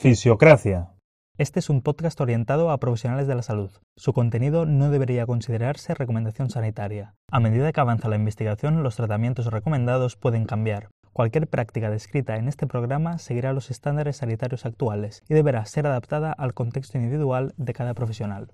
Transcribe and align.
Fisiocracia. 0.00 0.94
Este 1.36 1.58
es 1.58 1.68
un 1.68 1.82
podcast 1.82 2.18
orientado 2.22 2.70
a 2.70 2.80
profesionales 2.80 3.26
de 3.26 3.34
la 3.34 3.42
salud. 3.42 3.70
Su 3.98 4.14
contenido 4.14 4.64
no 4.64 4.88
debería 4.88 5.26
considerarse 5.26 5.92
recomendación 5.92 6.48
sanitaria. 6.48 7.12
A 7.30 7.38
medida 7.38 7.70
que 7.70 7.80
avanza 7.82 8.08
la 8.08 8.16
investigación, 8.16 8.82
los 8.82 8.96
tratamientos 8.96 9.48
recomendados 9.48 10.16
pueden 10.16 10.46
cambiar. 10.46 10.88
Cualquier 11.12 11.48
práctica 11.48 11.90
descrita 11.90 12.36
en 12.36 12.48
este 12.48 12.66
programa 12.66 13.18
seguirá 13.18 13.52
los 13.52 13.70
estándares 13.70 14.16
sanitarios 14.16 14.64
actuales 14.64 15.22
y 15.28 15.34
deberá 15.34 15.66
ser 15.66 15.86
adaptada 15.86 16.32
al 16.32 16.54
contexto 16.54 16.96
individual 16.96 17.52
de 17.58 17.74
cada 17.74 17.92
profesional. 17.92 18.52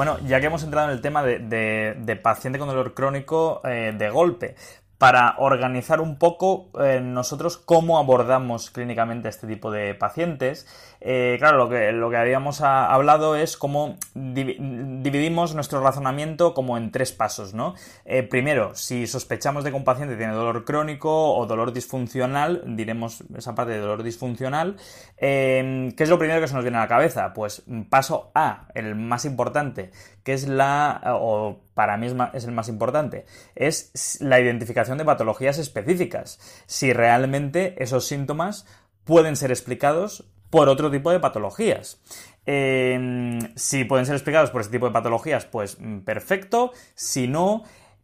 Bueno, 0.00 0.18
ya 0.26 0.40
que 0.40 0.46
hemos 0.46 0.62
entrado 0.62 0.88
en 0.88 0.94
el 0.94 1.02
tema 1.02 1.22
de, 1.22 2.20
paciente 2.22 2.58
con 2.58 2.68
dolor 2.68 2.94
crónico 2.94 3.60
eh, 3.64 3.94
de 3.94 4.08
golpe, 4.08 4.56
para 4.96 5.34
organizar 5.36 6.00
un 6.00 6.16
poco 6.16 6.70
eh, 6.82 7.02
nosotros 7.02 7.58
cómo 7.58 7.98
abordamos 7.98 8.70
clínicamente 8.70 9.28
este 9.28 9.46
tipo 9.46 9.70
de 9.70 9.94
pacientes. 9.94 10.66
Eh, 11.00 11.36
claro, 11.38 11.56
lo 11.56 11.68
que, 11.68 11.92
lo 11.92 12.10
que 12.10 12.16
habíamos 12.16 12.60
hablado 12.60 13.34
es 13.34 13.56
cómo 13.56 13.96
dividimos 14.14 15.54
nuestro 15.54 15.80
razonamiento 15.80 16.52
como 16.52 16.76
en 16.76 16.90
tres 16.90 17.12
pasos, 17.12 17.54
¿no? 17.54 17.74
Eh, 18.04 18.22
primero, 18.22 18.74
si 18.74 19.06
sospechamos 19.06 19.64
de 19.64 19.70
que 19.70 19.76
un 19.76 19.84
paciente 19.84 20.16
tiene 20.16 20.34
dolor 20.34 20.64
crónico 20.64 21.34
o 21.34 21.46
dolor 21.46 21.72
disfuncional, 21.72 22.62
diremos 22.76 23.24
esa 23.36 23.54
parte 23.54 23.72
de 23.72 23.78
dolor 23.78 24.02
disfuncional, 24.02 24.76
¿qué 25.16 25.94
es 25.96 26.08
lo 26.08 26.18
primero 26.18 26.40
que 26.40 26.48
se 26.48 26.54
nos 26.54 26.64
viene 26.64 26.78
a 26.78 26.82
la 26.82 26.88
cabeza? 26.88 27.32
Pues 27.32 27.62
paso 27.88 28.30
A, 28.34 28.68
el 28.74 28.94
más 28.94 29.24
importante, 29.24 29.90
que 30.22 30.34
es 30.34 30.48
la, 30.48 31.00
o 31.18 31.60
para 31.74 31.96
mí 31.96 32.08
es 32.34 32.44
el 32.44 32.52
más 32.52 32.68
importante, 32.68 33.24
es 33.54 34.18
la 34.20 34.38
identificación 34.38 34.98
de 34.98 35.04
patologías 35.04 35.58
específicas. 35.58 36.38
Si 36.66 36.92
realmente 36.92 37.82
esos 37.82 38.06
síntomas 38.06 38.66
pueden 39.04 39.36
ser 39.36 39.50
explicados 39.50 40.29
por 40.50 40.68
otro 40.68 40.90
tipo 40.90 41.10
de 41.10 41.20
patologías. 41.20 42.00
Em, 42.44 43.38
si 43.54 43.84
pueden 43.84 44.06
ser 44.06 44.16
explicados 44.16 44.50
por 44.50 44.60
ese 44.60 44.70
tipo 44.70 44.86
de 44.86 44.92
patologías, 44.92 45.46
pues 45.46 45.78
mm, 45.80 46.00
perfecto. 46.00 46.72
Si 46.94 47.28
no, 47.28 47.62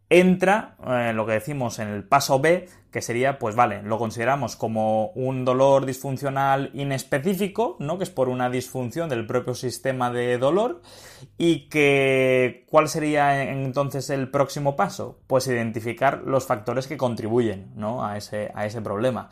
entra 0.09 0.77
eh, 0.87 1.11
lo 1.13 1.25
que 1.25 1.33
decimos 1.33 1.79
en 1.79 1.89
el 1.89 2.03
paso 2.03 2.39
B, 2.39 2.69
que 2.91 3.01
sería, 3.01 3.37
pues 3.39 3.55
vale, 3.55 3.83
lo 3.83 3.97
consideramos 3.97 4.55
como 4.55 5.07
un 5.09 5.43
dolor 5.43 5.85
disfuncional 5.85 6.71
inespecífico, 6.73 7.75
¿no? 7.79 7.97
Que 7.97 8.05
es 8.05 8.09
por 8.09 8.29
una 8.29 8.49
disfunción 8.49 9.09
del 9.09 9.27
propio 9.27 9.53
sistema 9.53 10.09
de 10.11 10.37
dolor. 10.37 10.81
Y 11.37 11.67
que, 11.67 12.65
¿cuál 12.69 12.87
sería 12.87 13.43
entonces 13.43 14.09
el 14.09 14.29
próximo 14.31 14.75
paso? 14.75 15.19
Pues 15.27 15.47
identificar 15.47 16.23
los 16.25 16.45
factores 16.45 16.87
que 16.87 16.97
contribuyen, 16.97 17.73
¿no? 17.75 18.05
A 18.05 18.17
ese, 18.17 18.51
a 18.55 18.65
ese 18.65 18.81
problema. 18.81 19.29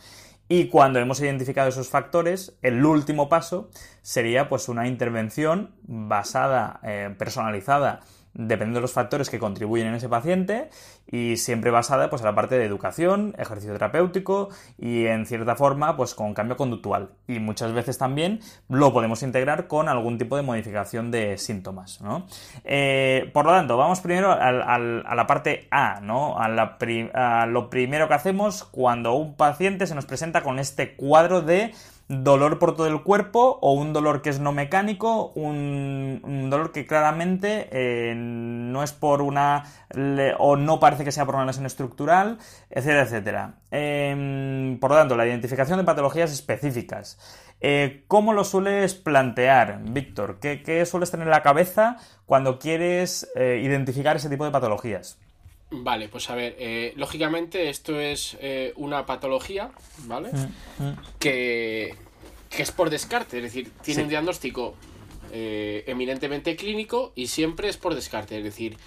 Y 0.48 0.68
cuando 0.68 1.00
hemos 1.00 1.20
identificado 1.22 1.70
esos 1.70 1.90
factores, 1.90 2.56
el 2.62 2.86
último 2.86 3.30
paso 3.30 3.70
sería 4.02 4.48
pues 4.48 4.70
una 4.70 4.88
intervención 4.88 5.76
basada, 5.84 6.80
eh, 6.84 7.16
personalizada 7.18 8.02
dependiendo 8.36 8.80
de 8.80 8.82
los 8.82 8.94
factores 8.94 9.30
que 9.30 9.40
contribuyen 9.40 9.88
en 9.88 9.96
ese 9.96 10.10
paciente 10.10 10.70
y 11.10 11.38
siempre 11.38 11.72
basada 11.72 12.10
pues 12.10 12.22
en 12.22 12.28
la 12.28 12.36
parte 12.36 12.58
de 12.58 12.66
educación, 12.66 13.34
ejercicio 13.38 13.74
terapéutico 13.74 14.50
y 14.78 15.06
en 15.06 15.26
cierta 15.26 15.56
forma 15.56 15.96
pues 15.96 16.14
con 16.14 16.34
cambio 16.34 16.58
conductual 16.58 17.12
y 17.28 17.40
muchas 17.40 17.72
veces 17.74 17.98
también 17.98 18.42
lo 18.70 18.92
podemos 18.92 19.24
integrar 19.24 19.68
con 19.68 19.88
algún 19.88 20.18
tipo 20.18 20.36
de 20.36 20.44
modificación 20.44 21.12
de 21.12 21.38
síntomas 21.38 22.02
¿no? 22.02 22.28
Eh, 22.66 23.32
por 23.34 23.46
lo 23.46 23.52
tanto 23.52 23.78
vamos 23.78 24.02
primero 24.02 24.32
a 24.32 24.52
la 24.52 25.28
parte 25.28 25.68
A 25.72 26.02
¿no? 26.02 26.38
a, 26.38 26.46
a 26.46 27.46
lo 27.46 27.70
primero 27.70 28.08
que 28.08 28.14
hacemos 28.14 28.64
cuando 28.66 29.14
un 29.14 29.36
paciente 29.36 29.88
se 29.88 29.96
nos 29.96 30.06
presenta 30.06 30.42
con 30.42 30.60
este 30.60 30.96
cuadro 30.96 31.42
de 31.42 31.74
dolor 32.08 32.60
por 32.60 32.76
todo 32.76 32.88
el 32.88 33.02
cuerpo 33.02 33.58
o 33.62 33.74
un 33.74 33.92
dolor 33.92 34.22
que 34.22 34.30
es 34.30 34.40
no 34.40 34.52
mecánico, 34.52 35.32
un, 35.36 36.22
dolor 36.50 36.72
que 36.72 36.86
claramente 36.86 37.68
eh, 37.72 38.14
no 38.16 38.84
es 38.84 38.94
por 38.94 39.22
una 39.22 39.64
o 40.38 40.56
no 40.56 40.80
parece 40.80 41.04
que 41.04 41.12
sea 41.12 41.26
por 41.26 41.36
una 41.36 41.46
lesión 41.46 41.66
estructural, 41.66 42.38
etcétera, 42.70 43.04
etcétera. 43.04 43.56
Em, 43.72 44.80
por 44.80 44.92
lo 44.92 44.98
tanto, 44.98 45.16
la 45.16 45.26
identificación 45.26 45.80
de 45.80 45.84
patologías 45.84 46.32
específicas. 46.32 47.18
Eh, 47.62 48.04
¿Cómo 48.08 48.34
lo 48.34 48.44
sueles 48.44 48.94
plantear, 48.94 49.80
Víctor? 49.84 50.40
¿Qué, 50.40 50.86
sueles 50.86 51.10
tener 51.10 51.28
en 51.28 51.32
la 51.32 51.42
cabeza 51.42 51.98
cuando 52.26 52.60
quieres 52.60 53.32
eh, 53.36 53.62
identificar 53.64 54.16
ese 54.18 54.30
tipo 54.30 54.46
de 54.46 54.52
patologías? 54.52 55.18
Vale, 55.72 56.10
pues 56.10 56.30
a 56.30 56.36
ver, 56.36 56.56
eh, 56.60 56.94
lógicamente 56.96 57.70
esto 57.70 58.00
es 58.00 58.38
eh, 58.40 58.74
una 58.76 59.06
patología, 59.06 59.72
¿vale? 60.06 60.30
Mm, 60.32 60.84
mm. 60.84 60.98
Que, 61.20 61.96
es 62.58 62.72
por 62.72 62.90
descarte, 62.90 63.38
es 63.38 63.44
decir, 63.44 63.72
tiene 63.82 64.04
un 64.04 64.10
diagnóstico 64.10 64.76
eh, 65.34 65.84
eminentemente 65.88 66.56
clínico 66.56 67.12
y 67.16 67.28
siempre 67.28 67.68
es 67.68 67.78
por 67.78 67.96
descarte, 67.96 68.38
es 68.38 68.44
decir, 68.44 68.78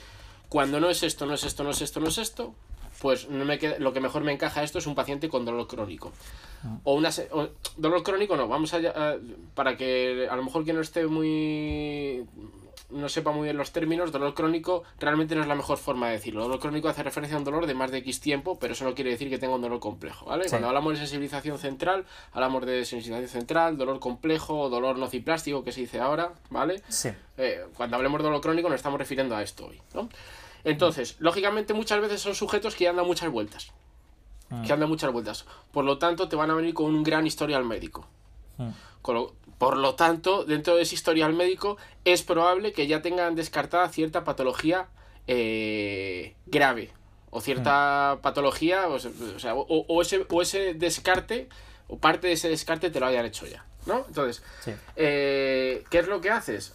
cuando 0.48 0.80
no 0.80 0.88
es 0.88 1.02
esto, 1.02 1.26
no 1.26 1.34
es 1.34 1.44
esto, 1.44 1.64
no 1.64 1.70
es 1.70 1.82
esto, 1.82 2.00
no 2.00 2.08
es 2.08 2.16
esto, 2.16 2.54
pues 3.02 3.28
no 3.28 3.44
me 3.44 3.58
queda, 3.58 3.78
lo 3.78 3.92
que 3.92 4.00
mejor 4.00 4.22
me 4.22 4.32
encaja 4.32 4.62
esto 4.62 4.78
es 4.78 4.86
un 4.86 4.94
paciente 4.94 5.28
con 5.28 5.44
dolor 5.44 5.66
crónico. 5.66 6.12
Ah. 6.64 6.78
O 6.84 6.94
una 6.94 7.10
dolor 7.76 8.02
crónico 8.02 8.36
no, 8.36 8.48
vamos 8.48 8.72
a, 8.72 9.16
para 9.54 9.76
que 9.76 10.28
a 10.30 10.36
lo 10.36 10.44
mejor 10.44 10.64
que 10.64 10.72
no 10.72 10.80
esté 10.80 11.06
muy 11.06 12.24
no 12.90 13.08
sepa 13.08 13.32
muy 13.32 13.44
bien 13.44 13.56
los 13.56 13.72
términos, 13.72 14.12
dolor 14.12 14.34
crónico 14.34 14.82
realmente 14.98 15.34
no 15.34 15.42
es 15.42 15.48
la 15.48 15.54
mejor 15.54 15.78
forma 15.78 16.06
de 16.08 16.14
decirlo. 16.14 16.42
Dolor 16.42 16.58
crónico 16.58 16.88
hace 16.88 17.02
referencia 17.02 17.36
a 17.36 17.38
un 17.38 17.44
dolor 17.44 17.66
de 17.66 17.74
más 17.74 17.90
de 17.90 17.98
X 17.98 18.20
tiempo, 18.20 18.58
pero 18.58 18.72
eso 18.72 18.84
no 18.84 18.94
quiere 18.94 19.10
decir 19.10 19.28
que 19.28 19.38
tenga 19.38 19.54
un 19.54 19.62
dolor 19.62 19.80
complejo, 19.80 20.26
¿vale? 20.26 20.46
Cuando 20.48 20.68
hablamos 20.68 20.94
de 20.94 21.00
sensibilización 21.00 21.58
central, 21.58 22.06
hablamos 22.32 22.64
de 22.64 22.84
sensibilización 22.84 23.40
central, 23.40 23.76
dolor 23.76 24.00
complejo, 24.00 24.68
dolor 24.68 24.98
nociplástico, 24.98 25.64
que 25.64 25.72
se 25.72 25.82
dice 25.82 26.00
ahora, 26.00 26.32
¿vale? 26.50 26.82
Sí. 26.88 27.10
Eh, 27.36 27.66
cuando 27.76 27.96
hablemos 27.96 28.20
de 28.20 28.24
dolor 28.24 28.40
crónico 28.40 28.68
nos 28.68 28.76
estamos 28.76 28.98
refiriendo 28.98 29.36
a 29.36 29.42
esto 29.42 29.66
hoy, 29.66 29.80
¿no? 29.94 30.08
Entonces, 30.64 31.16
lógicamente 31.18 31.74
muchas 31.74 32.00
veces 32.00 32.20
son 32.20 32.34
sujetos 32.34 32.74
que 32.74 32.88
andan 32.88 33.06
muchas 33.06 33.30
vueltas. 33.30 33.70
Mm. 34.50 34.62
Que 34.62 34.72
andan 34.72 34.88
muchas 34.88 35.12
vueltas. 35.12 35.44
Por 35.72 35.84
lo 35.84 35.98
tanto, 35.98 36.28
te 36.28 36.36
van 36.36 36.50
a 36.50 36.54
venir 36.54 36.74
con 36.74 36.86
un 36.86 37.02
gran 37.02 37.26
historial 37.26 37.64
médico. 37.64 38.06
Mm. 38.56 38.70
Por 39.58 39.76
lo 39.76 39.94
tanto, 39.96 40.44
dentro 40.44 40.76
de 40.76 40.82
ese 40.82 40.94
historial 40.94 41.34
médico, 41.34 41.76
es 42.04 42.22
probable 42.22 42.72
que 42.72 42.86
ya 42.86 43.02
tengan 43.02 43.34
descartada 43.34 43.88
cierta 43.88 44.24
patología 44.24 44.88
eh, 45.26 46.34
grave. 46.46 46.92
O 47.30 47.40
cierta 47.40 48.16
mm. 48.16 48.22
patología, 48.22 48.88
o, 48.88 48.98
sea, 48.98 49.54
o, 49.54 50.02
ese, 50.02 50.24
o 50.30 50.40
ese 50.40 50.74
descarte, 50.74 51.48
o 51.88 51.98
parte 51.98 52.28
de 52.28 52.34
ese 52.34 52.48
descarte 52.48 52.90
te 52.90 53.00
lo 53.00 53.06
hayan 53.06 53.26
hecho 53.26 53.46
ya. 53.46 53.66
¿no? 53.84 54.04
Entonces, 54.06 54.42
eh, 54.96 55.84
¿qué 55.90 55.98
es 55.98 56.06
lo 56.06 56.20
que 56.20 56.30
haces? 56.30 56.72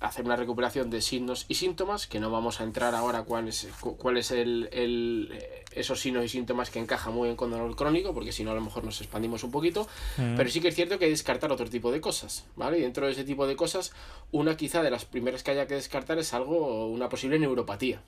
hacer 0.00 0.24
una 0.24 0.36
recuperación 0.36 0.90
de 0.90 1.00
signos 1.00 1.44
y 1.48 1.54
síntomas, 1.54 2.06
que 2.06 2.20
no 2.20 2.30
vamos 2.30 2.60
a 2.60 2.64
entrar 2.64 2.94
ahora 2.94 3.22
cuál 3.22 3.48
es, 3.48 3.68
cuál 3.80 4.16
es 4.16 4.30
el, 4.30 4.68
eh, 4.72 5.64
esos 5.78 6.00
signos 6.00 6.24
y 6.24 6.28
síntomas 6.28 6.70
que 6.70 6.78
encajan 6.78 7.14
muy 7.14 7.28
bien 7.28 7.36
con 7.36 7.50
dolor 7.50 7.74
crónico, 7.76 8.14
porque 8.14 8.32
si 8.32 8.44
no 8.44 8.50
a 8.50 8.54
lo 8.54 8.60
mejor 8.60 8.84
nos 8.84 9.00
expandimos 9.00 9.44
un 9.44 9.50
poquito, 9.50 9.86
mm. 10.16 10.36
pero 10.36 10.50
sí 10.50 10.60
que 10.60 10.68
es 10.68 10.74
cierto 10.74 10.98
que 10.98 11.06
hay 11.06 11.10
que 11.10 11.14
descartar 11.14 11.52
otro 11.52 11.68
tipo 11.68 11.90
de 11.92 12.00
cosas, 12.00 12.46
¿vale? 12.56 12.78
Y 12.78 12.82
dentro 12.82 13.06
de 13.06 13.12
ese 13.12 13.24
tipo 13.24 13.46
de 13.46 13.56
cosas, 13.56 13.92
una 14.32 14.56
quizá 14.56 14.82
de 14.82 14.90
las 14.90 15.04
primeras 15.04 15.42
que 15.42 15.52
haya 15.52 15.66
que 15.66 15.74
descartar 15.74 16.18
es 16.18 16.34
algo, 16.34 16.86
una 16.88 17.08
posible 17.08 17.38
neuropatía, 17.38 18.02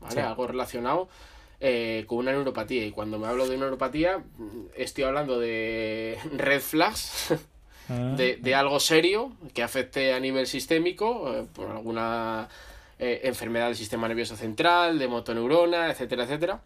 ¿vale? 0.00 0.20
Algo 0.20 0.46
relacionado 0.46 1.08
eh, 1.60 2.04
con 2.06 2.18
una 2.18 2.32
neuropatía. 2.32 2.84
Y 2.86 2.90
cuando 2.90 3.18
me 3.18 3.26
hablo 3.26 3.48
de 3.48 3.56
neuropatía, 3.56 4.22
estoy 4.76 5.04
hablando 5.04 5.38
de 5.38 6.18
red 6.36 6.60
flags 6.60 7.34
Ah. 7.88 8.14
de, 8.16 8.54
algo 8.54 8.80
serio 8.80 9.32
que 9.52 9.62
afecte 9.62 10.14
a 10.14 10.20
nivel 10.20 10.46
sistémico 10.46 11.34
eh, 11.34 11.46
por 11.52 11.70
alguna 11.70 12.48
eh, 12.98 13.22
enfermedad 13.24 13.66
del 13.66 13.76
sistema 13.76 14.08
nervioso 14.08 14.36
central, 14.36 14.98
de 14.98 15.08
motoneurona, 15.08 15.90
etcétera, 15.90 16.24
etcétera. 16.24 16.60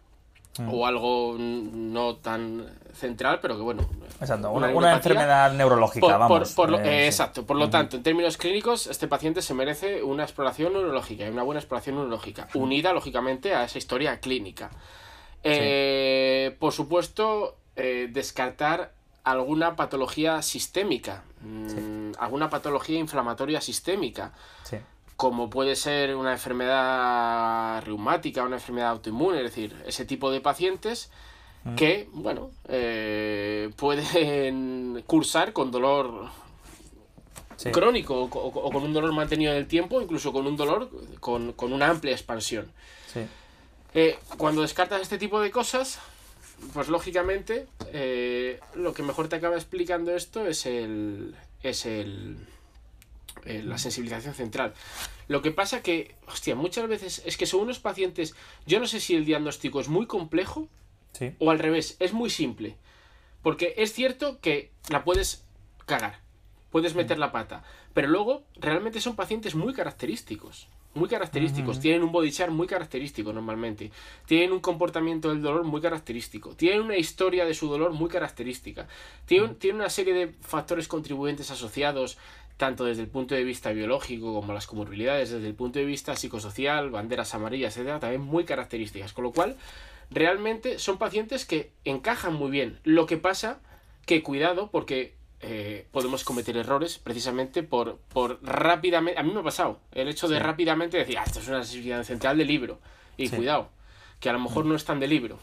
Ah. 0.57 0.67
O 0.71 0.85
algo 0.85 1.35
no 1.37 2.15
tan 2.17 2.65
central, 2.93 3.39
pero 3.41 3.55
que 3.55 3.61
bueno. 3.61 3.87
Exacto, 4.19 4.51
una, 4.51 4.93
enfermedad 4.93 5.53
neurológica, 5.53 6.17
vamos. 6.17 6.55
Eh, 6.83 7.05
exacto, 7.05 7.45
por 7.45 7.55
lo 7.55 7.69
tanto, 7.69 7.97
en 7.97 8.03
términos 8.03 8.35
clínicos, 8.35 8.87
este 8.87 9.07
paciente 9.07 9.41
se 9.41 9.53
merece 9.53 10.03
una 10.03 10.23
exploración 10.23 10.73
neurológica 10.73 11.25
y 11.25 11.29
una 11.29 11.43
buena 11.43 11.59
exploración 11.59 11.95
neurológica, 11.95 12.47
unida 12.55 12.91
lógicamente 12.91 13.55
a 13.55 13.63
esa 13.63 13.77
historia 13.77 14.19
clínica. 14.19 14.71
Por 16.59 16.73
supuesto, 16.73 17.55
descartar 17.75 18.91
alguna 19.23 19.75
patología 19.75 20.41
sistémica, 20.41 21.23
mm, 21.41 22.11
alguna 22.19 22.49
patología 22.49 22.99
inflamatoria 22.99 23.61
sistémica. 23.61 24.33
Como 25.19 25.49
puede 25.49 25.75
ser 25.75 26.15
una 26.15 26.31
enfermedad 26.31 27.83
reumática, 27.83 28.41
una 28.43 28.55
enfermedad 28.55 28.91
autoinmune, 28.91 29.39
es 29.39 29.43
decir, 29.43 29.75
ese 29.85 30.05
tipo 30.05 30.31
de 30.31 30.39
pacientes 30.39 31.11
mm. 31.65 31.75
que, 31.75 32.07
bueno, 32.13 32.51
eh, 32.69 33.69
pueden 33.75 35.03
cursar 35.07 35.51
con 35.51 35.71
dolor 35.71 36.29
crónico 37.73 38.29
o, 38.31 38.71
con 38.71 38.81
un 38.81 38.93
dolor 38.93 39.11
mantenido 39.11 39.51
en 39.51 39.57
el 39.57 39.67
tiempo, 39.67 40.01
incluso 40.01 40.31
con 40.31 40.47
un 40.47 40.55
dolor 40.55 40.89
con, 41.19 41.53
una 41.59 41.89
amplia 41.89 42.13
expansión. 42.13 42.71
Eh, 43.93 44.17
cuando 44.37 44.61
descartas 44.61 45.01
este 45.01 45.17
tipo 45.17 45.41
de 45.41 45.51
cosas, 45.51 45.99
pues 46.73 46.87
lógicamente 46.87 47.67
eh, 47.91 48.61
lo 48.73 48.93
que 48.93 49.03
mejor 49.03 49.27
te 49.27 49.35
acaba 49.35 49.55
explicando 49.55 50.15
esto 50.15 50.47
es 50.47 50.65
el 50.65 51.35
es 51.61 51.85
el 51.85 52.37
eh, 53.45 53.63
la 53.63 53.77
sensibilización 53.77 54.33
central. 54.33 54.73
Lo 55.27 55.41
que 55.41 55.51
pasa 55.51 55.81
que, 55.81 56.15
hostia, 56.27 56.55
muchas 56.55 56.87
veces 56.87 57.21
es 57.25 57.37
que 57.37 57.45
son 57.45 57.61
unos 57.61 57.79
pacientes, 57.79 58.35
yo 58.65 58.79
no 58.79 58.87
sé 58.87 58.99
si 58.99 59.15
el 59.15 59.25
diagnóstico 59.25 59.79
es 59.79 59.87
muy 59.87 60.07
complejo 60.07 60.67
o 61.39 61.51
al 61.51 61.59
revés, 61.59 61.97
es 61.99 62.13
muy 62.13 62.29
simple. 62.29 62.77
Porque 63.41 63.73
es 63.77 63.93
cierto 63.93 64.39
que 64.41 64.71
la 64.89 65.03
puedes 65.03 65.45
cagar, 65.85 66.19
puedes 66.71 66.95
meter 66.95 67.17
la 67.17 67.31
pata, 67.31 67.63
pero 67.93 68.07
luego 68.07 68.43
realmente 68.55 69.01
son 69.01 69.15
pacientes 69.15 69.55
muy 69.55 69.73
característicos. 69.73 70.67
Muy 70.95 71.07
característicos, 71.07 71.79
tienen 71.79 72.01
un 72.01 72.11
body 72.11 72.31
chart 72.31 72.51
muy 72.51 72.65
característico 72.65 73.31
normalmente, 73.31 73.91
tienen 74.25 74.51
un 74.51 74.59
comportamiento 74.59 75.29
del 75.29 75.39
dolor 75.39 75.63
muy 75.63 75.81
característico, 75.81 76.55
tienen 76.55 76.81
una 76.81 76.97
historia 76.97 77.45
de 77.45 77.53
su 77.53 77.69
dolor 77.69 77.93
muy 77.93 78.09
característica, 78.09 78.87
tienen, 79.27 79.55
tienen 79.55 79.81
una 79.81 79.91
serie 79.91 80.15
de 80.15 80.33
factores 80.41 80.87
contribuyentes 80.87 81.51
asociados 81.51 82.17
tanto 82.59 82.83
desde 82.83 83.01
el 83.03 83.07
punto 83.07 83.35
de 83.35 83.45
vista 83.45 83.71
biológico 83.71 84.33
como 84.33 84.51
las 84.51 84.67
comorbilidades, 84.67 85.31
desde 85.31 85.47
el 85.47 85.55
punto 85.55 85.79
de 85.79 85.85
vista 85.85 86.17
psicosocial, 86.17 86.89
banderas 86.89 87.33
amarillas, 87.33 87.77
etcétera, 87.77 88.01
también 88.01 88.21
muy 88.21 88.43
características. 88.43 89.13
Con 89.13 89.23
lo 89.23 89.31
cual, 89.31 89.55
realmente 90.11 90.77
son 90.77 90.97
pacientes 90.97 91.45
que 91.45 91.71
encajan 91.85 92.33
muy 92.33 92.51
bien. 92.51 92.77
Lo 92.83 93.05
que 93.05 93.15
pasa 93.15 93.61
que 94.05 94.21
cuidado 94.23 94.69
porque 94.71 95.15
eh, 95.39 95.87
podemos 95.91 96.25
cometer 96.25 96.57
errores 96.57 96.99
precisamente 96.99 97.63
por, 97.63 97.97
por 98.11 98.39
rápidamente. 98.43 99.17
A 99.17 99.23
mí 99.23 99.31
me 99.31 99.39
ha 99.39 99.43
pasado 99.43 99.79
el 99.93 100.09
hecho 100.09 100.27
de 100.27 100.39
rápidamente 100.39 100.97
decir, 100.97 101.17
ah, 101.17 101.23
esto 101.25 101.39
es 101.39 101.47
una 101.47 101.59
necesidad 101.59 102.03
central 102.03 102.37
de 102.37 102.43
libro. 102.43 102.81
Y 103.15 103.29
cuidado, 103.29 103.69
que 104.19 104.29
a 104.29 104.33
lo 104.33 104.39
mejor 104.39 104.65
no 104.65 104.75
es 104.75 104.83
tan 104.83 104.99
de 104.99 105.07
libro. 105.07 105.39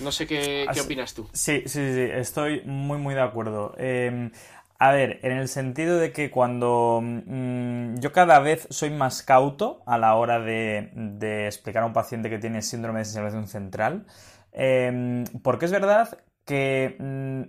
No 0.00 0.10
sé 0.10 0.26
qué, 0.26 0.66
qué 0.72 0.80
opinas 0.80 1.12
tú. 1.12 1.28
Sí, 1.34 1.62
sí, 1.66 1.94
sí, 1.94 2.08
estoy 2.12 2.62
muy, 2.64 2.98
muy 2.98 3.14
de 3.14 3.20
acuerdo. 3.20 3.74
Eh, 3.78 4.30
a 4.78 4.92
ver, 4.92 5.20
en 5.22 5.32
el 5.32 5.48
sentido 5.48 5.98
de 5.98 6.12
que 6.12 6.30
cuando 6.30 7.00
mm, 7.02 7.96
yo 7.96 8.12
cada 8.12 8.38
vez 8.40 8.66
soy 8.70 8.90
más 8.90 9.22
cauto 9.22 9.82
a 9.86 9.98
la 9.98 10.14
hora 10.16 10.38
de, 10.40 11.46
explicar 11.46 11.82
a 11.82 11.86
un 11.86 11.92
paciente 11.92 12.28
que 12.28 12.38
tiene 12.38 12.62
síndrome 12.62 13.00
de 13.00 13.04
sensibilización 13.06 13.48
central, 13.48 14.06
em, 14.52 15.24
porque 15.42 15.66
es 15.66 15.72
verdad 15.72 16.18
que 16.44 16.96
mm, 16.98 17.42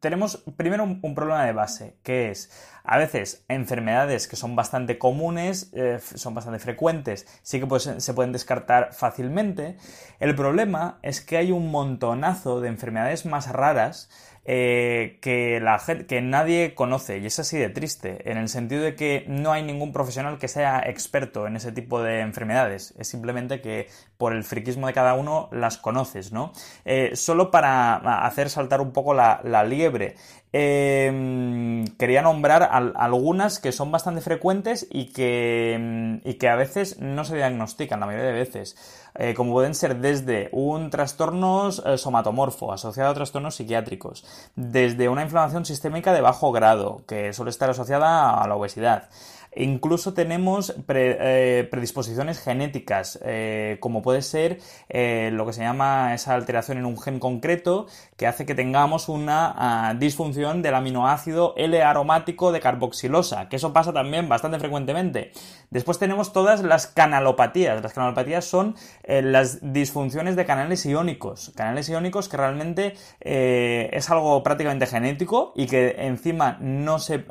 tenemos 0.00 0.42
primero 0.56 0.82
un, 0.84 1.14
problema 1.14 1.44
de 1.44 1.52
base, 1.52 1.98
que 2.02 2.30
es 2.30 2.50
a 2.82 2.96
veces 2.96 3.44
enfermedades 3.48 4.26
que 4.26 4.36
son 4.36 4.56
bastante 4.56 4.98
comunes, 4.98 5.70
eh, 5.74 5.98
son 6.00 6.34
bastante 6.34 6.58
frecuentes, 6.58 7.26
sí 7.42 7.60
que 7.60 8.00
se 8.00 8.14
pueden 8.14 8.32
descartar 8.32 8.94
fácilmente. 8.94 9.76
El 10.18 10.34
problema 10.34 10.98
es 11.02 11.20
que 11.20 11.36
hay 11.36 11.52
un 11.52 11.70
montonazo 11.70 12.60
de 12.60 12.68
enfermedades 12.68 13.26
más 13.26 13.50
raras 13.52 14.08
eh, 14.50 15.18
que, 15.20 15.60
la 15.60 15.78
que 16.08 16.22
nadie 16.22 16.74
conoce 16.74 17.18
y 17.18 17.26
es 17.26 17.38
así 17.38 17.58
de 17.58 17.68
triste, 17.68 18.30
en 18.30 18.38
el 18.38 18.48
sentido 18.48 18.82
de 18.82 18.94
que 18.94 19.26
no 19.28 19.52
hay 19.52 19.62
ningún 19.62 19.92
profesional 19.92 20.38
que 20.38 20.48
sea 20.48 20.82
experto 20.86 21.46
en 21.46 21.56
ese 21.56 21.70
tipo 21.70 22.02
de 22.02 22.20
enfermedades, 22.20 22.94
es 22.98 23.08
simplemente 23.08 23.60
que 23.60 23.88
por 24.16 24.32
el 24.32 24.44
friquismo 24.44 24.86
de 24.86 24.94
cada 24.94 25.12
uno 25.12 25.50
las 25.52 25.76
conoces, 25.76 26.32
¿no? 26.32 26.54
Eh, 26.86 27.14
solo 27.14 27.50
para 27.50 27.96
hacer 28.24 28.48
saltar 28.48 28.80
un 28.80 28.92
poco 28.92 29.12
la, 29.12 29.42
liebre, 29.64 30.16
em, 30.52 31.84
quería 31.98 32.22
nombrar 32.22 32.62
algunas 32.62 33.58
que 33.58 33.72
son 33.72 33.90
bastante 33.90 34.20
frecuentes 34.20 34.86
y 34.90 35.12
que, 35.12 36.20
y 36.24 36.34
que 36.34 36.48
a 36.48 36.56
veces 36.56 36.98
no 37.00 37.24
se 37.24 37.36
diagnostican, 37.36 38.00
la 38.00 38.06
mayoría 38.06 38.28
de 38.28 38.32
veces. 38.32 38.76
Eh, 39.14 39.34
como 39.34 39.52
pueden 39.52 39.74
ser 39.74 39.96
desde 39.96 40.48
un 40.52 40.90
trastorno 40.90 41.70
eh, 41.70 41.98
somatomorfo 41.98 42.72
asociado 42.72 43.10
a 43.10 43.14
trastornos 43.14 43.56
psiquiátricos, 43.56 44.24
desde 44.54 45.08
una 45.08 45.22
inflamación 45.22 45.64
sistémica 45.64 46.12
de 46.12 46.20
bajo 46.20 46.52
grado, 46.52 47.02
que 47.08 47.32
suele 47.32 47.50
estar 47.50 47.68
asociada 47.68 48.40
a 48.40 48.46
la 48.46 48.54
obesidad, 48.54 49.08
Incluso 49.58 50.14
tenemos 50.14 50.72
eh, 50.86 51.66
predisposiciones 51.68 52.38
genéticas, 52.38 53.18
eh, 53.24 53.78
como 53.80 54.02
puede 54.02 54.22
ser 54.22 54.60
eh, 54.88 55.30
lo 55.32 55.46
que 55.46 55.52
se 55.52 55.62
llama 55.62 56.14
esa 56.14 56.34
alteración 56.34 56.78
en 56.78 56.86
un 56.86 56.96
gen 56.96 57.18
concreto 57.18 57.88
que 58.16 58.28
hace 58.28 58.46
que 58.46 58.54
tengamos 58.54 59.08
una 59.08 59.52
ah, 59.56 59.94
disfunción 59.94 60.62
del 60.62 60.76
aminoácido 60.76 61.54
L-aromático 61.56 62.52
de 62.52 62.60
carboxilosa, 62.60 63.48
que 63.48 63.56
eso 63.56 63.72
pasa 63.72 63.92
también 63.92 64.28
bastante 64.28 64.60
frecuentemente. 64.60 65.32
Después 65.70 65.98
tenemos 65.98 66.32
todas 66.32 66.62
las 66.62 66.86
canalopatías. 66.86 67.82
Las 67.82 67.92
canalopatías 67.92 68.44
son 68.44 68.74
las 69.06 69.58
disfunciones 69.60 70.34
de 70.34 70.46
canales 70.46 70.86
iónicos. 70.86 71.52
Canales 71.54 71.90
iónicos 71.90 72.30
que 72.30 72.38
realmente 72.38 72.94
es 73.20 74.08
algo 74.08 74.42
prácticamente 74.42 74.86
genético 74.86 75.52
y 75.54 75.66
que 75.66 75.96
encima 75.98 76.56
no 76.60 76.98
se, 76.98 77.22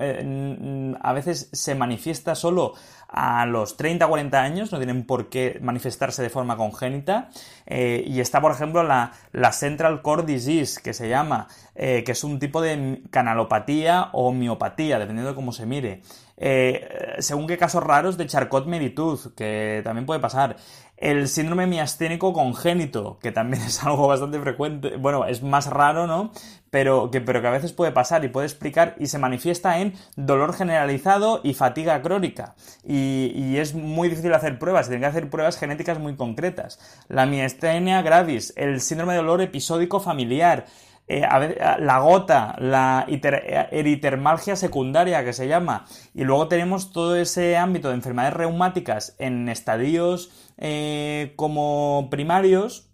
a 1.01 1.13
veces 1.13 1.50
se 1.51 1.74
manifiesta 1.74 2.17
está 2.18 2.36
solo 2.36 2.74
a 3.08 3.46
los 3.46 3.78
30-40 3.78 4.34
años, 4.36 4.72
no 4.72 4.80
tienen 4.80 5.06
por 5.06 5.30
qué 5.30 5.60
manifestarse 5.62 6.22
de 6.22 6.30
forma 6.30 6.58
congénita. 6.58 7.30
Eh, 7.66 8.04
y 8.06 8.19
está, 8.19 8.42
por 8.42 8.52
ejemplo, 8.52 8.84
la, 8.84 9.12
Central 9.52 10.02
Core 10.02 10.24
Disease, 10.24 10.81
que 10.81 10.94
se 10.94 11.08
llama, 11.08 11.48
eh, 11.75 12.04
que 12.06 12.12
es 12.12 12.24
un 12.24 12.40
tipo 12.40 12.62
de 12.62 13.02
canalopatía 13.10 14.10
o 14.12 14.34
miopatía, 14.34 15.00
dependiendo 15.00 15.30
de 15.31 15.36
cómo 15.36 15.52
se 15.52 15.66
mire. 15.66 16.02
Eh, 16.40 17.16
según 17.19 17.48
qué 17.48 17.58
casos 17.58 17.84
raros 17.84 18.18
de 18.18 18.28
Charcot-Meritud, 18.28 19.34
que 19.36 19.81
también 19.84 20.06
puede 20.06 20.20
pasar. 20.20 20.58
El 20.98 21.28
síndrome 21.28 21.68
miasténico 21.68 22.34
congénito, 22.34 23.20
que 23.22 23.32
también 23.32 23.62
es 23.68 23.84
algo 23.84 24.08
bastante 24.08 24.40
frecuente, 24.40 24.98
bueno, 24.98 25.26
es 25.26 25.44
más 25.44 25.68
raro, 25.68 26.08
¿no? 26.08 26.32
Pero 26.72 27.12
que, 27.12 27.22
pero 27.22 27.42
que 27.42 27.48
a 27.48 27.52
veces 27.52 27.72
puede 27.72 27.92
pasar 27.92 28.26
y 28.26 28.30
puede 28.30 28.48
explicar 28.48 28.96
y 28.98 29.08
se 29.08 29.20
manifiesta 29.20 29.80
en 29.80 29.94
dolor 30.16 30.54
generalizado 30.54 31.40
y 31.44 31.54
fatiga 31.54 32.02
crónica. 32.02 32.56
Y, 32.84 33.58
es 33.58 33.74
muy 33.74 34.10
difícil 34.10 34.34
hacer 34.34 34.60
pruebas, 34.60 34.86
se 34.86 34.92
tienen 34.92 35.02
que 35.02 35.18
hacer 35.18 35.30
pruebas 35.30 35.58
genéticas 35.58 36.00
muy 36.00 36.16
concretas. 36.16 36.80
La 37.08 37.26
miastenia 37.26 38.02
gravis, 38.02 38.54
el 38.58 38.82
síndrome 38.82 39.14
de 39.14 39.20
dolor 39.20 39.42
episódico 39.42 40.00
familiar, 40.00 40.66
eh, 41.08 41.22
la 41.22 42.00
gota, 42.00 42.56
la 42.60 43.06
eritermalgia 43.08 44.58
secundaria 44.58 45.24
que 45.24 45.32
se 45.32 45.48
llama, 45.48 45.86
y 46.13 46.25
luego 46.25 46.50
tenemos 46.50 46.92
todo 46.92 47.16
ese 47.16 47.56
ámbito 47.56 47.88
de 47.88 47.96
enfermedades 47.96 48.36
reumáticas 48.36 49.16
en 49.18 49.48
estadios 49.48 50.47
eh, 50.58 51.34
como 51.36 52.08
primarios, 52.10 52.88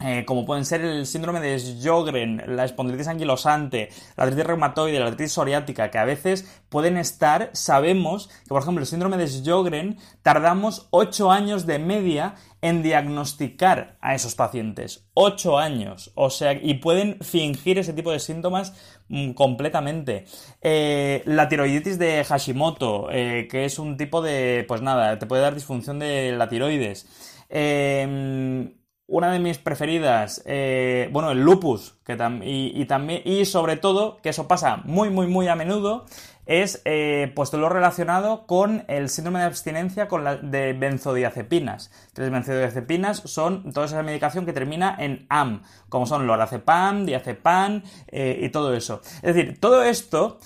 eh, 0.00 0.24
como 0.26 0.44
pueden 0.44 0.64
ser 0.64 0.82
el 0.82 1.06
síndrome 1.06 1.40
de 1.40 1.58
Sjögren, 1.58 2.42
la 2.46 2.64
espondilitis 2.64 3.08
anquilosante, 3.08 3.88
la 4.16 4.24
artritis 4.24 4.46
reumatoide, 4.46 4.98
la 4.98 5.06
artritis 5.06 5.32
psoriática, 5.32 5.90
que 5.90 5.98
a 5.98 6.04
veces 6.04 6.62
pueden 6.68 6.98
estar, 6.98 7.50
sabemos 7.52 8.28
que, 8.42 8.48
por 8.48 8.60
ejemplo, 8.60 8.82
el 8.82 8.86
síndrome 8.86 9.16
de 9.16 9.28
Sjögren 9.28 9.98
tardamos 10.22 10.88
8 10.90 11.30
años 11.30 11.64
de 11.64 11.78
media 11.78 12.34
en 12.64 12.82
diagnosticar 12.82 13.98
a 14.00 14.14
esos 14.14 14.34
pacientes. 14.34 15.06
8 15.12 15.58
años. 15.58 16.12
O 16.14 16.30
sea, 16.30 16.54
y 16.54 16.74
pueden 16.74 17.18
fingir 17.20 17.78
ese 17.78 17.92
tipo 17.92 18.10
de 18.10 18.18
síntomas 18.18 18.72
mm, 19.08 19.32
completamente. 19.32 20.24
Eh, 20.62 21.22
la 21.26 21.46
tiroiditis 21.46 21.98
de 21.98 22.24
Hashimoto, 22.24 23.10
eh, 23.12 23.48
que 23.50 23.66
es 23.66 23.78
un 23.78 23.98
tipo 23.98 24.22
de, 24.22 24.64
pues 24.66 24.80
nada, 24.80 25.18
te 25.18 25.26
puede 25.26 25.42
dar 25.42 25.54
disfunción 25.54 25.98
de 25.98 26.32
la 26.32 26.48
tiroides. 26.48 27.06
Eh, 27.50 28.72
una 29.06 29.30
de 29.30 29.38
mis 29.38 29.58
preferidas, 29.58 30.42
eh, 30.46 31.10
bueno, 31.12 31.30
el 31.30 31.42
lupus, 31.42 31.98
que 32.04 32.16
y, 32.42 32.84
también, 32.86 33.20
y 33.24 33.44
sobre 33.44 33.76
todo, 33.76 34.16
que 34.22 34.30
eso 34.30 34.48
pasa 34.48 34.78
muy, 34.84 35.10
muy, 35.10 35.26
muy 35.26 35.46
a 35.48 35.56
menudo, 35.56 36.06
es 36.46 36.82
eh, 36.84 37.32
pues 37.34 37.50
todo 37.50 37.60
lo 37.60 37.68
relacionado 37.68 38.46
con 38.46 38.84
el 38.88 39.08
síndrome 39.08 39.40
de 39.40 39.46
abstinencia 39.46 40.08
con 40.08 40.24
la, 40.24 40.36
de 40.36 40.72
benzodiazepinas. 40.72 41.90
Las 42.16 42.30
benzodiazepinas 42.30 43.18
son 43.24 43.72
toda 43.72 43.86
esa 43.86 44.02
medicación 44.02 44.46
que 44.46 44.52
termina 44.52 44.96
en 44.98 45.26
AM, 45.28 45.62
como 45.88 46.06
son 46.06 46.26
lorazepam, 46.26 47.06
diazepam 47.06 47.82
eh, 48.08 48.38
y 48.42 48.48
todo 48.50 48.74
eso. 48.74 49.00
Es 49.22 49.34
decir, 49.34 49.58
todo 49.60 49.82
esto, 49.82 50.38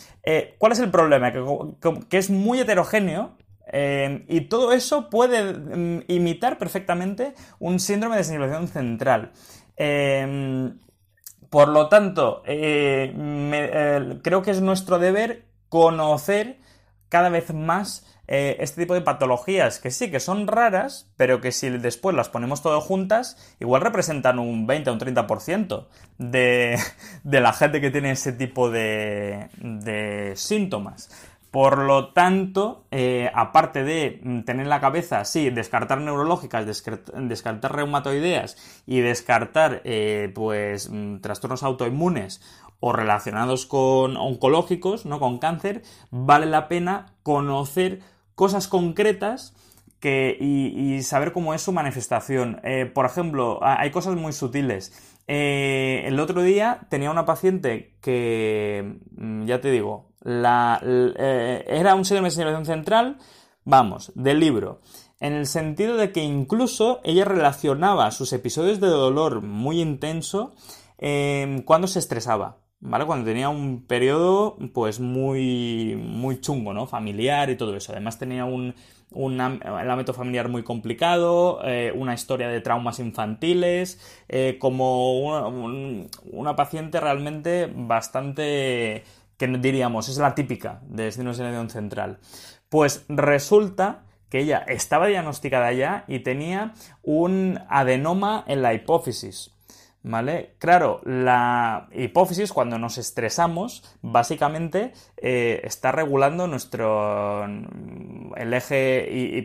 ¿cuál 0.58 0.72
es 0.72 0.78
el 0.78 0.90
problema? 0.90 1.32
que 1.32 2.18
es 2.18 2.30
muy 2.30 2.60
heterogéneo 2.60 3.38
Em, 3.70 4.24
y 4.28 4.42
todo 4.42 4.72
eso 4.72 5.10
puede 5.10 5.52
mm, 5.52 6.04
imitar 6.08 6.58
perfectamente 6.58 7.34
un 7.58 7.80
síndrome 7.80 8.16
de 8.16 8.24
sensibilización 8.24 8.68
central. 8.68 9.32
Em, 9.76 10.78
por 11.50 11.68
lo 11.68 11.88
tanto, 11.88 12.42
eh, 12.46 13.12
creo 14.22 14.42
que 14.42 14.50
es 14.50 14.60
nuestro 14.60 14.98
deber 14.98 15.47
conocer 15.68 16.58
cada 17.08 17.28
vez 17.28 17.52
más 17.54 18.04
eh, 18.30 18.56
este 18.60 18.82
tipo 18.82 18.92
de 18.92 19.00
patologías 19.00 19.78
que 19.78 19.90
sí, 19.90 20.10
que 20.10 20.20
son 20.20 20.46
raras, 20.46 21.10
pero 21.16 21.40
que 21.40 21.50
si 21.50 21.70
después 21.70 22.14
las 22.14 22.28
ponemos 22.28 22.60
todas 22.60 22.84
juntas, 22.84 23.36
igual 23.58 23.80
representan 23.80 24.38
un 24.38 24.66
20 24.66 24.90
o 24.90 24.92
un 24.92 25.00
30% 25.00 25.86
de, 26.18 26.78
de 27.24 27.40
la 27.40 27.54
gente 27.54 27.80
que 27.80 27.90
tiene 27.90 28.10
ese 28.10 28.32
tipo 28.32 28.70
de, 28.70 29.48
de 29.56 30.34
síntomas. 30.36 31.10
Por 31.50 31.78
lo 31.78 32.12
tanto, 32.12 32.84
eh, 32.90 33.30
aparte 33.34 33.82
de 33.82 34.20
mm, 34.22 34.40
tener 34.42 34.64
en 34.64 34.68
la 34.68 34.80
cabeza, 34.80 35.24
sí, 35.24 35.48
descartar 35.48 35.98
neurológicas, 35.98 36.66
descartar 36.66 37.74
reumatoideas 37.74 38.82
y 38.86 39.00
descartar, 39.00 39.80
eh, 39.84 40.30
pues, 40.34 40.90
mm, 40.90 41.20
trastornos 41.20 41.62
autoinmunes 41.62 42.42
o 42.80 42.92
relacionados 42.92 43.66
con 43.66 44.16
oncológicos, 44.16 45.06
¿no? 45.06 45.20
Con 45.20 45.38
cáncer, 45.38 45.82
vale 46.10 46.46
la 46.46 46.68
pena 46.68 47.14
conocer 47.22 48.00
cosas 48.34 48.68
concretas 48.68 49.54
y, 50.00 51.00
saber 51.02 51.32
cómo 51.32 51.54
es 51.54 51.62
su 51.62 51.72
manifestación. 51.72 52.60
Eh, 52.62 52.86
por 52.86 53.06
ejemplo, 53.06 53.58
hay 53.62 53.90
cosas 53.90 54.16
muy 54.16 54.32
sutiles. 54.32 54.92
el 55.26 56.18
otro 56.20 56.42
día 56.42 56.86
tenía 56.88 57.10
una 57.10 57.26
paciente 57.26 57.96
que, 58.00 58.98
mm, 59.16 59.44
ya 59.44 59.60
te 59.60 59.70
digo, 59.70 60.12
eh, 60.24 61.64
era 61.68 61.94
un 61.94 62.04
síndrome 62.04 62.28
de 62.28 62.34
señalización 62.34 62.66
central, 62.66 63.18
vamos, 63.64 64.12
del 64.14 64.40
libro. 64.40 64.80
En 65.20 65.32
el 65.34 65.46
sentido 65.46 65.96
de 65.96 66.12
que 66.12 66.22
incluso 66.22 67.00
ella 67.04 67.24
relacionaba 67.24 68.10
sus 68.10 68.32
episodios 68.32 68.80
de 68.80 68.86
dolor 68.86 69.42
muy 69.42 69.80
intenso 69.80 70.54
cuando 71.64 71.86
se 71.88 71.98
estresaba. 71.98 72.58
¿Vale? 72.80 73.06
Cuando 73.06 73.24
tenía 73.24 73.48
un 73.48 73.84
periodo, 73.86 74.56
pues 74.72 75.00
muy, 75.00 75.96
muy 76.00 76.40
chungo, 76.40 76.72
¿no? 76.72 76.86
Familiar 76.86 77.50
y 77.50 77.56
todo 77.56 77.74
eso. 77.76 77.90
Además 77.92 78.18
tenía 78.18 78.44
un, 78.44 78.74
un 79.10 79.40
ámbito 79.40 80.14
familiar 80.14 80.48
muy 80.48 80.62
complicado, 80.62 81.60
eh, 81.64 81.92
una 81.94 82.14
historia 82.14 82.48
de 82.48 82.60
traumas 82.60 82.98
infantiles, 83.00 84.00
eh, 84.28 84.58
como 84.60 85.18
una, 85.18 86.56
paciente 86.56 87.00
realmente 87.00 87.70
bastante 87.74 89.04
que 89.36 89.46
diríamos 89.46 90.08
es 90.08 90.18
la 90.18 90.34
típica 90.34 90.80
de 90.86 91.10
de 91.10 91.70
central. 91.70 92.18
Pues 92.68 93.04
resulta 93.08 94.04
que 94.28 94.40
ella 94.40 94.58
estaba 94.68 95.06
diagnosticada 95.06 95.72
ya 95.72 96.04
y 96.06 96.20
tenía 96.20 96.74
un 97.02 97.58
adenoma 97.68 98.44
en 98.46 98.62
la 98.62 98.74
hipófisis. 98.74 99.57
¿Vale? 100.04 100.54
Claro, 100.58 101.00
la 101.04 101.88
hipófisis, 101.92 102.52
cuando 102.52 102.78
nos 102.78 102.98
estresamos, 102.98 103.82
básicamente 104.00 104.92
eh, 105.16 105.60
está 105.64 105.90
regulando 105.90 106.46
nuestro. 106.46 107.44
el 107.44 108.54
eje 108.54 109.44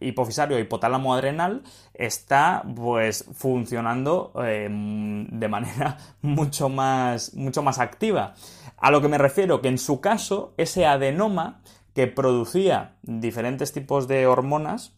hipofisario 0.00 0.58
hipotálamo 0.58 1.14
adrenal 1.14 1.62
está 1.92 2.64
pues 2.74 3.26
funcionando 3.34 4.32
eh, 4.42 4.66
de 4.70 5.48
manera 5.48 5.98
mucho 6.22 6.70
más, 6.70 7.34
mucho 7.34 7.62
más 7.62 7.78
activa. 7.78 8.34
A 8.78 8.90
lo 8.90 9.02
que 9.02 9.08
me 9.08 9.18
refiero, 9.18 9.60
que 9.60 9.68
en 9.68 9.78
su 9.78 10.00
caso, 10.00 10.54
ese 10.56 10.86
adenoma 10.86 11.60
que 11.94 12.06
producía 12.06 12.96
diferentes 13.02 13.72
tipos 13.72 14.08
de 14.08 14.26
hormonas, 14.26 14.96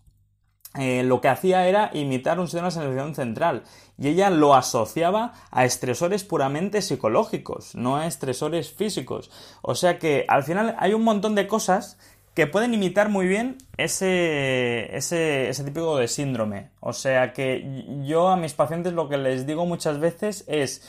eh, 0.74 1.02
lo 1.02 1.20
que 1.20 1.28
hacía 1.28 1.66
era 1.66 1.90
imitar 1.94 2.38
un 2.38 2.46
sistema 2.46 2.66
de 2.66 2.72
selección 2.72 3.14
central 3.14 3.62
y 3.98 4.08
ella 4.08 4.30
lo 4.30 4.54
asociaba 4.54 5.34
a 5.50 5.64
estresores 5.64 6.24
puramente 6.24 6.82
psicológicos, 6.82 7.74
no 7.74 7.96
a 7.96 8.06
estresores 8.06 8.72
físicos. 8.72 9.30
O 9.60 9.74
sea 9.74 9.98
que 9.98 10.24
al 10.28 10.44
final 10.44 10.76
hay 10.78 10.94
un 10.94 11.02
montón 11.02 11.34
de 11.34 11.48
cosas 11.48 11.98
que 12.38 12.46
pueden 12.46 12.72
imitar 12.72 13.08
muy 13.08 13.26
bien 13.26 13.58
ese, 13.76 14.96
ese, 14.96 15.64
típico 15.64 15.96
de 15.96 16.06
síndrome. 16.06 16.70
O 16.78 16.92
sea 16.92 17.32
que 17.32 17.84
yo 18.04 18.28
a 18.28 18.36
mis 18.36 18.54
pacientes 18.54 18.92
lo 18.92 19.08
que 19.08 19.16
les 19.16 19.44
digo 19.44 19.66
muchas 19.66 19.98
veces 19.98 20.44
es, 20.46 20.88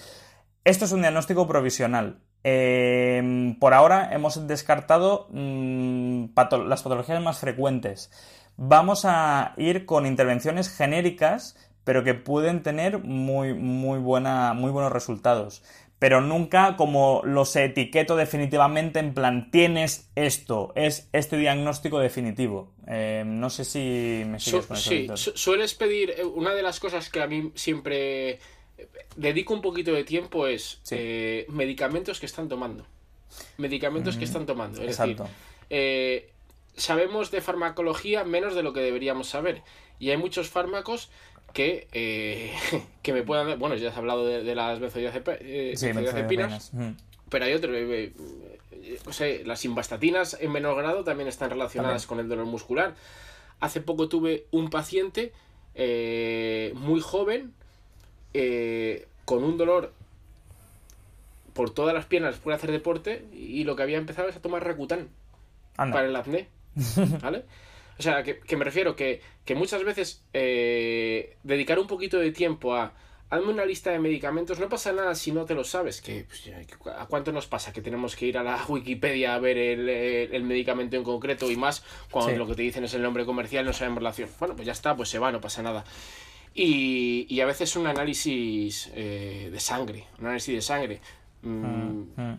esto 0.64 0.86
es 0.86 0.92
un 0.92 1.02
diagnóstico 1.02 1.48
provisional. 1.48 2.20
Em, 2.44 3.58
por 3.58 3.74
ahora 3.74 4.14
hemos 4.14 4.48
descartado 4.48 5.28
mm, 5.32 6.26
las 6.68 6.84
patologías 6.84 7.22
más 7.24 7.40
frecuentes. 7.40 8.12
Vamos 8.56 9.06
a 9.06 9.54
ir 9.58 9.88
con 9.88 10.06
intervenciones 10.06 10.70
genéricas, 10.70 11.56
pero 11.90 12.04
que 12.04 12.14
pueden 12.14 12.62
tener 12.62 13.00
muy, 13.00 13.56
muy, 13.56 13.98
buena, 13.98 14.54
muy 14.54 14.70
buenos 14.70 14.92
resultados. 14.92 15.64
Pero 15.98 16.22
nunca 16.22 16.78
como 16.78 17.24
los 17.26 17.56
etiqueto 17.56 18.16
definitivamente 18.16 19.00
en 19.00 19.16
plan, 19.16 19.50
tienes 19.50 20.08
esto, 20.14 20.72
es 20.76 21.10
este 21.14 21.36
diagnóstico 21.38 21.98
definitivo. 21.98 22.72
Em, 22.86 23.40
no 23.40 23.50
sé 23.50 23.66
si 23.66 24.24
me 24.28 24.40
sigues 24.40 24.68
con 24.68 24.78
eso. 24.78 25.18
Sí, 25.18 25.32
sueles 25.34 25.74
pedir, 25.74 26.12
eh, 26.12 26.24
una 26.24 26.54
de 26.54 26.62
las 26.62 26.80
cosas 26.80 27.10
que 27.10 27.24
a 27.24 27.26
mí 27.26 27.52
siempre 27.56 28.38
dedico 29.16 29.56
un 29.56 29.62
poquito 29.62 29.92
de 29.92 30.04
tiempo 30.04 30.46
es 30.46 30.82
eh, 30.92 31.48
medicamentos 31.50 32.20
que 32.20 32.28
están 32.28 32.50
tomando. 32.50 32.86
Medicamentos 33.58 34.14
que 34.14 34.26
mm, 34.26 34.30
están 34.30 34.46
tomando. 34.46 34.80
Es 34.84 34.96
decir, 34.96 35.18
eh, 35.72 36.30
sabemos 36.76 37.32
de 37.32 37.42
farmacología 37.42 38.24
menos 38.26 38.54
de 38.54 38.62
lo 38.62 38.74
que 38.74 38.82
deberíamos 38.82 39.28
saber. 39.28 39.64
Y 39.98 40.12
hay 40.12 40.18
muchos 40.18 40.50
fármacos 40.50 41.10
que, 41.54 41.88
eh, 41.92 42.54
que 43.02 43.14
me 43.14 43.24
puedan... 43.24 43.60
Bueno, 43.60 43.76
ya 43.76 43.90
has 43.90 43.98
hablado 43.98 44.26
de, 44.26 44.56
las 44.56 44.80
benzodiazepinas. 44.80 46.74
Mm. 46.74 46.92
Pero 47.30 47.46
hay 47.46 47.54
otros... 47.54 47.76
o 49.06 49.14
sea, 49.14 49.28
las 49.46 49.66
invastatinas 49.66 50.38
en 50.40 50.52
menor 50.52 50.76
grado 50.78 51.04
también 51.04 51.28
están 51.28 51.50
relacionadas 51.50 52.08
con 52.08 52.20
el 52.20 52.28
dolor 52.28 52.46
muscular. 52.46 52.96
Hace 53.60 53.82
poco 53.82 54.10
tuve 54.10 54.46
un 54.52 54.70
paciente 54.70 55.32
muy 56.74 57.02
joven 57.02 57.54
eh, 58.34 59.08
con 59.26 59.44
un 59.44 59.58
dolor 59.58 59.94
por 61.54 61.72
todas 61.72 61.94
las 61.94 62.06
piernas 62.06 62.34
después 62.36 62.54
de 62.54 62.58
hacer 62.58 62.72
deporte 62.72 63.26
y 63.34 63.64
lo 63.64 63.76
que 63.76 63.84
había 63.84 63.98
empezado 63.98 64.28
es 64.28 64.36
a 64.36 64.42
tomar 64.42 64.64
Rakután 64.64 65.10
para 65.76 66.06
el 66.06 66.16
acné. 66.16 66.48
¿Vale? 67.22 67.46
O 68.00 68.02
sea, 68.02 68.24
que, 68.24 68.58
me 68.58 68.64
refiero 68.64 68.96
que, 68.96 69.22
que 69.44 69.56
muchas 69.56 69.84
veces 69.84 70.24
eh, 70.32 71.36
dedicar 71.44 71.80
un 71.80 71.88
poquito 71.88 72.18
de 72.18 72.32
tiempo 72.32 72.74
a 72.74 72.94
hazme 73.30 73.52
una 73.52 73.66
lista 73.66 73.92
de 73.92 74.00
medicamentos, 74.00 74.60
no 74.60 74.70
pasa 74.70 74.92
nada 74.92 75.14
si 75.16 75.32
no 75.32 75.46
te 75.46 75.54
lo 75.54 75.64
sabes, 75.64 76.02
que 76.02 76.26
pues, 76.26 76.50
¿a 76.98 77.06
cuánto 77.06 77.32
nos 77.32 77.46
pasa? 77.46 77.72
Que 77.72 77.82
tenemos 77.82 78.16
que 78.16 78.26
ir 78.26 78.38
a 78.38 78.44
la 78.44 78.64
Wikipedia 78.68 79.36
a 79.36 79.40
ver 79.40 79.58
el, 79.58 80.44
medicamento 80.44 80.96
en 80.96 81.04
concreto 81.04 81.52
y 81.52 81.58
más 81.58 81.84
cuando 82.10 82.36
lo 82.38 82.48
que 82.48 82.56
te 82.56 82.62
dicen 82.62 82.86
es 82.86 82.94
el 82.94 83.02
nombre 83.02 83.26
comercial, 83.26 83.66
no 83.66 83.74
sabemos 83.74 84.00
relación. 84.00 84.30
Bueno, 84.40 84.56
pues 84.56 84.66
ya 84.66 84.72
está, 84.72 84.96
pues 84.96 85.10
se 85.10 85.20
va, 85.20 85.32
no 85.32 85.42
pasa 85.42 85.62
nada. 85.62 85.84
Y, 86.56 87.40
a 87.40 87.46
veces 87.46 87.76
un 87.76 87.86
análisis 87.86 88.90
eh, 88.96 89.50
de 89.52 89.60
sangre, 89.60 90.08
un 90.20 90.26
análisis 90.26 90.56
de 90.56 90.62
sangre. 90.62 91.02
Mm, 91.42 91.50
mm, 91.50 92.08
mm. 92.16 92.38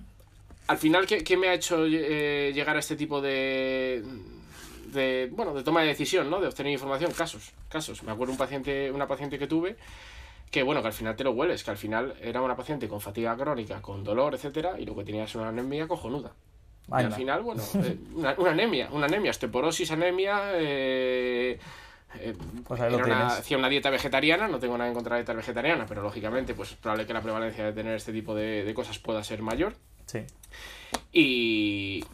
Al 0.66 0.78
final, 0.78 1.06
¿qué, 1.06 1.36
me 1.36 1.48
ha 1.48 1.54
hecho 1.54 1.86
eh, 1.86 2.52
llegar 2.54 2.76
a 2.76 2.80
este 2.80 2.96
tipo 2.96 3.20
de, 3.20 4.02
de, 4.92 5.28
bueno, 5.32 5.54
de 5.54 5.62
toma 5.62 5.82
de 5.82 5.88
decisión, 5.88 6.30
¿no? 6.30 6.40
De 6.40 6.48
obtener 6.48 6.72
información, 6.72 7.12
casos, 7.12 7.52
casos. 7.68 8.02
Me 8.02 8.12
acuerdo 8.12 8.32
un 8.32 8.38
paciente, 8.38 8.90
una 8.90 9.06
paciente 9.06 9.38
que 9.38 9.46
tuve 9.46 9.76
que 10.50 10.62
bueno, 10.62 10.82
que 10.82 10.88
al 10.88 10.92
final 10.92 11.14
te 11.14 11.24
lo 11.24 11.30
hueles, 11.30 11.62
que 11.62 11.70
al 11.70 11.76
final 11.76 12.14
era 12.20 12.42
una 12.42 12.56
paciente 12.56 12.88
con 12.88 13.00
fatiga 13.00 13.36
crónica, 13.36 13.80
con 13.80 14.02
dolor, 14.02 14.34
etcétera, 14.34 14.78
y 14.78 14.84
lo 14.84 14.96
que 14.96 15.04
tenía 15.04 15.24
es 15.24 15.34
una 15.36 15.48
anemia 15.48 15.86
cojonuda. 15.86 16.32
Y 16.88 16.92
al 16.92 17.12
final, 17.12 17.42
bueno, 17.42 17.62
eh, 17.74 17.96
una, 18.14 18.30
anemia, 18.50 18.88
una 18.90 19.06
anemia, 19.06 19.30
osteoporosis, 19.30 19.92
anemia, 19.92 20.50
eh, 20.54 21.56
eh, 22.18 22.34
pues 22.66 22.80
hacía 22.80 23.58
una 23.58 23.68
dieta 23.68 23.90
vegetariana, 23.90 24.48
no 24.48 24.58
tengo 24.58 24.76
nada 24.76 24.88
en 24.88 24.94
contra 24.94 25.14
de 25.14 25.20
la 25.20 25.22
dieta 25.22 25.34
vegetariana, 25.34 25.86
pero 25.86 26.02
lógicamente, 26.02 26.54
pues 26.54 26.72
es 26.72 26.76
probable 26.76 27.06
que 27.06 27.12
la 27.12 27.22
prevalencia 27.22 27.64
de 27.64 27.72
tener 27.72 27.94
este 27.94 28.12
tipo 28.12 28.34
de, 28.34 28.72
cosas 28.74 28.98
pueda 28.98 29.22
ser 29.22 29.42
mayor. 29.42 29.74
Sí. 30.06 30.24
Y, 31.12 32.04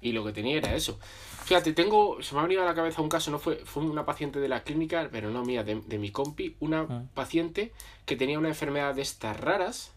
y 0.00 0.12
lo 0.12 0.24
que 0.24 0.32
tenía 0.32 0.58
era 0.58 0.72
eso. 0.76 1.00
Fíjate, 1.46 1.72
tengo, 1.74 2.20
se 2.24 2.34
me 2.34 2.40
ha 2.40 2.42
venido 2.42 2.62
a 2.62 2.64
la 2.64 2.74
cabeza 2.74 3.00
un 3.00 3.08
caso, 3.08 3.30
no 3.30 3.38
fue, 3.38 3.62
fue 3.64 3.84
una 3.84 4.04
paciente 4.04 4.40
de 4.40 4.48
la 4.48 4.64
clínica, 4.64 5.08
pero 5.12 5.30
no 5.30 5.44
mía, 5.44 5.62
de, 5.62 5.76
mi 5.96 6.10
compi, 6.10 6.56
una 6.58 6.86
ah. 6.90 7.02
paciente 7.14 7.72
que 8.04 8.16
tenía 8.16 8.36
una 8.36 8.48
enfermedad 8.48 8.96
de 8.96 9.02
estas 9.02 9.38
raras, 9.38 9.92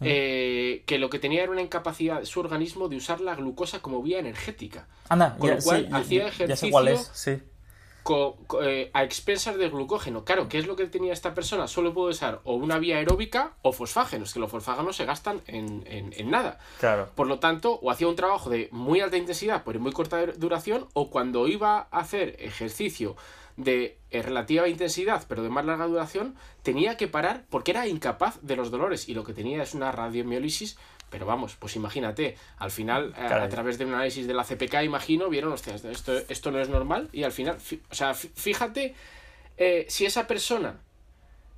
ah. 0.00 0.04
eh, 0.04 0.82
que 0.86 0.98
lo 0.98 1.08
que 1.08 1.20
tenía 1.20 1.44
era 1.44 1.52
una 1.52 1.62
incapacidad 1.62 2.18
de 2.18 2.26
su 2.26 2.40
organismo 2.40 2.88
de 2.88 2.96
usar 2.96 3.20
la 3.20 3.36
glucosa 3.36 3.80
como 3.80 4.02
vía 4.02 4.18
energética. 4.18 4.88
Anda, 5.08 5.36
con 5.38 5.50
lo 5.50 5.58
cual 5.58 5.88
hacía 5.92 6.26
ejercicio. 6.26 6.72
cuál 6.72 6.88
es, 6.88 7.08
sí. 7.14 7.38
Eh, 8.62 8.90
a 8.94 9.04
expensas 9.04 9.56
de 9.58 9.68
glucógeno. 9.68 10.24
Claro, 10.24 10.48
¿qué 10.48 10.58
es 10.58 10.66
lo 10.66 10.76
que 10.76 10.86
tenía 10.86 11.12
esta 11.12 11.34
persona? 11.34 11.68
Solo 11.68 11.92
puede 11.92 12.10
usar 12.10 12.40
o 12.44 12.54
una 12.54 12.78
vía 12.78 12.96
aeróbica 12.96 13.52
o 13.62 13.72
fosfágenos, 13.72 14.32
que 14.32 14.40
los 14.40 14.50
fosfágenos 14.50 14.96
se 14.96 15.04
gastan 15.04 15.42
en, 15.46 16.30
nada. 16.30 16.58
Claro. 16.80 17.10
Por 17.14 17.26
lo 17.26 17.38
tanto, 17.38 17.78
o 17.82 17.90
hacía 17.90 18.08
un 18.08 18.16
trabajo 18.16 18.48
de 18.50 18.68
muy 18.72 19.00
alta 19.00 19.16
intensidad, 19.16 19.62
pero 19.64 19.80
muy 19.80 19.92
corta 19.92 20.24
duración, 20.26 20.86
o 20.94 21.10
cuando 21.10 21.48
iba 21.48 21.88
a 21.90 22.00
hacer 22.00 22.36
ejercicio 22.38 23.16
de 23.56 23.98
eh, 24.10 24.22
relativa 24.22 24.68
intensidad, 24.68 25.24
pero 25.28 25.42
de 25.42 25.50
más 25.50 25.66
larga 25.66 25.86
duración, 25.86 26.36
tenía 26.62 26.96
que 26.96 27.08
parar 27.08 27.44
porque 27.50 27.72
era 27.72 27.88
incapaz 27.88 28.38
de 28.40 28.56
los 28.56 28.70
dolores 28.70 29.08
y 29.08 29.14
lo 29.14 29.24
que 29.24 29.34
tenía 29.34 29.62
es 29.62 29.74
una 29.74 29.92
radiomiolisis. 29.92 30.78
Pero 31.10 31.26
vamos, 31.26 31.56
pues 31.56 31.76
imagínate, 31.76 32.36
al 32.58 32.70
final, 32.70 33.14
a, 33.16 33.48
través 33.48 33.78
de 33.78 33.86
un 33.86 33.94
análisis 33.94 34.26
de 34.26 34.34
la 34.34 34.44
CPK, 34.44 34.82
imagino, 34.84 35.28
vieron, 35.28 35.52
hostia, 35.52 35.74
esto, 35.74 36.18
esto 36.28 36.50
no 36.50 36.60
es 36.60 36.68
normal 36.68 37.08
y 37.12 37.22
al 37.22 37.32
final, 37.32 37.56
o 37.90 37.94
sea, 37.94 38.14
fíjate 38.14 38.94
eh, 39.56 39.86
si 39.88 40.06
esa 40.06 40.26
persona 40.26 40.80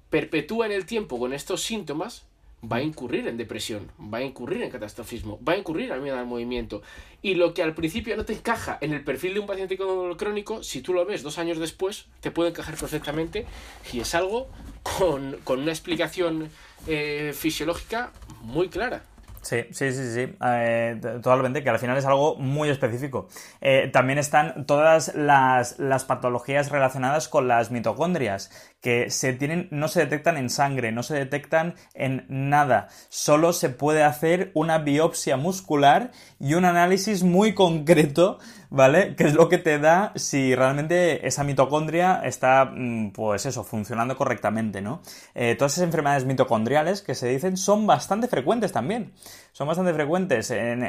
perpetúa 0.08 0.66
en 0.66 0.72
el 0.72 0.86
tiempo 0.86 1.18
con 1.18 1.32
estos 1.32 1.62
síntomas, 1.62 2.24
va 2.64 2.76
a 2.76 2.82
incurrir 2.82 3.26
en 3.26 3.36
depresión, 3.36 3.90
va 4.12 4.18
a 4.18 4.22
incurrir 4.22 4.62
en 4.62 4.70
catastrofismo, 4.70 5.38
va 5.46 5.54
a 5.54 5.56
incurrir 5.56 5.92
al 5.92 6.02
miedo 6.02 6.18
al 6.18 6.26
movimiento. 6.26 6.82
Y 7.22 7.34
lo 7.34 7.54
que 7.54 7.62
al 7.62 7.74
principio 7.74 8.16
no 8.16 8.24
te 8.24 8.34
encaja 8.34 8.78
en 8.80 8.92
el 8.92 9.02
perfil 9.02 9.34
de 9.34 9.40
un 9.40 9.46
paciente 9.46 9.76
con 9.76 9.86
dolor 9.86 10.16
crónico, 10.16 10.62
si 10.62 10.82
tú 10.82 10.92
lo 10.92 11.04
ves 11.06 11.22
dos 11.22 11.38
años 11.38 11.58
después, 11.58 12.06
te 12.20 12.30
puede 12.30 12.50
encajar 12.50 12.76
perfectamente 12.76 13.46
y 13.92 14.00
es 14.00 14.14
algo 14.14 14.48
con, 14.82 15.38
una 15.46 15.70
explicación 15.70 16.50
eh, 16.86 17.32
fisiológica 17.34 18.12
muy 18.42 18.68
clara. 18.68 19.04
Sí, 19.42 19.64
sí, 19.70 19.90
sí, 19.92 20.12
sí, 20.12 20.36
eh, 20.44 21.00
totalmente, 21.00 21.64
que 21.64 21.70
al 21.70 21.78
final 21.78 21.96
es 21.96 22.04
algo 22.04 22.36
muy 22.36 22.68
específico. 22.68 23.26
Eh, 23.62 23.88
también 23.90 24.18
están 24.18 24.66
todas 24.66 25.14
las, 25.14 25.78
las, 25.78 26.04
patologías 26.04 26.70
relacionadas 26.70 27.26
con 27.26 27.48
las 27.48 27.70
mitocondrias, 27.70 28.50
que 28.80 29.10
se 29.10 29.32
tienen, 29.32 29.68
no 29.70 29.88
se 29.88 30.00
detectan 30.00 30.36
en 30.36 30.50
sangre, 30.50 30.92
no 30.92 31.02
se 31.02 31.14
detectan 31.14 31.74
en 31.94 32.24
nada. 32.28 32.88
Solo 33.08 33.52
se 33.52 33.68
puede 33.68 34.02
hacer 34.02 34.50
una 34.54 34.78
biopsia 34.78 35.36
muscular 35.36 36.12
y 36.38 36.54
un 36.54 36.64
análisis 36.64 37.22
muy 37.22 37.54
concreto 37.54 38.38
¿vale? 38.70 39.16
Que 39.16 39.24
es 39.24 39.34
lo 39.34 39.48
que 39.48 39.58
te 39.58 39.78
da 39.78 40.12
si 40.14 40.54
realmente 40.54 41.26
esa 41.26 41.44
mitocondria 41.44 42.22
está, 42.24 42.64
mm, 42.64 43.10
pues 43.10 43.44
eso, 43.46 43.64
funcionando 43.64 44.16
correctamente, 44.16 44.80
¿no? 44.80 45.02
Eh, 45.34 45.56
todas 45.56 45.72
esas 45.72 45.84
enfermedades 45.84 46.24
mitocondriales 46.24 47.02
que 47.02 47.14
se 47.14 47.28
dicen 47.28 47.56
son 47.56 47.86
bastante 47.86 48.28
frecuentes 48.28 48.72
también. 48.72 49.12
Son 49.52 49.66
bastante 49.66 49.92
frecuentes 49.92 50.50
en, 50.52 50.80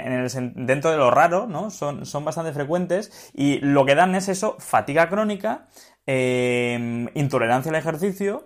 dentro 0.65 0.91
de 0.91 0.97
lo 0.97 1.11
raro, 1.11 1.47
¿no? 1.47 1.71
Son, 1.71 2.05
son 2.05 2.23
bastante 2.23 2.53
frecuentes 2.53 3.31
y 3.33 3.57
lo 3.59 3.85
que 3.85 3.95
dan 3.95 4.15
es 4.15 4.29
eso, 4.29 4.55
fatiga 4.59 5.09
crónica, 5.09 5.67
eh, 6.05 7.07
intolerancia 7.13 7.69
al 7.69 7.75
ejercicio, 7.75 8.45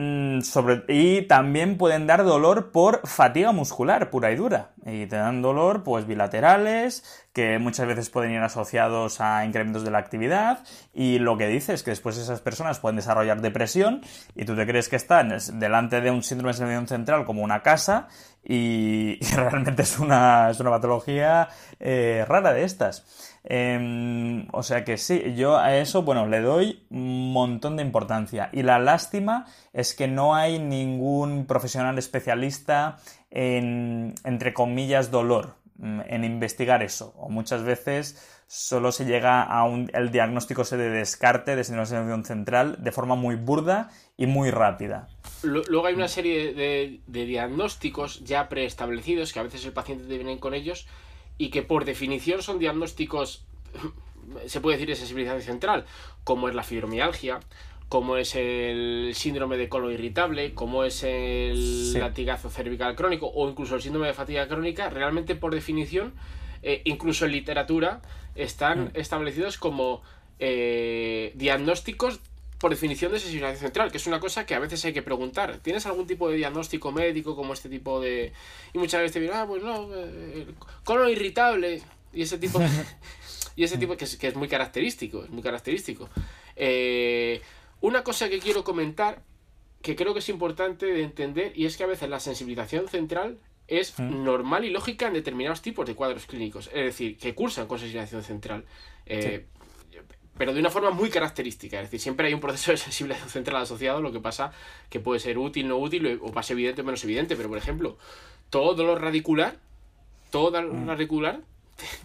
Mm, 0.00 0.42
sobre, 0.42 0.84
y 0.86 1.22
también 1.22 1.76
pueden 1.76 2.06
dar 2.06 2.22
dolor 2.22 2.70
por 2.70 3.00
fatiga 3.08 3.50
muscular 3.50 4.10
pura 4.10 4.30
y 4.30 4.36
dura. 4.36 4.70
Y 4.86 5.06
te 5.06 5.16
dan 5.16 5.42
dolor, 5.42 5.82
pues 5.82 6.06
bilaterales, 6.06 7.02
que 7.32 7.58
muchas 7.58 7.88
veces 7.88 8.08
pueden 8.08 8.30
ir 8.30 8.40
asociados 8.40 9.20
a 9.20 9.44
incrementos 9.44 9.82
de 9.82 9.90
la 9.90 9.98
actividad. 9.98 10.60
Y 10.94 11.18
lo 11.18 11.36
que 11.36 11.48
dices 11.48 11.76
es 11.76 11.82
que 11.82 11.90
después 11.90 12.16
esas 12.16 12.40
personas 12.40 12.78
pueden 12.78 12.94
desarrollar 12.94 13.40
depresión 13.40 14.02
y 14.36 14.44
tú 14.44 14.54
te 14.54 14.66
crees 14.66 14.88
que 14.88 14.96
están 14.96 15.36
delante 15.54 16.00
de 16.00 16.12
un 16.12 16.22
síndrome 16.22 16.52
de 16.52 16.58
sensación 16.58 16.86
central 16.86 17.24
como 17.24 17.42
una 17.42 17.62
casa 17.62 18.06
y, 18.44 19.18
realmente 19.34 19.82
es 19.82 19.98
una, 19.98 20.50
es 20.50 20.60
una 20.60 20.70
patología 20.70 21.48
eh, 21.80 22.24
rara 22.28 22.52
de 22.52 22.62
estas. 22.62 23.37
Em, 23.50 24.46
o 24.52 24.62
sea 24.62 24.84
que 24.84 24.98
sí, 24.98 25.32
yo 25.34 25.56
a 25.56 25.74
eso, 25.78 26.02
bueno, 26.02 26.26
le 26.26 26.42
doy 26.42 26.84
un 26.90 27.32
montón 27.32 27.76
de 27.76 27.82
importancia. 27.82 28.50
Y 28.52 28.62
la 28.62 28.78
lástima 28.78 29.46
es 29.72 29.94
que 29.94 30.06
no 30.06 30.34
hay 30.34 30.58
ningún 30.58 31.46
profesional 31.46 31.96
especialista 31.96 32.98
en, 33.30 34.14
entre 34.24 34.52
comillas, 34.52 35.10
dolor, 35.10 35.54
mm, 35.78 36.00
en 36.08 36.24
investigar 36.24 36.82
eso. 36.82 37.14
O 37.16 37.30
muchas 37.30 37.62
veces 37.62 38.22
solo 38.46 38.92
se 38.92 39.06
llega 39.06 39.42
a 39.42 39.64
un, 39.64 39.90
el 39.94 40.10
diagnóstico 40.10 40.64
se 40.64 40.76
de 40.76 40.90
descarte 40.90 41.56
de 41.56 41.64
síndrome 41.64 42.24
central 42.24 42.76
de 42.84 42.92
forma 42.92 43.14
muy 43.14 43.36
burda 43.36 43.88
y 44.18 44.26
muy 44.26 44.50
rápida. 44.50 45.08
Luego 45.42 45.86
hay 45.86 45.94
una 45.94 46.08
serie 46.08 46.52
de, 46.52 47.00
de 47.06 47.24
diagnósticos 47.24 48.22
ya 48.24 48.50
preestablecidos 48.50 49.32
que 49.32 49.40
a 49.40 49.44
veces 49.44 49.64
el 49.64 49.72
paciente 49.72 50.04
te 50.04 50.16
viene 50.18 50.38
con 50.38 50.52
ellos 50.52 50.86
y 51.38 51.50
que 51.50 51.62
por 51.62 51.84
definición 51.84 52.42
son 52.42 52.58
diagnósticos, 52.58 53.44
se 54.46 54.60
puede 54.60 54.76
decir, 54.76 54.88
de 54.88 54.96
sensibilización 54.96 55.42
central, 55.42 55.86
como 56.24 56.48
es 56.48 56.54
la 56.54 56.64
fibromialgia, 56.64 57.40
como 57.88 58.18
es 58.18 58.34
el 58.34 59.12
síndrome 59.14 59.56
de 59.56 59.68
colon 59.68 59.92
irritable, 59.92 60.52
como 60.52 60.84
es 60.84 61.02
el 61.04 61.94
latigazo 61.94 62.50
cervical 62.50 62.94
crónico 62.94 63.28
o 63.34 63.48
incluso 63.48 63.76
el 63.76 63.82
síndrome 63.82 64.08
de 64.08 64.14
fatiga 64.14 64.46
crónica, 64.46 64.90
realmente 64.90 65.34
por 65.34 65.54
definición, 65.54 66.12
eh, 66.62 66.82
incluso 66.84 67.24
en 67.24 67.32
literatura, 67.32 68.02
están 68.34 68.86
mm. 68.86 68.90
establecidos 68.94 69.56
como 69.56 70.02
eh, 70.38 71.32
diagnósticos 71.36 72.20
por 72.58 72.70
definición 72.70 73.12
de 73.12 73.20
sensibilización 73.20 73.60
central, 73.60 73.90
que 73.90 73.98
es 73.98 74.06
una 74.06 74.18
cosa 74.18 74.44
que 74.44 74.54
a 74.54 74.58
veces 74.58 74.84
hay 74.84 74.92
que 74.92 75.02
preguntar. 75.02 75.58
¿Tienes 75.58 75.86
algún 75.86 76.06
tipo 76.06 76.28
de 76.28 76.36
diagnóstico 76.36 76.90
médico 76.90 77.36
como 77.36 77.52
este 77.52 77.68
tipo 77.68 78.00
de...? 78.00 78.32
Y 78.72 78.78
muchas 78.78 79.00
veces 79.00 79.12
te 79.12 79.20
dirán, 79.20 79.42
ah, 79.42 79.46
pues 79.46 79.62
no, 79.62 79.88
eh, 79.94 80.46
colon 80.84 81.08
irritable 81.08 81.82
y 82.12 82.22
ese 82.22 82.38
tipo... 82.38 82.60
y 83.56 83.64
ese 83.64 83.78
tipo 83.78 83.96
que 83.96 84.04
es, 84.04 84.16
que 84.16 84.28
es 84.28 84.34
muy 84.34 84.48
característico, 84.48 85.24
es 85.24 85.30
muy 85.30 85.42
característico. 85.42 86.08
Eh, 86.56 87.40
una 87.80 88.02
cosa 88.02 88.28
que 88.28 88.40
quiero 88.40 88.64
comentar, 88.64 89.22
que 89.80 89.94
creo 89.94 90.12
que 90.12 90.18
es 90.20 90.28
importante 90.28 90.86
de 90.86 91.02
entender, 91.02 91.52
y 91.54 91.66
es 91.66 91.76
que 91.76 91.84
a 91.84 91.86
veces 91.86 92.08
la 92.08 92.18
sensibilización 92.18 92.88
central 92.88 93.38
es 93.68 93.98
mm. 93.98 94.24
normal 94.24 94.64
y 94.64 94.70
lógica 94.70 95.06
en 95.06 95.12
determinados 95.12 95.62
tipos 95.62 95.86
de 95.86 95.94
cuadros 95.94 96.26
clínicos, 96.26 96.68
es 96.68 96.84
decir, 96.84 97.16
que 97.18 97.34
cursan 97.34 97.68
con 97.68 97.78
sensibilización 97.78 98.24
central. 98.24 98.64
Eh, 99.06 99.46
pero 100.38 100.54
de 100.54 100.60
una 100.60 100.70
forma 100.70 100.90
muy 100.90 101.10
característica. 101.10 101.78
Es 101.78 101.84
decir, 101.84 102.00
siempre 102.00 102.28
hay 102.28 102.34
un 102.34 102.40
proceso 102.40 102.70
de 102.70 102.76
sensibilización 102.78 103.30
central 103.30 103.62
asociado, 103.62 104.00
lo 104.00 104.12
que 104.12 104.20
pasa 104.20 104.52
que 104.88 105.00
puede 105.00 105.20
ser 105.20 105.38
útil, 105.38 105.68
no 105.68 105.76
útil, 105.76 106.20
o 106.22 106.32
más 106.32 106.50
evidente 106.50 106.82
o 106.82 106.84
menos 106.84 107.02
evidente. 107.04 107.36
Pero, 107.36 107.48
por 107.48 107.58
ejemplo, 107.58 107.98
todo 108.50 108.74
dolor 108.74 109.02
radicular, 109.02 109.56
todo 110.30 110.50
dolor 110.50 110.72
mm. 110.72 110.86
radicular 110.86 111.40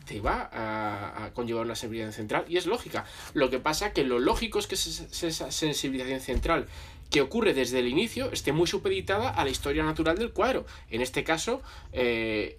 te, 0.05 0.21
va 0.21 0.49
a, 0.51 1.31
conllevar 1.33 1.65
una 1.65 1.75
sensibilización 1.75 2.13
central 2.13 2.45
y 2.47 2.57
es 2.57 2.65
lógica. 2.65 3.05
Lo 3.33 3.49
que 3.49 3.59
pasa 3.59 3.93
que 3.93 4.03
lo 4.03 4.19
lógico 4.19 4.59
es 4.59 4.67
que 4.67 4.75
esa 4.75 5.51
sensibilización 5.51 6.19
central 6.19 6.67
que 7.09 7.21
ocurre 7.21 7.53
desde 7.53 7.79
el 7.79 7.87
inicio 7.87 8.31
esté 8.31 8.51
muy 8.51 8.67
supeditada 8.67 9.29
a 9.29 9.43
la 9.43 9.51
historia 9.51 9.83
natural 9.83 10.17
del 10.17 10.31
cuadro. 10.31 10.65
En 10.89 11.01
este 11.01 11.23
caso, 11.23 11.61
eh, 11.91 12.57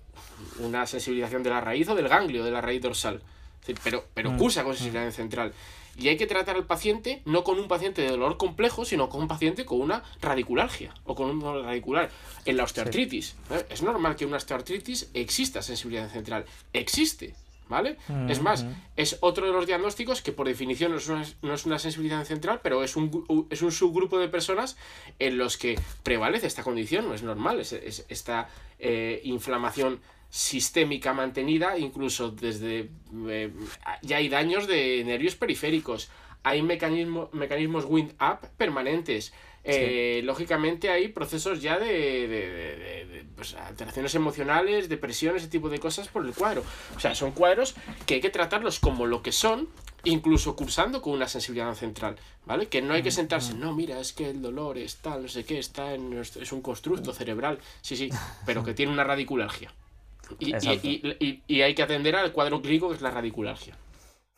una 0.58 0.86
sensibilización 0.86 1.42
de 1.42 1.50
la 1.50 1.60
raíz 1.60 1.88
o 1.88 1.94
del 1.94 2.08
ganglio 2.08 2.44
de 2.44 2.50
la 2.50 2.60
raíz 2.60 2.80
dorsal 2.80 3.20
pero, 3.82 4.04
pero 4.14 4.32
mm. 4.32 4.38
cursa 4.38 4.64
con 4.64 4.74
sensibilidad 4.74 5.10
central. 5.10 5.52
Y 5.96 6.08
hay 6.08 6.16
que 6.16 6.26
tratar 6.26 6.56
al 6.56 6.66
paciente 6.66 7.22
no 7.24 7.44
con 7.44 7.58
un 7.58 7.68
paciente 7.68 8.02
de 8.02 8.08
dolor 8.08 8.36
complejo, 8.36 8.84
sino 8.84 9.08
con 9.08 9.22
un 9.22 9.28
paciente 9.28 9.64
con 9.64 9.80
una 9.80 10.02
radiculalgia 10.20 10.92
o 11.04 11.14
con 11.14 11.30
un 11.30 11.40
dolor 11.40 11.64
radicular. 11.64 12.10
En 12.44 12.56
la 12.56 12.64
osteoartritis, 12.64 13.36
¿eh? 13.50 13.66
es 13.70 13.82
normal 13.82 14.16
que 14.16 14.24
en 14.24 14.28
una 14.28 14.38
osteoartritis 14.38 15.10
exista 15.14 15.62
sensibilidad 15.62 16.10
central. 16.10 16.44
Existe, 16.72 17.34
¿vale? 17.68 17.96
Mm, 18.08 18.30
es 18.30 18.42
más, 18.42 18.64
mm. 18.64 18.72
es 18.96 19.18
otro 19.20 19.46
de 19.46 19.52
los 19.52 19.66
diagnósticos 19.66 20.20
que 20.20 20.32
por 20.32 20.48
definición 20.48 20.92
no 20.92 20.98
es 20.98 21.08
una, 21.08 21.24
no 21.42 21.54
es 21.54 21.64
una 21.64 21.78
sensibilidad 21.78 22.24
central, 22.24 22.60
pero 22.62 22.82
es 22.82 22.96
un, 22.96 23.46
es 23.50 23.62
un 23.62 23.72
subgrupo 23.72 24.18
de 24.18 24.28
personas 24.28 24.76
en 25.18 25.38
los 25.38 25.56
que 25.56 25.78
prevalece 26.02 26.46
esta 26.46 26.62
condición, 26.62 27.06
no 27.06 27.14
es 27.14 27.22
normal, 27.22 27.60
es, 27.60 27.72
esta 28.08 28.48
eh, 28.78 29.20
inflamación 29.24 30.00
sistémica 30.34 31.12
mantenida, 31.12 31.78
incluso 31.78 32.32
desde... 32.32 32.90
Eh, 33.28 33.52
ya 34.02 34.16
hay 34.16 34.28
daños 34.28 34.66
de 34.66 35.04
nervios 35.04 35.36
periféricos, 35.36 36.10
hay 36.42 36.60
mecanismo, 36.60 37.30
mecanismos 37.32 37.84
wind-up 37.84 38.48
permanentes. 38.56 39.32
Eh, 39.62 40.22
lógicamente 40.24 40.90
hay 40.90 41.06
procesos 41.06 41.62
ya 41.62 41.78
de, 41.78 43.24
pues, 43.36 43.54
alteraciones 43.54 44.16
emocionales, 44.16 44.88
depresión, 44.88 45.36
ese 45.36 45.46
tipo 45.46 45.68
de 45.68 45.78
cosas 45.78 46.08
por 46.08 46.26
el 46.26 46.34
cuadro. 46.34 46.64
O 46.96 47.00
sea, 47.00 47.14
son 47.14 47.30
cuadros 47.30 47.76
que 48.04 48.14
hay 48.14 48.20
que 48.20 48.30
tratarlos 48.30 48.80
como 48.80 49.06
lo 49.06 49.22
que 49.22 49.30
son, 49.30 49.68
incluso 50.02 50.56
cursando 50.56 51.00
con 51.00 51.12
una 51.12 51.28
sensibilidad 51.28 51.72
central, 51.74 52.16
¿vale? 52.44 52.66
Que 52.66 52.82
no 52.82 52.94
hay 52.94 53.04
que 53.04 53.10
mm, 53.10 53.20
sentarse, 53.20 53.54
mm. 53.54 53.60
no, 53.60 53.72
mira, 53.72 54.00
es 54.00 54.12
que 54.12 54.30
el 54.30 54.42
dolor 54.42 54.78
es 54.78 54.96
tal, 54.96 55.22
no 55.22 55.28
sé 55.28 55.44
qué, 55.44 55.60
está 55.60 55.94
en, 55.94 56.12
es 56.12 56.52
un 56.52 56.60
constructo 56.60 57.14
cerebral, 57.14 57.60
sí, 57.82 57.96
sí, 57.96 58.10
pero 58.44 58.64
que 58.64 58.74
tiene 58.74 58.92
una 58.92 59.04
radiculalgia. 59.04 59.72
Y, 60.38 61.60
hay 61.62 61.74
que 61.74 61.82
atender 61.82 62.16
al 62.16 62.32
cuadro 62.32 62.60
clínico 62.60 62.88
que 62.88 62.96
es 62.96 63.02
la 63.02 63.10
radiculalgia. 63.10 63.76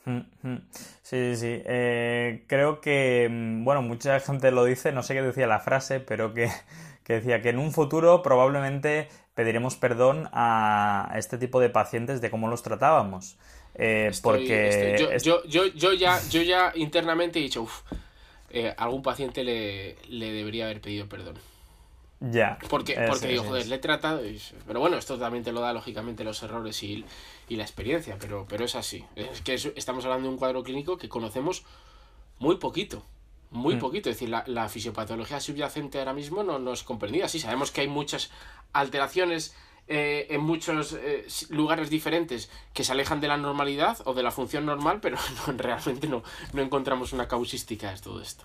Mm, 0.04 0.20
mm. 0.42 0.56
Sí, 1.02 1.34
sí, 1.34 1.36
sí. 1.36 1.62
Eh, 1.64 2.44
creo 2.46 2.80
que, 2.80 3.28
mm, 3.30 3.64
bueno, 3.64 3.82
mucha 3.82 4.20
gente 4.20 4.50
lo 4.50 4.64
dice, 4.64 4.92
no 4.92 5.02
sé 5.02 5.14
qué 5.14 5.22
decía 5.22 5.46
la 5.46 5.60
frase, 5.60 6.00
pero 6.00 6.32
que, 6.32 6.48
decía 7.06 7.42
que 7.42 7.50
en 7.50 7.58
un 7.58 7.72
futuro 7.72 8.22
probablemente 8.22 9.08
pediremos 9.34 9.76
perdón 9.76 10.28
a 10.32 11.12
este 11.16 11.38
tipo 11.38 11.60
de 11.60 11.70
pacientes 11.70 12.20
de 12.20 12.30
cómo 12.30 12.48
los 12.48 12.62
tratábamos. 12.62 13.36
Eh, 13.74 14.10
porque 14.22 14.96
yo, 15.22 15.44
yo, 15.44 15.66
yo, 15.66 15.92
ya, 15.92 16.18
yo 16.30 16.40
ya 16.40 16.72
internamente 16.74 17.38
he 17.38 17.42
dicho, 17.42 17.62
uff, 17.62 17.82
eh, 18.50 18.74
algún 18.78 19.02
paciente 19.02 19.44
le, 19.44 19.96
le 20.08 20.32
debería 20.32 20.64
haber 20.64 20.80
pedido 20.80 21.06
perdón. 21.08 21.34
Ya. 22.20 22.58
Porque, 22.70 22.96
porque 23.08 23.28
digo, 23.28 23.44
joder, 23.44 23.66
le 23.66 23.76
he 23.76 23.78
tratado. 23.78 24.22
Pero 24.66 24.80
bueno, 24.80 24.96
esto 24.96 25.18
también 25.18 25.44
te 25.44 25.52
lo 25.52 25.60
da, 25.60 25.72
lógicamente, 25.72 26.24
los 26.24 26.42
errores 26.42 26.82
y, 26.82 27.04
la 27.48 27.62
experiencia, 27.62 28.16
pero, 28.18 28.46
pero 28.48 28.64
es 28.64 28.74
así. 28.74 29.04
Es 29.14 29.42
que 29.42 29.54
estamos 29.54 30.04
hablando 30.04 30.28
de 30.28 30.34
un 30.34 30.38
cuadro 30.38 30.62
clínico 30.62 30.96
que 30.96 31.08
conocemos 31.08 31.64
muy 32.38 32.56
poquito. 32.56 33.02
Muy 33.50 33.76
mm. 33.76 33.78
poquito. 33.78 34.10
Es 34.10 34.16
decir, 34.16 34.34
la, 34.46 34.68
fisiopatología 34.68 35.40
subyacente 35.40 35.98
ahora 35.98 36.14
mismo 36.14 36.42
no, 36.42 36.58
no 36.58 36.72
es 36.72 36.82
comprendida. 36.82 37.28
Sí, 37.28 37.38
sabemos 37.38 37.70
que 37.70 37.82
hay 37.82 37.88
muchas 37.88 38.30
alteraciones 38.72 39.54
eh, 39.88 40.26
en 40.30 40.40
muchos 40.40 40.94
eh, 40.94 41.26
lugares 41.50 41.90
diferentes 41.90 42.50
que 42.72 42.82
se 42.82 42.92
alejan 42.92 43.20
de 43.20 43.28
la 43.28 43.36
normalidad 43.36 43.98
o 44.04 44.14
de 44.14 44.22
la 44.22 44.30
función 44.32 44.66
normal, 44.66 45.00
pero 45.00 45.16
realmente 45.56 46.08
no, 46.08 46.22
no 46.54 46.62
encontramos 46.62 47.12
una 47.12 47.28
causística 47.28 47.92
de 47.92 48.00
todo 48.00 48.20
esto. 48.20 48.44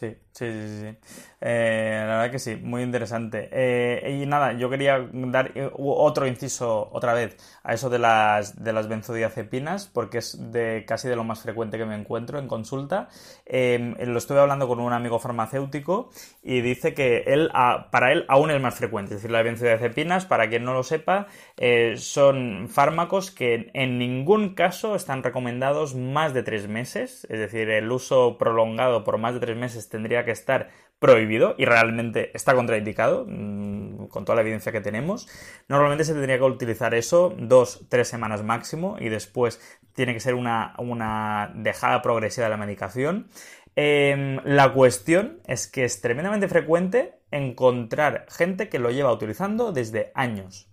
Sí, 0.00 0.16
sí, 0.32 0.46
sí, 0.50 0.80
sí. 0.80 0.96
Eh, 1.42 2.04
la 2.06 2.16
verdad 2.16 2.30
que 2.30 2.38
sí, 2.38 2.56
muy 2.56 2.82
interesante. 2.82 3.50
Eh, 3.52 4.18
y 4.22 4.24
nada, 4.24 4.54
yo 4.54 4.70
quería 4.70 5.06
dar 5.12 5.52
eh, 5.54 5.70
otro 5.76 6.26
inciso 6.26 6.88
otra 6.90 7.12
vez 7.12 7.36
a 7.62 7.74
eso 7.74 7.90
de 7.90 7.98
las, 7.98 8.64
de 8.64 8.72
las 8.72 8.88
benzodiazepinas, 8.88 9.88
porque 9.88 10.18
es 10.18 10.52
de 10.52 10.86
casi 10.86 11.06
de 11.06 11.16
lo 11.16 11.24
más 11.24 11.42
frecuente 11.42 11.76
que 11.76 11.84
me 11.84 11.96
encuentro 11.96 12.38
en 12.38 12.48
consulta. 12.48 13.08
Em, 13.44 13.94
lo 13.98 14.16
estuve 14.16 14.40
hablando 14.40 14.66
con 14.66 14.80
un 14.80 14.94
amigo 14.94 15.18
farmacéutico 15.18 16.08
y 16.42 16.62
dice 16.62 16.94
que 16.94 17.24
él, 17.26 17.50
para 17.90 18.12
él 18.12 18.24
aún 18.28 18.50
es 18.50 18.60
más 18.60 18.76
frecuente. 18.76 19.14
Es 19.14 19.20
decir, 19.20 19.30
las 19.30 19.44
benzodiazepinas, 19.44 20.24
para 20.24 20.48
quien 20.48 20.64
no 20.64 20.72
lo 20.72 20.82
sepa, 20.82 21.26
son 21.96 22.68
fármacos 22.70 23.30
que 23.30 23.70
en 23.74 23.98
ningún 23.98 24.54
caso 24.54 24.94
están 24.94 25.22
recomendados 25.22 25.94
más 25.94 26.32
de 26.32 26.42
tres 26.42 26.68
meses. 26.68 27.26
Es 27.28 27.38
decir, 27.38 27.68
el 27.68 27.92
uso 27.92 28.38
prolongado 28.38 29.04
por 29.04 29.18
más 29.18 29.34
de 29.34 29.40
tres 29.40 29.58
meses 29.58 29.89
tendría 29.90 30.24
que 30.24 30.30
estar 30.30 30.70
prohibido 30.98 31.54
y 31.58 31.64
realmente 31.64 32.30
está 32.34 32.54
contraindicado 32.54 33.26
mm, 33.26 34.06
con 34.08 34.24
toda 34.24 34.36
la 34.36 34.42
evidencia 34.42 34.70
que 34.70 34.80
tenemos. 34.80 35.28
Normalmente 35.66 36.04
se 36.04 36.12
tendría 36.12 36.38
que 36.38 36.44
utilizar 36.44 36.94
eso 36.94 37.34
dos, 37.36 37.86
tres 37.88 38.08
semanas 38.08 38.44
máximo 38.44 38.96
y 39.00 39.08
después 39.08 39.60
tiene 39.94 40.14
que 40.14 40.20
ser 40.20 40.34
una, 40.34 40.74
una 40.78 41.52
dejada 41.56 42.02
progresiva 42.02 42.46
de 42.46 42.50
la 42.50 42.56
medicación. 42.56 43.28
Em, 43.76 44.40
la 44.44 44.72
cuestión 44.72 45.40
es 45.46 45.66
que 45.66 45.84
es 45.84 46.00
tremendamente 46.00 46.48
frecuente 46.48 47.14
encontrar 47.30 48.26
gente 48.28 48.68
que 48.68 48.78
lo 48.78 48.90
lleva 48.90 49.12
utilizando 49.12 49.72
desde 49.72 50.12
años. 50.14 50.69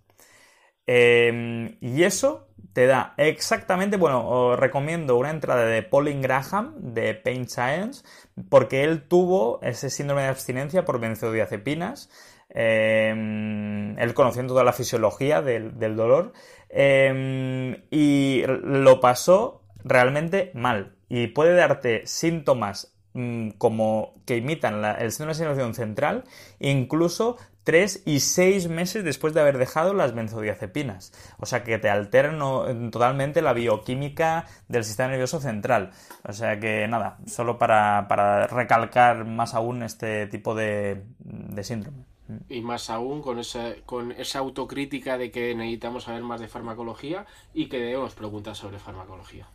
Em, 0.87 1.77
y 1.81 2.03
eso 2.03 2.47
te 2.71 2.87
da 2.87 3.13
exactamente, 3.17 3.97
bueno, 3.97 4.27
os 4.27 4.59
recomiendo 4.59 5.17
una 5.17 5.31
entrada 5.31 5.65
de 5.65 5.83
Pauline 5.83 6.21
Graham 6.21 6.75
de 6.77 7.13
Pain 7.13 7.49
Science, 7.49 8.05
porque 8.49 8.83
él 8.83 9.07
tuvo 9.07 9.59
ese 9.61 9.89
síndrome 9.89 10.21
de 10.21 10.29
abstinencia 10.29 10.85
por 10.85 10.99
benzodiazepinas, 10.99 12.09
em, 12.49 13.97
él 13.99 14.13
conociendo 14.13 14.53
toda 14.53 14.63
la 14.63 14.73
fisiología 14.73 15.41
del, 15.41 15.95
dolor, 15.95 16.33
em, 16.69 17.83
y 17.91 18.43
lo 18.45 18.99
pasó 19.01 19.63
realmente 19.83 20.51
mal. 20.53 20.95
Y 21.09 21.27
puede 21.27 21.55
darte 21.55 22.05
síntomas 22.05 22.93
mm, 23.13 23.51
como 23.57 24.21
que 24.25 24.37
imitan 24.37 24.85
el 24.85 25.11
síndrome 25.11 25.33
de 25.33 25.39
situación 25.39 25.73
central, 25.73 26.23
incluso 26.59 27.37
3 27.67 28.03
y 28.05 28.21
6 28.21 28.69
meses 28.69 29.03
después 29.03 29.33
de 29.33 29.41
haber 29.41 29.57
dejado 29.57 29.93
las 29.93 30.15
benzodiazepinas. 30.15 31.11
O 31.37 31.45
sea 31.45 31.65
que 31.65 31.77
te 31.77 31.89
alteran 31.89 32.39
totalmente 32.91 33.41
la 33.41 33.51
bioquímica 33.51 34.45
del 34.69 34.85
sistema 34.85 35.09
nervioso 35.09 35.41
central. 35.41 35.91
O 36.23 36.31
sea 36.31 36.61
que 36.61 36.87
nada, 36.87 37.17
solo 37.25 37.59
para, 37.59 38.47
recalcar 38.47 39.25
más 39.25 39.53
aún 39.53 39.83
este 39.83 40.27
tipo 40.27 40.55
de, 40.55 41.03
síndrome. 41.61 42.05
Y 42.47 42.61
más 42.61 42.89
aún 42.89 43.21
con 43.21 43.37
esa, 43.37 43.75
con 43.85 44.13
esa 44.13 44.39
autocrítica 44.39 45.17
de 45.17 45.29
que 45.29 45.53
necesitamos 45.53 46.05
saber 46.05 46.23
más 46.23 46.39
de 46.39 46.47
farmacología 46.47 47.25
y 47.53 47.67
que 47.67 47.79
debemos 47.79 48.15
preguntar 48.15 48.55
sobre 48.55 48.79
farmacología. 48.79 49.49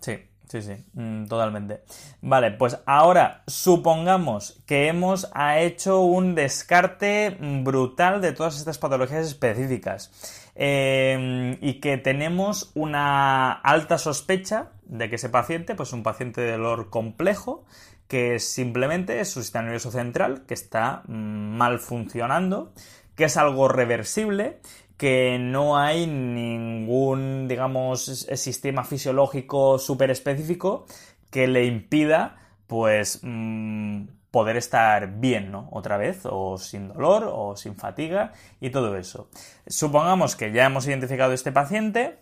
Sí, 0.00 0.16
Sí, 0.50 0.62
sí, 0.62 0.72
mm, 0.94 1.26
totalmente. 1.26 1.82
Vale, 2.22 2.50
pues 2.50 2.76
ahora 2.84 3.44
supongamos 3.46 4.60
que 4.66 4.88
hemos 4.88 5.30
hecho 5.56 6.00
un 6.00 6.34
descarte 6.34 7.36
brutal 7.62 8.20
de 8.20 8.32
todas 8.32 8.56
estas 8.56 8.76
patologías 8.76 9.24
específicas 9.24 10.10
em, 10.56 11.56
y 11.60 11.74
que 11.74 11.98
tenemos 11.98 12.72
una 12.74 13.52
alta 13.52 13.96
sospecha 13.96 14.72
de 14.86 15.08
que 15.08 15.14
ese 15.14 15.28
paciente, 15.28 15.76
pues 15.76 15.92
un 15.92 16.02
paciente 16.02 16.40
de 16.40 16.50
dolor 16.50 16.90
complejo, 16.90 17.64
que 18.08 18.40
simplemente 18.40 19.20
es 19.20 19.30
su 19.30 19.42
sistema 19.42 19.66
nervioso 19.66 19.92
central, 19.92 20.46
que 20.48 20.54
está 20.54 21.04
mm, 21.06 21.56
mal 21.56 21.78
funcionando, 21.78 22.72
que 23.14 23.26
es 23.26 23.36
algo 23.36 23.68
reversible 23.68 24.58
que 25.00 25.38
no 25.40 25.78
hay 25.78 26.06
ningún, 26.06 27.48
digamos, 27.48 28.04
sistema 28.34 28.84
fisiológico 28.84 29.78
súper 29.78 30.10
específico 30.10 30.84
que 31.30 31.46
le 31.46 31.64
impida, 31.64 32.36
pues, 32.66 33.20
mm, 33.22 34.08
poder 34.30 34.58
estar 34.58 35.18
bien, 35.18 35.50
¿no? 35.50 35.70
Otra 35.72 35.96
vez, 35.96 36.26
o 36.26 36.58
sin 36.58 36.88
dolor, 36.88 37.30
o 37.32 37.56
sin 37.56 37.76
fatiga, 37.76 38.34
y 38.60 38.68
todo 38.68 38.94
eso. 38.98 39.30
Supongamos 39.66 40.36
que 40.36 40.52
ya 40.52 40.66
hemos 40.66 40.86
identificado 40.86 41.32
este 41.32 41.50
paciente, 41.50 42.18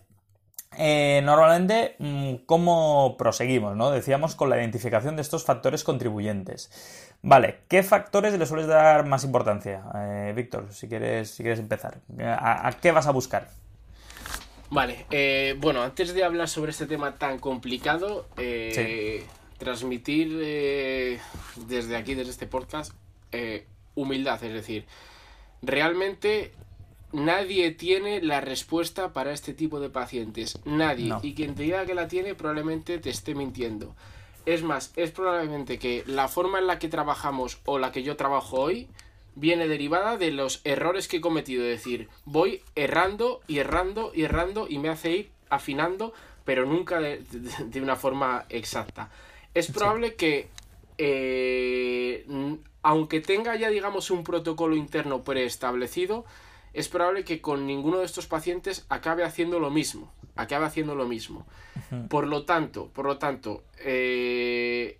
eh, 0.77 1.21
normalmente, 1.23 1.95
mm, 1.99 2.45
¿cómo 2.45 3.15
proseguimos? 3.17 3.75
¿no? 3.75 3.91
Decíamos 3.91 4.35
con 4.35 4.49
la 4.49 4.57
identificación 4.57 5.15
de 5.15 5.21
estos 5.21 5.43
factores 5.43 5.83
contribuyentes. 5.83 6.71
Vale, 7.21 7.61
¿qué 7.67 7.83
factores 7.83 8.37
le 8.37 8.45
sueles 8.45 8.67
dar 8.67 9.05
más 9.05 9.23
importancia? 9.23 9.83
Eh, 9.95 10.33
Víctor, 10.35 10.71
si 10.71 10.87
quieres, 10.87 11.31
si 11.31 11.43
quieres 11.43 11.59
empezar. 11.59 11.99
¿A, 12.21 12.71
qué 12.81 12.91
vas 12.91 13.07
a 13.07 13.11
buscar? 13.11 13.49
Vale, 14.69 15.05
eh, 15.09 15.55
bueno, 15.57 15.81
antes 15.81 16.13
de 16.13 16.23
hablar 16.23 16.47
sobre 16.47 16.71
este 16.71 16.85
tema 16.85 17.15
tan 17.15 17.39
complicado, 17.39 18.27
transmitir 19.57 20.37
desde 21.67 21.97
aquí, 21.97 22.13
desde 22.13 22.31
este 22.31 22.45
podcast, 22.45 22.93
humildad, 23.95 24.41
es 24.43 24.53
decir, 24.53 24.85
realmente 25.61 26.53
Nadie 27.11 27.71
tiene 27.71 28.21
la 28.21 28.39
respuesta 28.39 29.13
para 29.13 29.31
este 29.31 29.53
tipo 29.53 29.79
de 29.79 29.89
pacientes. 29.89 30.59
Nadie. 30.65 31.13
Y 31.23 31.33
quien 31.33 31.55
te 31.55 31.63
diga 31.63 31.85
que 31.85 31.95
la 31.95 32.07
tiene 32.07 32.35
probablemente 32.35 32.99
te 32.99 33.09
esté 33.09 33.33
mintiendo. 33.33 33.95
Es 34.45 34.63
más, 34.63 34.93
es 34.95 35.11
probablemente 35.11 35.79
que 35.79 36.03
la 36.05 36.27
forma 36.27 36.59
en 36.59 36.67
la 36.67 36.79
que 36.79 36.87
trabajamos 36.87 37.59
o 37.65 37.79
la 37.79 37.91
que 37.91 38.03
yo 38.03 38.15
trabajo 38.15 38.57
hoy 38.57 38.87
viene 39.35 39.67
derivada 39.67 40.17
de 40.17 40.31
los 40.31 40.61
errores 40.63 41.07
que 41.07 41.17
he 41.17 41.21
cometido. 41.21 41.63
Es 41.63 41.83
decir, 41.83 42.09
voy 42.25 42.61
errando 42.75 43.41
y 43.47 43.59
errando 43.59 44.11
y 44.13 44.23
errando 44.23 44.67
y 44.69 44.77
me 44.77 44.89
hace 44.89 45.11
ir 45.11 45.29
afinando, 45.49 46.13
pero 46.45 46.65
nunca 46.65 46.99
de, 46.99 47.23
una 47.81 47.95
forma 47.95 48.45
exacta. 48.49 49.09
Es 49.53 49.71
probable 49.71 50.15
que, 50.15 50.47
eh, 50.97 52.25
aunque 52.83 53.19
tenga 53.19 53.55
ya, 53.55 53.69
digamos, 53.69 54.11
un 54.11 54.23
protocolo 54.23 54.75
interno 54.75 55.23
preestablecido, 55.23 56.25
es 56.73 56.87
probable 56.87 57.23
que 57.23 57.41
con 57.41 57.65
ninguno 57.65 57.99
de 57.99 58.05
estos 58.05 58.27
pacientes 58.27 58.85
acabe 58.89 59.23
haciendo 59.23 59.59
lo 59.59 59.69
mismo. 59.69 60.11
Acabe 60.35 60.65
haciendo 60.65 60.95
lo 60.95 61.05
mismo. 61.05 61.45
Por 62.09 62.27
lo 62.27 62.45
tanto, 62.45 62.87
por 62.87 63.05
lo 63.05 63.17
tanto, 63.17 63.63
eh, 63.79 64.97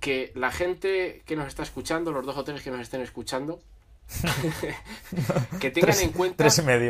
que 0.00 0.32
la 0.34 0.50
gente 0.50 1.22
que 1.24 1.36
nos 1.36 1.46
está 1.46 1.62
escuchando, 1.62 2.12
los 2.12 2.26
dos 2.26 2.36
o 2.36 2.44
tres 2.44 2.62
que 2.62 2.70
nos 2.70 2.80
estén 2.80 3.00
escuchando, 3.00 3.60
que 5.60 5.70
tengan 5.70 5.98
en 5.98 6.12
cuenta 6.12 6.44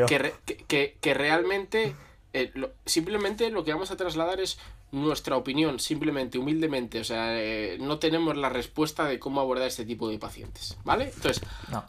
Que, 0.06 1.14
realmente 1.14 1.94
eh, 2.32 2.52
simplemente 2.84 3.50
lo 3.50 3.64
que 3.64 3.72
vamos 3.72 3.90
a 3.90 3.96
trasladar 3.96 4.40
es 4.40 4.58
nuestra 4.92 5.36
opinión, 5.36 5.78
simplemente, 5.78 6.38
humildemente. 6.38 7.00
O 7.00 7.04
sea, 7.04 7.38
eh, 7.38 7.78
no 7.80 7.98
tenemos 7.98 8.36
la 8.36 8.48
respuesta 8.48 9.06
de 9.06 9.18
cómo 9.18 9.40
abordar 9.40 9.68
este 9.68 9.84
tipo 9.84 10.08
de 10.08 10.18
pacientes. 10.18 10.76
¿Vale? 10.84 11.12
Entonces, 11.14 11.42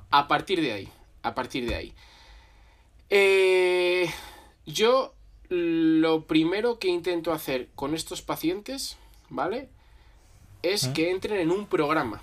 a 0.10 0.28
partir 0.28 0.62
de 0.62 0.74
ahí, 0.74 0.90
a 1.24 1.34
partir 1.34 1.68
de 1.68 1.76
ahí. 1.76 1.94
Eh, 3.10 4.10
yo 4.66 5.14
lo 5.50 6.26
primero 6.26 6.78
que 6.78 6.90
intento 6.90 7.32
hacer 7.32 7.70
con 7.76 7.94
estos 7.94 8.22
pacientes, 8.22 8.98
¿vale? 9.30 9.70
Es 10.62 10.88
que 10.90 11.12
entren 11.12 11.40
en 11.40 11.52
un 11.52 11.68
programa, 11.68 12.22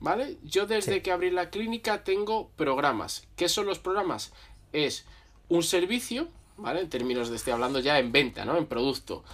¿vale? 0.00 0.38
Yo 0.42 0.66
desde 0.66 1.02
que 1.02 1.12
abrí 1.12 1.30
la 1.30 1.50
clínica 1.50 2.04
tengo 2.04 2.50
programas. 2.56 3.26
¿Qué 3.36 3.48
son 3.48 3.66
los 3.66 3.78
programas? 3.78 4.32
Es 4.72 5.04
un 5.48 5.62
servicio, 5.62 6.28
¿vale? 6.56 6.80
En 6.80 6.88
términos 6.88 7.28
de, 7.28 7.36
estoy 7.36 7.52
hablando 7.52 7.80
ya 7.80 7.98
en 7.98 8.12
venta, 8.12 8.44
¿no? 8.46 8.56
En 8.56 8.66
producto, 8.66 9.24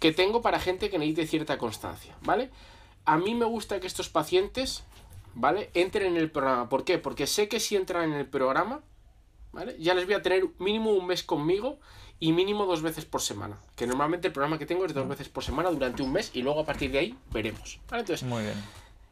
que 0.00 0.12
tengo 0.12 0.40
para 0.40 0.60
gente 0.60 0.88
que 0.88 0.98
necesite 0.98 1.26
cierta 1.26 1.58
constancia, 1.58 2.16
¿vale? 2.22 2.50
A 3.04 3.18
mí 3.18 3.34
me 3.34 3.44
gusta 3.44 3.80
que 3.80 3.86
estos 3.86 4.08
pacientes, 4.08 4.82
¿vale? 5.34 5.70
Entren 5.74 6.12
en 6.12 6.16
el 6.16 6.30
programa. 6.30 6.68
¿Por 6.70 6.84
qué? 6.84 6.98
Porque 6.98 7.26
sé 7.26 7.48
que 7.48 7.60
si 7.60 7.76
entran 7.76 8.12
en 8.12 8.18
el 8.18 8.26
programa, 8.26 8.80
ya 9.78 9.94
les 9.94 10.06
voy 10.06 10.14
a 10.14 10.22
tener 10.22 10.44
mínimo 10.58 10.92
un 10.92 11.06
mes 11.06 11.22
conmigo 11.22 11.78
y 12.20 12.32
mínimo 12.32 12.66
dos 12.66 12.82
veces 12.82 13.04
por 13.04 13.20
semana. 13.20 13.58
Que 13.76 13.86
normalmente 13.86 14.28
el 14.28 14.32
programa 14.32 14.58
que 14.58 14.66
tengo 14.66 14.84
es 14.84 14.94
dos 14.94 15.08
veces 15.08 15.28
por 15.28 15.44
semana 15.44 15.70
durante 15.70 16.02
un 16.02 16.12
mes 16.12 16.30
y 16.34 16.42
luego 16.42 16.60
a 16.60 16.64
partir 16.64 16.90
de 16.90 16.98
ahí 16.98 17.16
veremos. 17.32 17.80
Entonces, 17.90 18.22
Muy 18.22 18.42
bien. 18.42 18.54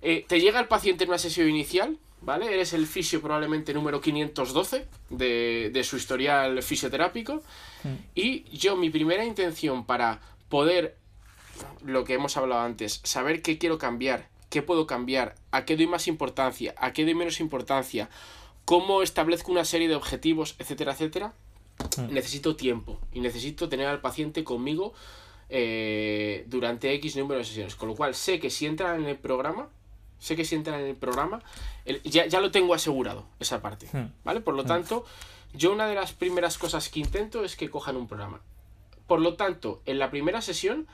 Eh, 0.02 0.24
te 0.26 0.40
llega 0.40 0.60
el 0.60 0.66
paciente 0.66 1.04
en 1.04 1.10
una 1.10 1.18
sesión 1.18 1.48
inicial, 1.48 1.98
¿vale? 2.22 2.46
Eres 2.46 2.72
el 2.72 2.86
fisio 2.86 3.20
probablemente 3.20 3.74
número 3.74 4.00
512 4.00 4.86
de, 5.10 5.70
de 5.72 5.84
su 5.84 5.96
historial 5.96 6.62
fisioterápico. 6.62 7.42
Hmm. 7.82 7.96
Y 8.14 8.44
yo, 8.56 8.76
mi 8.76 8.88
primera 8.88 9.24
intención 9.24 9.84
para 9.84 10.20
poder 10.48 10.96
lo 11.84 12.04
que 12.04 12.14
hemos 12.14 12.36
hablado 12.36 12.62
antes, 12.62 13.00
saber 13.04 13.42
qué 13.42 13.58
quiero 13.58 13.78
cambiar, 13.78 14.28
qué 14.48 14.62
puedo 14.62 14.86
cambiar, 14.86 15.34
a 15.50 15.64
qué 15.64 15.76
doy 15.76 15.86
más 15.86 16.08
importancia, 16.08 16.74
a 16.78 16.92
qué 16.92 17.04
doy 17.04 17.14
menos 17.14 17.40
importancia, 17.40 18.08
cómo 18.64 19.02
establezco 19.02 19.52
una 19.52 19.64
serie 19.64 19.88
de 19.88 19.94
objetivos, 19.94 20.54
etcétera, 20.58 20.92
etcétera, 20.92 21.34
mm. 21.96 22.12
necesito 22.12 22.56
tiempo 22.56 22.98
y 23.12 23.20
necesito 23.20 23.68
tener 23.68 23.86
al 23.86 24.00
paciente 24.00 24.44
conmigo 24.44 24.92
eh, 25.48 26.44
durante 26.46 26.92
X 26.94 27.16
número 27.16 27.38
de 27.38 27.44
sesiones. 27.44 27.74
Con 27.74 27.88
lo 27.88 27.96
cual 27.96 28.14
sé 28.14 28.38
que 28.38 28.50
si 28.50 28.66
entran 28.66 29.02
en 29.02 29.08
el 29.08 29.16
programa, 29.16 29.68
sé 30.18 30.36
que 30.36 30.44
si 30.44 30.54
entran 30.54 30.80
en 30.80 30.86
el 30.86 30.96
programa, 30.96 31.42
ya, 32.04 32.26
ya, 32.26 32.40
lo 32.40 32.50
tengo 32.50 32.74
asegurado, 32.74 33.24
esa 33.40 33.60
parte. 33.60 33.88
Mm. 33.92 34.12
¿Vale? 34.24 34.40
Por 34.40 34.54
lo 34.54 34.64
mm. 34.64 34.66
tanto, 34.66 35.04
yo 35.52 35.72
una 35.72 35.88
de 35.88 35.96
las 35.96 36.12
primeras 36.12 36.58
cosas 36.58 36.88
que 36.88 37.00
intento 37.00 37.44
es 37.44 37.56
que 37.56 37.68
cojan 37.68 37.96
un 37.96 38.06
programa. 38.06 38.40
Por 39.06 39.20
lo 39.20 39.34
tanto, 39.34 39.82
en 39.86 39.98
la 39.98 40.10
primera 40.10 40.40
sesión, 40.40 40.86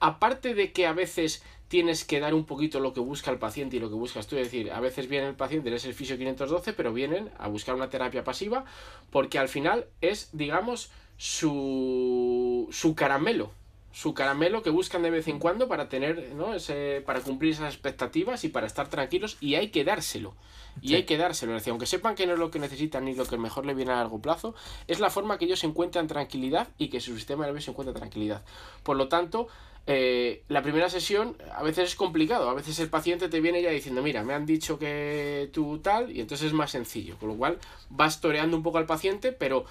aparte 0.00 0.54
de 0.54 0.72
que 0.72 0.86
a 0.86 0.92
veces 0.92 1.42
tienes 1.68 2.04
que 2.04 2.20
dar 2.20 2.34
un 2.34 2.44
poquito 2.44 2.80
lo 2.80 2.92
que 2.92 3.00
busca 3.00 3.30
el 3.30 3.38
paciente 3.38 3.76
y 3.76 3.80
lo 3.80 3.88
que 3.88 3.94
buscas 3.94 4.26
tú. 4.26 4.36
Es 4.36 4.50
decir, 4.50 4.72
a 4.72 4.80
veces 4.80 5.08
viene 5.08 5.28
el 5.28 5.34
paciente, 5.34 5.68
eres 5.68 5.84
el 5.84 5.94
fisio 5.94 6.16
512, 6.16 6.72
pero 6.72 6.92
vienen 6.92 7.30
a 7.38 7.48
buscar 7.48 7.74
una 7.74 7.90
terapia 7.90 8.24
pasiva 8.24 8.64
porque 9.10 9.38
al 9.38 9.48
final 9.48 9.86
es, 10.00 10.30
digamos, 10.32 10.90
su, 11.16 12.68
su 12.70 12.94
caramelo. 12.94 13.50
Su 13.92 14.12
caramelo 14.12 14.62
que 14.62 14.68
buscan 14.68 15.02
de 15.02 15.10
vez 15.10 15.26
en 15.26 15.38
cuando 15.38 15.68
para 15.68 15.88
tener, 15.88 16.34
¿no? 16.34 16.52
Ese, 16.52 17.02
para 17.06 17.20
cumplir 17.20 17.54
esas 17.54 17.72
expectativas 17.72 18.44
y 18.44 18.50
para 18.50 18.66
estar 18.66 18.88
tranquilos 18.88 19.38
y 19.40 19.54
hay 19.54 19.70
que 19.70 19.84
dárselo. 19.84 20.34
Y 20.82 20.94
hay 20.94 21.04
que 21.04 21.16
dárselo. 21.16 21.52
Es 21.52 21.62
decir, 21.62 21.70
aunque 21.70 21.86
sepan 21.86 22.14
que 22.14 22.26
no 22.26 22.34
es 22.34 22.38
lo 22.38 22.50
que 22.50 22.58
necesitan 22.58 23.06
ni 23.06 23.14
lo 23.14 23.24
que 23.24 23.38
mejor 23.38 23.64
le 23.64 23.72
viene 23.72 23.92
a 23.92 23.96
largo 23.96 24.20
plazo, 24.20 24.54
es 24.86 25.00
la 25.00 25.08
forma 25.08 25.38
que 25.38 25.46
ellos 25.46 25.64
encuentran 25.64 26.06
tranquilidad 26.08 26.68
y 26.76 26.88
que 26.88 27.00
su 27.00 27.16
sistema 27.16 27.46
nervioso 27.46 27.70
encuentra 27.70 27.94
tranquilidad. 27.94 28.44
Por 28.82 28.98
lo 28.98 29.08
tanto, 29.08 29.48
eh, 29.88 30.42
la 30.48 30.62
primera 30.62 30.90
sesión 30.90 31.36
a 31.54 31.62
veces 31.62 31.90
es 31.90 31.94
complicado, 31.94 32.50
a 32.50 32.54
veces 32.54 32.78
el 32.80 32.88
paciente 32.88 33.28
te 33.28 33.40
viene 33.40 33.62
ya 33.62 33.70
diciendo, 33.70 34.02
mira, 34.02 34.24
me 34.24 34.34
han 34.34 34.44
dicho 34.44 34.80
que 34.80 35.48
tú 35.52 35.78
tal, 35.78 36.10
y 36.10 36.20
entonces 36.20 36.48
es 36.48 36.52
más 36.52 36.72
sencillo, 36.72 37.16
con 37.18 37.28
lo 37.28 37.36
cual 37.36 37.58
vas 37.88 38.20
toreando 38.20 38.56
un 38.56 38.64
poco 38.64 38.78
al 38.78 38.86
paciente, 38.86 39.30
pero 39.30 39.64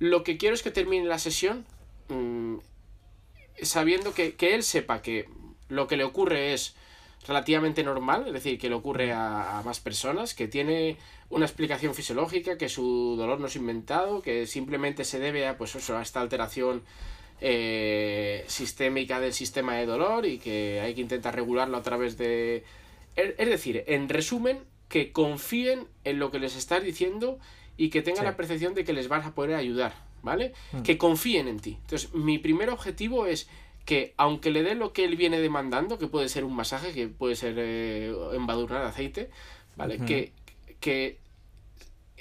lo 0.00 0.24
que 0.24 0.38
quiero 0.38 0.56
es 0.56 0.62
que 0.64 0.72
termine 0.72 1.06
la 1.06 1.20
sesión 1.20 1.64
mm, 2.08 2.56
sabiendo 3.62 4.12
que, 4.12 4.34
él 4.40 4.64
sepa 4.64 5.02
que 5.02 5.28
lo 5.68 5.86
que 5.86 5.96
le 5.96 6.02
ocurre 6.02 6.52
es 6.52 6.74
relativamente 7.28 7.84
normal, 7.84 8.24
es 8.26 8.32
decir, 8.32 8.58
que 8.58 8.68
le 8.68 8.74
ocurre 8.74 9.12
a, 9.12 9.62
más 9.64 9.78
personas, 9.78 10.34
que 10.34 10.48
tiene 10.48 10.96
una 11.28 11.44
explicación 11.44 11.94
fisiológica, 11.94 12.58
que 12.58 12.68
su 12.68 13.14
dolor 13.16 13.38
no 13.38 13.46
es 13.46 13.54
inventado, 13.54 14.20
que 14.20 14.48
simplemente 14.48 15.04
se 15.04 15.20
debe 15.20 15.46
a, 15.46 15.56
pues 15.56 15.90
a 15.90 16.02
esta 16.02 16.20
alteración 16.20 16.82
eh, 17.40 18.44
sistémica 18.46 19.20
del 19.20 19.32
sistema 19.32 19.74
de 19.76 19.86
dolor 19.86 20.26
y 20.26 20.38
que 20.38 20.80
hay 20.80 20.94
que 20.94 21.00
intentar 21.00 21.34
regularlo 21.34 21.76
a 21.76 21.82
través 21.82 22.16
de... 22.18 22.64
Es 23.16 23.48
decir, 23.48 23.84
en 23.86 24.08
resumen, 24.08 24.60
que 24.88 25.12
confíen 25.12 25.86
en 26.04 26.18
lo 26.18 26.30
que 26.30 26.38
les 26.38 26.56
estás 26.56 26.82
diciendo 26.82 27.38
y 27.76 27.90
que 27.90 28.02
tengan 28.02 28.24
la 28.24 28.36
percepción 28.36 28.74
de 28.74 28.84
que 28.84 28.92
les 28.92 29.08
vas 29.08 29.24
a 29.24 29.34
poder 29.34 29.54
ayudar, 29.54 29.94
¿vale? 30.22 30.52
Mm. 30.72 30.82
Que 30.82 30.98
confíen 30.98 31.48
en 31.48 31.60
ti. 31.60 31.78
Entonces, 31.80 32.12
mi 32.12 32.38
primer 32.38 32.70
objetivo 32.70 33.26
es 33.26 33.48
que 33.84 34.14
aunque 34.16 34.50
le 34.50 34.62
dé 34.62 34.74
lo 34.74 34.92
que 34.92 35.04
él 35.04 35.16
viene 35.16 35.40
demandando, 35.40 35.98
que 35.98 36.06
puede 36.06 36.28
ser 36.28 36.44
un 36.44 36.54
masaje, 36.54 36.92
que 36.92 37.08
puede 37.08 37.36
ser 37.36 37.54
eh, 37.56 38.12
embadurnar 38.34 38.82
aceite, 38.82 39.30
¿vale? 39.76 39.98
que, 40.04 40.32
que 40.80 41.18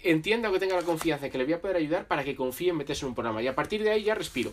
entienda 0.04 0.50
o 0.50 0.54
que 0.54 0.60
tenga 0.60 0.76
la 0.76 0.84
confianza 0.84 1.26
de 1.26 1.32
que 1.32 1.38
le 1.38 1.46
voy 1.46 1.54
a 1.54 1.62
poder 1.62 1.78
ayudar 1.78 2.08
para 2.08 2.24
que 2.24 2.36
confíe 2.36 2.70
en 2.70 2.78
meterse 2.78 3.06
en 3.06 3.10
un 3.10 3.16
programa. 3.16 3.42
Y 3.42 3.48
a 3.48 3.56
partir 3.56 3.84
de 3.84 3.92
ahí 3.92 4.04
ya 4.04 4.16
respiro. 4.16 4.52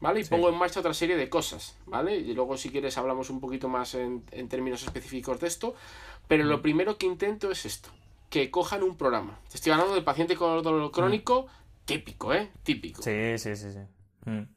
¿Vale? 0.00 0.20
Y 0.20 0.24
pongo 0.24 0.48
en 0.48 0.56
marcha 0.56 0.80
otra 0.80 0.94
serie 0.94 1.16
de 1.16 1.28
cosas, 1.28 1.76
¿vale? 1.86 2.16
Y 2.16 2.34
luego 2.34 2.56
si 2.56 2.70
quieres 2.70 2.98
hablamos 2.98 3.30
un 3.30 3.38
poquito 3.38 3.68
más 3.68 3.94
en, 3.94 4.24
términos 4.48 4.82
específicos 4.82 5.38
de 5.38 5.46
esto. 5.46 5.76
Pero 6.26 6.42
lo 6.42 6.58
mm. 6.58 6.62
primero 6.62 6.98
que 6.98 7.06
intento 7.06 7.52
es 7.52 7.64
esto, 7.64 7.88
que 8.28 8.50
cojan 8.50 8.82
un 8.82 8.96
programa. 8.96 9.38
Te 9.48 9.58
estoy 9.58 9.70
hablando 9.70 9.94
del 9.94 10.02
paciente 10.02 10.34
con 10.34 10.60
dolor 10.60 10.90
crónico, 10.90 11.42
mm. 11.42 11.84
típico, 11.84 12.34
¿eh? 12.34 12.50
Típico. 12.64 13.00
Sí, 13.00 13.38
sí, 13.38 13.54
sí, 13.54 13.72
sí. 13.72 14.30
Mm. 14.30 14.48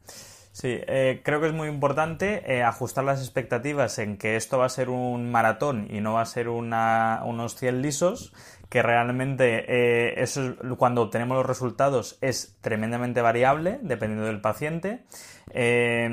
Sí, 0.56 0.70
eh, 0.70 1.22
creo 1.22 1.42
que 1.42 1.48
es 1.48 1.54
muy 1.54 1.68
importante 1.68 2.42
eh, 2.50 2.64
ajustar 2.64 3.04
las 3.04 3.20
expectativas 3.20 4.00
en 4.00 4.18
que 4.18 4.38
esto 4.38 4.58
va 4.58 4.68
a 4.68 4.70
ser 4.70 4.90
un 4.90 5.30
maratón 5.30 5.86
y 5.90 6.00
no 6.00 6.14
va 6.14 6.22
a 6.22 6.26
ser 6.26 6.48
una, 6.48 7.24
unos 7.26 7.58
100 7.58 7.82
lisos, 7.82 8.32
que 8.70 8.82
realmente 8.82 9.66
eh, 9.68 10.22
eso 10.22 10.56
cuando 10.78 11.02
obtenemos 11.02 11.38
los 11.38 11.46
resultados 11.46 12.18
es 12.22 12.58
tremendamente 12.62 13.22
variable 13.22 13.80
dependiendo 13.82 14.26
del 14.26 14.42
paciente. 14.42 15.06
Eh, 15.52 16.06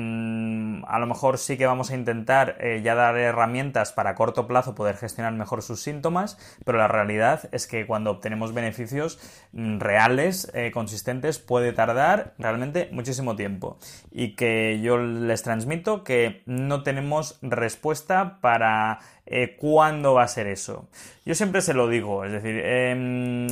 a 0.87 0.99
lo 0.99 1.07
mejor 1.07 1.37
sí 1.37 1.57
que 1.57 1.65
vamos 1.65 1.91
a 1.91 1.95
intentar 1.95 2.57
eh, 2.59 2.81
ya 2.83 2.95
dar 2.95 3.17
herramientas 3.17 3.91
para 3.91 4.11
a 4.11 4.15
corto 4.15 4.47
plazo 4.47 4.75
poder 4.75 4.95
gestionar 4.97 5.33
mejor 5.33 5.61
sus 5.61 5.81
síntomas, 5.81 6.37
pero 6.65 6.77
la 6.77 6.87
realidad 6.87 7.49
es 7.51 7.67
que 7.67 7.85
cuando 7.85 8.11
obtenemos 8.11 8.53
beneficios 8.53 9.19
mm, 9.53 9.79
reales, 9.79 10.51
consistentes, 10.73 11.39
puede 11.39 11.73
tardar 11.73 12.33
realmente 12.37 12.89
muchísimo 12.91 13.35
tiempo. 13.35 13.77
Y 14.11 14.35
que 14.35 14.79
yo 14.81 14.97
les 14.97 15.43
transmito 15.43 16.03
que 16.03 16.43
no 16.45 16.83
tenemos 16.83 17.39
respuesta 17.41 18.39
para 18.41 18.99
eh, 19.25 19.55
cuándo 19.57 20.13
va 20.13 20.23
a 20.23 20.27
ser 20.27 20.47
eso. 20.47 20.89
Yo 21.25 21.33
siempre 21.33 21.61
se 21.61 21.73
lo 21.73 21.87
digo, 21.87 22.25
es 22.25 22.33
decir, 22.33 22.59
em, 22.59 23.47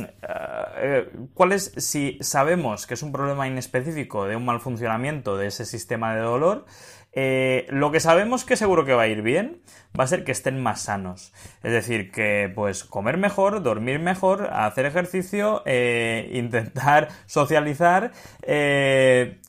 eh, 0.76 1.08
¿cuál 1.32 1.52
es, 1.52 1.72
si 1.78 2.18
sabemos 2.20 2.86
que 2.86 2.92
es 2.92 3.02
un 3.02 3.10
problema 3.10 3.48
inespecífico 3.48 4.26
de 4.26 4.36
un 4.36 4.44
mal 4.44 4.60
funcionamiento 4.60 5.38
de 5.38 5.46
ese 5.46 5.64
sistema 5.72 6.14
de 6.14 6.20
dolor, 6.20 6.66
eh, 7.14 7.66
lo 7.68 7.90
que 7.90 7.98
sabemos 7.98 8.44
que 8.44 8.56
seguro 8.56 8.84
que 8.84 8.94
va 8.94 9.02
a 9.02 9.08
ir 9.08 9.22
bien 9.22 9.60
va 9.98 10.04
a 10.04 10.06
ser 10.06 10.22
que 10.22 10.30
estén 10.30 10.62
más 10.62 10.82
sanos. 10.82 11.32
Es 11.64 11.72
decir, 11.72 12.12
que 12.12 12.52
pues 12.54 12.84
comer 12.84 13.18
mejor, 13.18 13.62
dormir 13.62 13.98
mejor, 13.98 14.50
hacer 14.52 14.86
ejercicio, 14.86 15.64
intentar 15.66 17.08
socializar, 17.26 18.12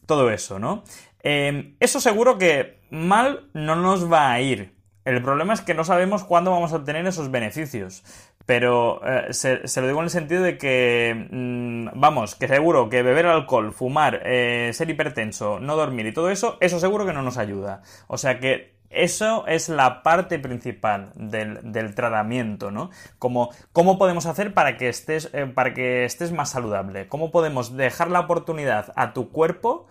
todo 0.07 0.31
eso, 0.31 0.57
¿no? 0.57 0.83
Em, 1.23 1.75
eso 1.79 2.01
seguro 2.01 2.37
que 2.37 2.79
mal 2.89 3.49
no 3.53 3.75
nos 3.75 4.11
va 4.11 4.31
a 4.31 4.41
ir. 4.41 4.73
El 5.05 5.21
problema 5.21 5.53
es 5.53 5.61
que 5.61 5.73
no 5.73 5.83
sabemos 5.83 6.23
cuándo 6.23 6.51
vamos 6.51 6.71
a 6.71 6.77
obtener 6.77 7.05
esos 7.05 7.29
beneficios. 7.29 8.03
Pero 8.45 9.01
eh, 9.05 9.33
se, 9.33 9.81
lo 9.81 9.87
digo 9.87 9.99
en 9.99 10.05
el 10.05 10.09
sentido 10.09 10.43
de 10.43 10.57
que, 10.57 11.27
mm, 11.31 11.99
vamos, 11.99 12.35
que 12.35 12.47
seguro 12.47 12.89
que 12.89 13.01
beber 13.01 13.25
alcohol, 13.27 13.71
fumar, 13.71 14.21
eh, 14.25 14.71
ser 14.73 14.89
hipertenso, 14.89 15.59
no 15.59 15.75
dormir 15.75 16.07
y 16.07 16.13
todo 16.13 16.29
eso, 16.29 16.57
eso 16.59 16.79
seguro 16.79 17.05
que 17.05 17.13
no 17.13 17.21
nos 17.21 17.37
ayuda. 17.37 17.81
O 18.07 18.17
sea 18.17 18.39
que 18.39 18.73
eso 18.93 19.45
es 19.47 19.69
la 19.69 20.03
parte 20.03 20.39
principal 20.39 21.11
del, 21.15 21.95
tratamiento, 21.95 22.69
¿no? 22.69 22.91
Como, 23.17 23.49
¿Cómo 23.71 23.97
podemos 23.97 24.25
hacer 24.27 24.53
para 24.53 24.77
que, 24.77 24.87
estés, 24.87 25.29
eh, 25.33 25.47
para 25.47 25.73
que 25.73 26.05
estés 26.05 26.31
más 26.31 26.51
saludable? 26.51 27.07
¿Cómo 27.07 27.31
podemos 27.31 27.75
dejar 27.75 28.11
la 28.11 28.19
oportunidad 28.19 28.93
a 28.95 29.13
tu 29.13 29.31
cuerpo 29.31 29.87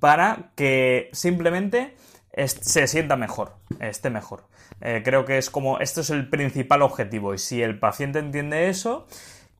para 0.00 0.50
que 0.54 1.10
simplemente 1.12 1.96
se 2.36 2.86
sienta 2.86 3.16
mejor, 3.16 3.56
esté 3.80 4.10
mejor? 4.10 4.44
Eh, 4.80 5.02
creo 5.04 5.24
que 5.24 5.38
es 5.38 5.50
como, 5.50 5.78
esto 5.78 6.02
es 6.02 6.10
el 6.10 6.28
principal 6.28 6.82
objetivo 6.82 7.34
y 7.34 7.38
si 7.38 7.62
el 7.62 7.78
paciente 7.78 8.18
entiende 8.18 8.68
eso, 8.68 9.06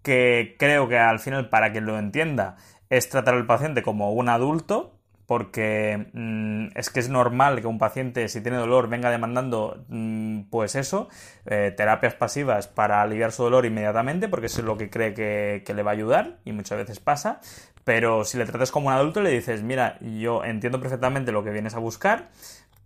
que 0.02 0.56
creo 0.58 0.88
que 0.88 0.98
al 0.98 1.18
final 1.18 1.48
para 1.48 1.72
que 1.72 1.80
lo 1.80 1.98
entienda 1.98 2.56
es 2.90 3.08
tratar 3.08 3.34
al 3.34 3.46
paciente 3.46 3.82
como 3.82 4.12
un 4.12 4.28
adulto, 4.28 4.92
porque 5.26 6.06
mm, 6.12 6.78
es 6.78 6.90
que 6.90 7.00
es 7.00 7.08
normal 7.08 7.60
que 7.60 7.66
un 7.66 7.78
paciente, 7.78 8.28
si 8.28 8.40
tiene 8.40 8.58
dolor, 8.58 8.88
venga 8.88 9.10
demandando, 9.10 9.84
mm, 9.88 10.42
pues 10.50 10.76
eso, 10.76 11.08
eh, 11.46 11.74
terapias 11.76 12.14
pasivas 12.14 12.68
para 12.68 13.02
aliviar 13.02 13.32
su 13.32 13.42
dolor 13.42 13.66
inmediatamente, 13.66 14.28
porque 14.28 14.46
eso 14.46 14.60
es 14.60 14.66
lo 14.66 14.76
que 14.76 14.88
cree 14.88 15.14
que, 15.14 15.64
que, 15.66 15.74
le 15.74 15.82
va 15.82 15.90
a 15.90 15.94
ayudar, 15.94 16.38
y 16.44 16.52
muchas 16.52 16.78
veces 16.78 17.00
pasa. 17.00 17.40
Pero 17.84 18.24
si 18.24 18.38
le 18.38 18.46
tratas 18.46 18.70
como 18.70 18.88
un 18.88 18.94
adulto, 18.94 19.20
le 19.20 19.30
dices, 19.30 19.62
mira, 19.62 19.98
yo 20.00 20.44
entiendo 20.44 20.80
perfectamente 20.80 21.32
lo 21.32 21.44
que 21.44 21.50
vienes 21.50 21.74
a 21.74 21.78
buscar, 21.78 22.30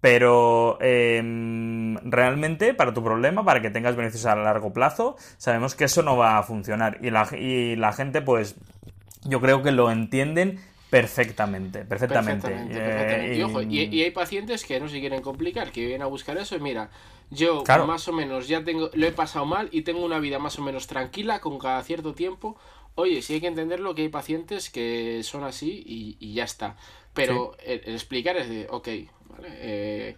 pero 0.00 0.78
em, 0.80 1.96
realmente 2.04 2.74
para 2.74 2.94
tu 2.94 3.04
problema, 3.04 3.44
para 3.44 3.60
que 3.60 3.70
tengas 3.70 3.96
beneficios 3.96 4.26
a 4.26 4.34
largo 4.34 4.72
plazo, 4.72 5.16
sabemos 5.36 5.74
que 5.74 5.84
eso 5.84 6.02
no 6.02 6.16
va 6.16 6.38
a 6.38 6.42
funcionar. 6.42 6.98
Y 7.02 7.10
la, 7.10 7.28
y 7.36 7.76
la 7.76 7.92
gente, 7.92 8.22
pues, 8.22 8.56
yo 9.24 9.40
creo 9.40 9.62
que 9.62 9.72
lo 9.72 9.90
entienden 9.90 10.60
perfectamente, 10.90 11.84
perfectamente. 11.84 12.48
Eh, 12.70 13.46
y, 13.68 14.02
hay 14.02 14.10
pacientes 14.10 14.64
que 14.64 14.80
no 14.80 14.88
se 14.88 14.98
quieren 14.98 15.22
complicar, 15.22 15.70
que 15.70 15.82
vienen 15.82 16.02
a 16.02 16.06
buscar 16.06 16.36
eso 16.36 16.56
y 16.56 16.60
mira, 16.60 16.90
yo 17.30 17.62
más 17.86 18.08
o 18.08 18.12
menos 18.12 18.48
ya 18.48 18.64
tengo, 18.64 18.90
lo 18.92 19.06
he 19.06 19.12
pasado 19.12 19.46
mal 19.46 19.68
y 19.70 19.82
tengo 19.82 20.04
una 20.04 20.18
vida 20.18 20.40
más 20.40 20.58
o 20.58 20.62
menos 20.62 20.88
tranquila 20.88 21.40
con 21.40 21.58
cada 21.58 21.82
cierto 21.84 22.12
tiempo. 22.12 22.56
Oye, 22.94 23.22
sí 23.22 23.34
hay 23.34 23.40
que 23.40 23.46
entenderlo 23.46 23.94
que 23.94 24.02
hay 24.02 24.08
pacientes 24.08 24.70
que 24.70 25.22
son 25.22 25.44
así 25.44 25.82
y, 25.86 26.34
ya 26.34 26.44
está. 26.44 26.76
Pero 27.14 27.56
el, 27.64 27.80
explicar 27.86 28.36
es 28.36 28.48
de, 28.48 28.66
ok, 28.70 28.88
eh, 29.42 30.16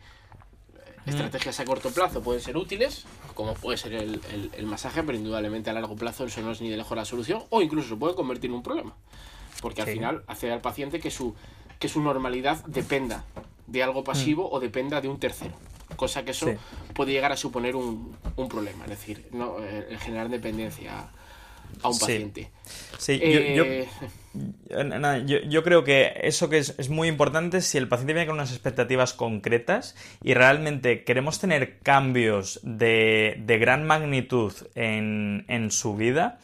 estrategias 1.07 1.59
a 1.61 1.65
corto 1.65 1.91
plazo 1.91 2.23
pueden 2.23 2.41
ser 2.41 2.57
útiles, 2.57 3.05
como 3.35 3.55
puede 3.55 3.79
ser 3.79 3.95
el, 3.95 4.67
masaje, 4.67 5.03
pero 5.03 5.17
indudablemente 5.17 5.71
a 5.71 5.73
largo 5.73 5.97
plazo 5.97 6.25
eso 6.25 6.41
no 6.43 6.53
es 6.53 6.61
ni 6.61 6.71
de 6.71 6.77
lejos 6.77 6.97
la 6.97 7.05
solución, 7.05 7.43
o 7.51 7.63
incluso 7.63 7.91
se 7.91 7.97
puede 7.97 8.15
convertir 8.15 8.51
en 8.51 8.57
un 8.57 8.63
problema. 8.63 8.95
Porque 9.61 9.83
al 9.83 9.89
final 9.89 10.25
hace 10.27 10.51
al 10.51 10.61
paciente 10.61 10.99
que 10.99 11.11
su, 11.11 11.35
que 11.79 11.89
su 11.89 12.01
normalidad 12.01 12.65
dependa 12.67 13.25
de 13.67 13.83
algo 13.83 14.05
pasivo 14.05 14.51
o 14.51 14.61
dependa 14.61 15.01
de 15.01 15.09
un 15.09 15.19
tercero. 15.19 15.55
Cosa 15.97 16.25
que 16.25 16.33
eso 16.33 16.49
puede 16.95 17.13
llegar 17.13 17.33
a 17.33 17.37
suponer 17.37 17.77
un, 17.77 18.17
problema, 18.49 18.85
es 18.85 18.91
decir, 18.91 19.29
no, 19.31 19.57
eh, 19.61 19.97
generar 20.01 20.29
dependencia 20.29 21.11
a 21.83 21.89
un 21.89 21.99
paciente. 21.99 22.51
Sí, 22.99 23.19
eh, 23.23 23.89
yo, 25.49 25.63
creo 25.63 25.85
que 25.85 26.13
eso 26.23 26.49
que 26.49 26.59
es, 26.59 26.89
muy 26.89 27.09
importante 27.09 27.61
si 27.61 27.79
el 27.79 27.89
paciente 27.89 28.15
viene 28.15 28.27
con 28.27 28.37
unas 28.37 28.53
expectativas 28.53 29.13
concretas 29.13 29.95
y 30.23 30.35
realmente 30.35 31.05
queremos 31.05 31.39
tener 31.39 31.79
cambios 31.81 32.61
de, 32.63 33.43
gran 33.61 33.87
magnitud 33.87 34.53
en, 34.75 35.71
su 35.71 35.97
vida, 35.97 36.39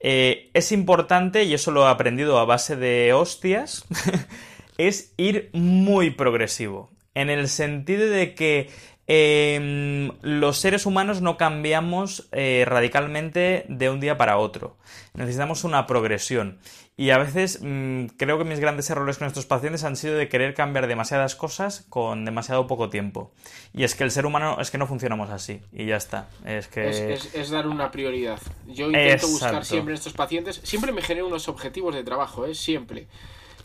eh, 0.00 0.50
es 0.54 0.72
importante, 0.72 1.44
y 1.44 1.54
eso 1.54 1.70
lo 1.70 1.86
he 1.86 1.90
aprendido 1.90 2.38
a 2.38 2.44
base 2.44 2.76
de 2.76 3.12
hostias, 3.12 3.84
es 4.78 5.12
ir 5.16 5.50
muy 5.52 6.10
progresivo. 6.10 6.90
En 7.14 7.28
el 7.28 7.48
sentido 7.48 8.08
de 8.08 8.34
que 8.34 8.70
Em, 9.12 10.12
los 10.22 10.58
seres 10.58 10.86
humanos 10.86 11.20
no 11.20 11.36
cambiamos 11.36 12.28
eh, 12.30 12.62
radicalmente 12.64 13.64
de 13.68 13.90
un 13.90 13.98
día 13.98 14.16
para 14.16 14.38
otro. 14.38 14.76
Necesitamos 15.14 15.64
una 15.64 15.88
progresión. 15.88 16.60
Y 16.96 17.10
a 17.10 17.18
veces 17.18 17.58
mm, 17.60 18.04
creo 18.16 18.38
que 18.38 18.44
mis 18.44 18.60
grandes 18.60 18.88
errores 18.88 19.18
con 19.18 19.26
estos 19.26 19.46
pacientes 19.46 19.82
han 19.82 19.96
sido 19.96 20.14
de 20.14 20.28
querer 20.28 20.54
cambiar 20.54 20.86
demasiadas 20.86 21.34
cosas 21.34 21.86
con 21.88 22.24
demasiado 22.24 22.68
poco 22.68 22.88
tiempo. 22.88 23.32
Y 23.74 23.82
es 23.82 23.96
que 23.96 24.04
el 24.04 24.12
ser 24.12 24.26
humano 24.26 24.58
es 24.60 24.70
que 24.70 24.78
no 24.78 24.86
funcionamos 24.86 25.28
así. 25.30 25.60
Y 25.72 25.86
ya 25.86 25.96
está. 25.96 26.28
Es 26.44 26.68
que. 26.68 27.14
Es, 27.14 27.50
dar 27.50 27.66
una 27.66 27.90
prioridad. 27.90 28.38
Yo 28.68 28.92
intento 28.92 29.26
buscar 29.26 29.64
siempre 29.64 29.94
en 29.94 29.98
estos 29.98 30.12
pacientes. 30.12 30.60
Siempre 30.62 30.92
me 30.92 31.02
genero 31.02 31.26
unos 31.26 31.48
objetivos 31.48 31.96
de 31.96 32.04
trabajo, 32.04 32.46
¿eh? 32.46 32.54
Siempre. 32.54 33.08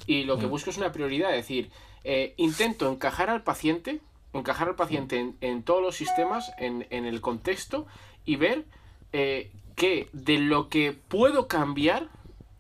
Y 0.08 0.24
lo 0.24 0.40
que 0.40 0.48
mm. 0.48 0.50
busco 0.50 0.72
es 0.72 0.78
una 0.78 0.92
prioridad. 0.92 1.30
Es 1.36 1.44
decir, 1.44 1.70
eh, 2.04 2.34
intento 2.38 2.92
encajar 2.92 3.30
al 3.30 3.44
paciente 3.44 4.02
encajar 4.40 4.68
al 4.68 4.76
paciente 4.76 5.34
en, 5.42 5.64
todos 5.64 5.82
los 5.82 5.96
sistemas, 5.96 6.52
en, 6.58 6.86
el 6.90 7.22
contexto 7.22 7.88
y 8.26 8.36
ver 8.36 8.66
eh, 9.14 9.52
que 9.76 10.10
de 10.14 10.38
lo 10.40 10.70
que 10.70 10.94
puedo 10.94 11.48
cambiar, 11.48 12.10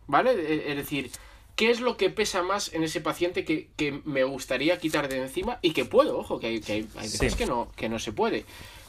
¿vale? 0.07 0.31
Eh, 0.31 0.71
es 0.71 0.75
decir, 0.75 1.11
qué 1.55 1.71
es 1.71 1.81
lo 1.81 1.97
que 1.97 2.09
pesa 2.09 2.43
más 2.43 2.73
en 2.73 2.83
ese 2.83 3.01
paciente 3.01 3.45
que, 3.45 4.01
me 4.05 4.23
gustaría 4.23 4.79
quitar 4.79 5.07
de 5.07 5.21
encima 5.21 5.59
y 5.61 5.71
que 5.71 5.85
puedo, 5.85 6.17
ojo, 6.17 6.39
que 6.39 6.47
hay, 6.47 6.59
que 6.59 6.73
hay, 6.73 6.87
veces 6.95 7.35
que, 7.35 7.45
no, 7.45 7.69
que 7.75 7.89
no 7.89 7.99
se 7.99 8.11
puede. 8.11 8.45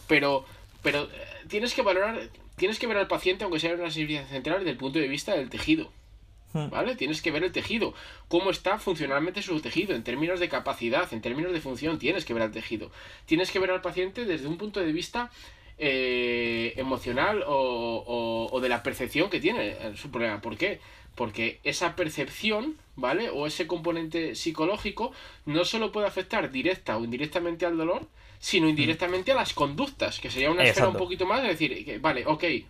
Pero, 0.08 0.44
pero 0.82 1.04
eh, 1.04 1.08
tienes 1.48 1.74
que 1.74 1.82
valorar, 1.82 2.30
tienes 2.56 2.78
que 2.78 2.86
ver 2.86 2.96
al 2.96 3.08
paciente, 3.08 3.44
aunque 3.44 3.60
sea 3.60 3.72
en 3.72 3.80
una 3.80 3.90
servicio 3.90 4.24
central, 4.26 4.58
desde 4.58 4.72
el 4.72 4.76
punto 4.76 4.98
de 4.98 5.08
vista 5.08 5.34
del 5.34 5.50
tejido. 5.50 5.90
¿Vale? 6.70 6.96
Tienes 6.96 7.22
que 7.22 7.30
ver 7.30 7.44
el 7.44 7.52
tejido, 7.52 7.94
cómo 8.28 8.50
está 8.50 8.78
funcionalmente 8.78 9.42
su 9.42 9.60
tejido, 9.60 9.94
en 9.94 10.02
términos 10.02 10.40
de 10.40 10.48
capacidad, 10.48 11.12
en 11.12 11.20
términos 11.20 11.52
de 11.52 11.60
función, 11.60 11.98
tienes 11.98 12.24
que 12.24 12.34
ver 12.34 12.42
al 12.42 12.52
tejido. 12.52 12.90
Tienes 13.26 13.50
que 13.50 13.58
ver 13.58 13.70
al 13.70 13.80
paciente 13.80 14.24
desde 14.24 14.46
un 14.46 14.56
punto 14.56 14.80
de 14.80 14.92
vista 14.92 15.30
eh, 15.78 16.72
emocional 16.76 17.44
o, 17.46 18.58
de 18.62 18.68
la 18.68 18.82
percepción 18.82 19.28
que 19.28 19.40
tiene 19.40 19.76
su 19.96 20.10
problema. 20.10 20.40
¿Por 20.40 20.56
qué? 20.56 20.80
Porque 21.14 21.60
esa 21.64 21.96
percepción, 21.96 22.76
¿vale? 22.94 23.28
O 23.28 23.46
ese 23.46 23.66
componente 23.66 24.34
psicológico 24.34 25.12
no 25.44 25.64
solo 25.64 25.92
puede 25.92 26.06
afectar 26.06 26.50
directa 26.50 26.96
o 26.96 27.04
indirectamente 27.04 27.66
al 27.66 27.76
dolor, 27.76 28.08
sino 28.38 28.68
indirectamente 28.68 29.32
a 29.32 29.34
las 29.34 29.52
conductas, 29.52 30.20
que 30.20 30.30
sería 30.30 30.50
una 30.50 30.64
esfera 30.64 30.88
un 30.88 30.96
poquito 30.96 31.26
más, 31.26 31.42
es 31.42 31.58
decir, 31.58 32.00
vale, 32.00 32.24
ok, 32.26 32.44
eh, 32.44 32.64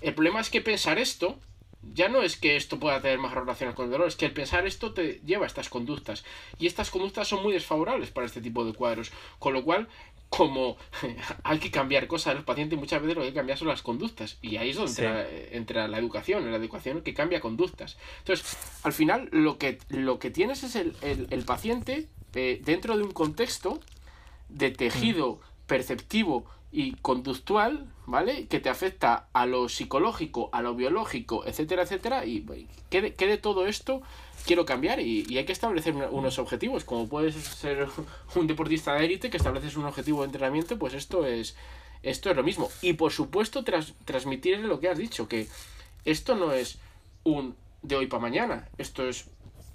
el 0.00 0.14
problema 0.14 0.40
es 0.40 0.50
que 0.50 0.60
pensar 0.60 0.98
esto 0.98 1.38
ya 1.82 2.08
no 2.08 2.22
es 2.22 2.36
que 2.36 2.56
esto 2.56 2.78
pueda 2.78 3.00
tener 3.00 3.18
más 3.18 3.32
relaciones 3.32 3.74
con 3.74 3.86
el 3.86 3.90
dolor, 3.90 4.08
es 4.08 4.16
que 4.16 4.26
el 4.26 4.32
pensar 4.32 4.66
esto 4.66 4.92
te 4.92 5.20
lleva 5.24 5.44
a 5.44 5.46
estas 5.46 5.68
conductas. 5.68 6.24
Y 6.58 6.66
estas 6.66 6.90
conductas 6.90 7.28
son 7.28 7.42
muy 7.42 7.52
desfavorables 7.52 8.10
para 8.10 8.26
este 8.26 8.40
tipo 8.40 8.64
de 8.64 8.74
cuadros. 8.74 9.12
Con 9.38 9.54
lo 9.54 9.64
cual, 9.64 9.88
como 10.28 10.76
hay 11.42 11.58
que 11.58 11.70
cambiar 11.70 12.06
cosas 12.06 12.32
en 12.32 12.36
los 12.38 12.44
pacientes, 12.44 12.78
muchas 12.78 13.00
veces 13.00 13.16
lo 13.16 13.22
que 13.22 13.28
hay 13.28 13.32
que 13.32 13.38
cambiar 13.38 13.58
son 13.58 13.68
las 13.68 13.82
conductas. 13.82 14.38
Y 14.42 14.56
ahí 14.56 14.70
es 14.70 14.76
donde 14.76 15.48
entra, 15.52 15.88
la 15.88 15.98
educación, 15.98 16.50
la 16.50 16.56
educación 16.56 17.00
que 17.00 17.14
cambia 17.14 17.40
conductas. 17.40 17.96
Entonces, 18.18 18.56
al 18.82 18.92
final, 18.92 19.28
lo 19.32 19.56
que, 19.58 19.78
lo 19.88 20.18
que 20.18 20.30
tienes 20.30 20.62
es 20.62 20.76
el, 20.76 21.44
paciente 21.46 22.08
eh, 22.34 22.60
dentro 22.62 22.96
de 22.96 23.02
un 23.02 23.12
contexto 23.12 23.80
de 24.50 24.70
tejido 24.70 25.36
mm. 25.36 25.66
perceptivo 25.66 26.44
y 26.72 26.92
conductual, 26.96 27.86
¿vale? 28.06 28.46
Que 28.46 28.60
te 28.60 28.68
afecta 28.68 29.28
a 29.32 29.46
lo 29.46 29.68
psicológico, 29.68 30.50
a 30.52 30.62
lo 30.62 30.74
biológico, 30.74 31.44
etcétera, 31.46 31.82
etcétera. 31.82 32.24
Y 32.24 32.44
¿qué 32.90 33.02
de, 33.02 33.38
todo 33.38 33.66
esto 33.66 34.02
quiero 34.46 34.64
cambiar? 34.64 35.00
Y, 35.00 35.36
hay 35.36 35.44
que 35.44 35.52
establecer 35.52 35.94
unos 35.94 36.38
objetivos. 36.38 36.84
Como 36.84 37.08
puedes 37.08 37.34
ser 37.34 37.88
un 38.36 38.46
deportista 38.46 38.94
de 38.94 39.04
élite 39.04 39.30
que 39.30 39.36
estableces 39.36 39.76
un 39.76 39.86
objetivo 39.86 40.20
de 40.20 40.26
entrenamiento, 40.26 40.78
pues 40.78 40.94
esto 40.94 41.26
es, 41.26 41.56
esto 42.02 42.30
es 42.30 42.36
lo 42.36 42.44
mismo. 42.44 42.70
Y 42.82 42.92
por 42.92 43.12
supuesto, 43.12 43.64
tras, 43.64 43.94
transmitir 44.04 44.58
lo 44.60 44.78
que 44.78 44.88
has 44.88 44.98
dicho, 44.98 45.26
que 45.26 45.48
esto 46.04 46.36
no 46.36 46.52
es 46.52 46.78
un 47.24 47.56
de 47.82 47.96
hoy 47.96 48.06
para 48.06 48.22
mañana. 48.22 48.68
Esto 48.78 49.08
es 49.08 49.26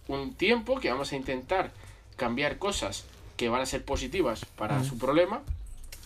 un 0.08 0.34
tiempo 0.36 0.79
que 0.79 0.89
vamos 0.91 1.12
a 1.12 1.17
intentar 1.17 1.73
cambiar 2.15 2.58
cosas 2.58 3.03
que 3.36 3.49
van 3.49 3.62
a 3.62 3.65
ser 3.65 3.84
positivas 3.84 4.45
para 4.45 4.81
su 4.86 4.97
problema 4.97 5.41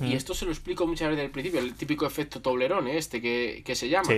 y 0.01 0.13
esto 0.13 0.33
se 0.33 0.45
lo 0.45 0.51
explico 0.51 0.87
muchas 0.87 1.09
veces 1.09 1.25
al 1.25 1.31
principio, 1.31 1.59
el 1.59 1.73
típico 1.73 2.05
efecto 2.05 2.41
Toblerón, 2.41 2.87
¿eh? 2.87 2.97
este 2.97 3.21
que, 3.21 3.75
se 3.75 3.89
llama. 3.89 4.09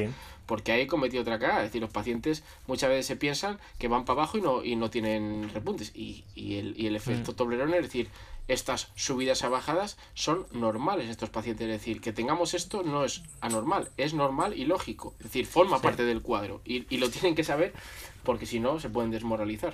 Porque 0.46 0.72
ahí 0.72 0.82
he 0.82 0.88
cometido 0.88 1.22
otra 1.22 1.40
cagada. 1.40 1.62
Es 1.62 1.70
decir, 1.70 1.82
los 1.82 1.92
pacientes 1.92 2.44
muchas 2.68 2.90
veces 2.90 3.06
se 3.06 3.16
piensan 3.16 3.60
que 3.80 3.88
van 3.88 4.06
para 4.06 4.22
abajo 4.22 4.38
y 4.38 4.42
no, 4.42 4.64
y 4.64 4.76
no 4.76 4.90
tienen 4.90 5.50
repuntes. 5.54 5.92
Y, 5.96 6.24
el, 6.36 6.74
y 6.78 6.88
el 6.88 6.96
efecto 6.96 7.32
mm. 7.32 7.36
Toblerón 7.36 7.74
es 7.74 7.84
decir, 7.84 8.10
estas 8.48 8.92
subidas 8.96 9.44
a 9.44 9.50
bajadas 9.50 9.98
son 10.14 10.46
normales 10.52 11.10
estos 11.10 11.30
pacientes. 11.30 11.68
Es 11.68 11.80
decir, 11.80 12.02
que 12.02 12.12
tengamos 12.12 12.54
esto 12.54 12.84
no 12.84 13.06
es 13.06 13.24
anormal, 13.40 13.90
es 13.98 14.14
normal 14.14 14.58
y 14.58 14.66
lógico. 14.66 15.14
Es 15.20 15.26
decir, 15.26 15.46
forma 15.46 15.82
parte 15.82 16.04
del 16.04 16.22
cuadro. 16.22 16.62
Y, 16.66 16.86
y 16.94 16.98
lo 16.98 17.10
tienen 17.10 17.36
que 17.36 17.44
saber 17.44 17.74
porque 18.24 18.46
si 18.46 18.60
no 18.60 18.80
se 18.80 18.90
pueden 18.90 19.12
desmoralizar. 19.12 19.74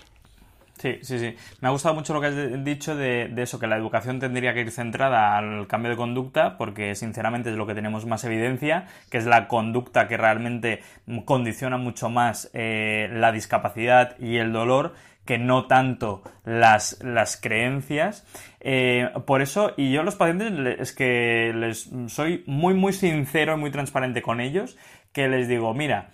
Sí, 0.77 0.99
sí, 1.01 1.17
sí. 1.17 1.35
Me 1.59 1.69
ha 1.69 1.71
gustado 1.71 1.95
mucho 1.95 2.13
lo 2.13 2.21
que 2.21 2.27
has 2.27 2.63
dicho 2.63 2.95
de, 2.95 3.33
eso, 3.37 3.59
que 3.59 3.65
la 3.65 3.77
educación 3.77 4.19
tendría 4.19 4.53
que 4.53 4.61
ir 4.61 4.71
centrada 4.71 5.35
al 5.37 5.67
cambio 5.67 5.89
de 5.89 5.97
conducta, 5.97 6.57
porque 6.57 6.93
sinceramente 6.93 7.49
es 7.49 7.55
lo 7.55 7.65
que 7.65 7.73
tenemos 7.73 8.05
más 8.05 8.23
evidencia, 8.23 8.85
que 9.09 9.17
es 9.17 9.25
la 9.25 9.47
conducta 9.47 10.07
que 10.07 10.17
realmente 10.17 10.83
condiciona 11.25 11.77
mucho 11.77 12.09
más 12.09 12.51
eh, 12.53 13.09
la 13.11 13.31
discapacidad 13.31 14.17
y 14.19 14.37
el 14.37 14.53
dolor 14.53 14.93
que 15.25 15.37
no 15.37 15.65
tanto 15.65 16.23
las, 16.45 17.03
las 17.03 17.37
creencias. 17.37 18.25
Eh, 18.59 19.09
por 19.25 19.41
eso, 19.41 19.73
y 19.77 19.91
yo 19.91 20.01
a 20.01 20.03
los 20.03 20.15
pacientes 20.15 20.79
es 20.79 20.93
que 20.93 21.53
les 21.55 21.89
soy 22.07 22.43
muy, 22.45 22.75
muy 22.75 22.93
sincero 22.93 23.55
y 23.55 23.59
muy 23.59 23.71
transparente 23.71 24.21
con 24.21 24.39
ellos, 24.39 24.77
que 25.11 25.27
les 25.27 25.47
digo, 25.47 25.73
mira, 25.73 26.09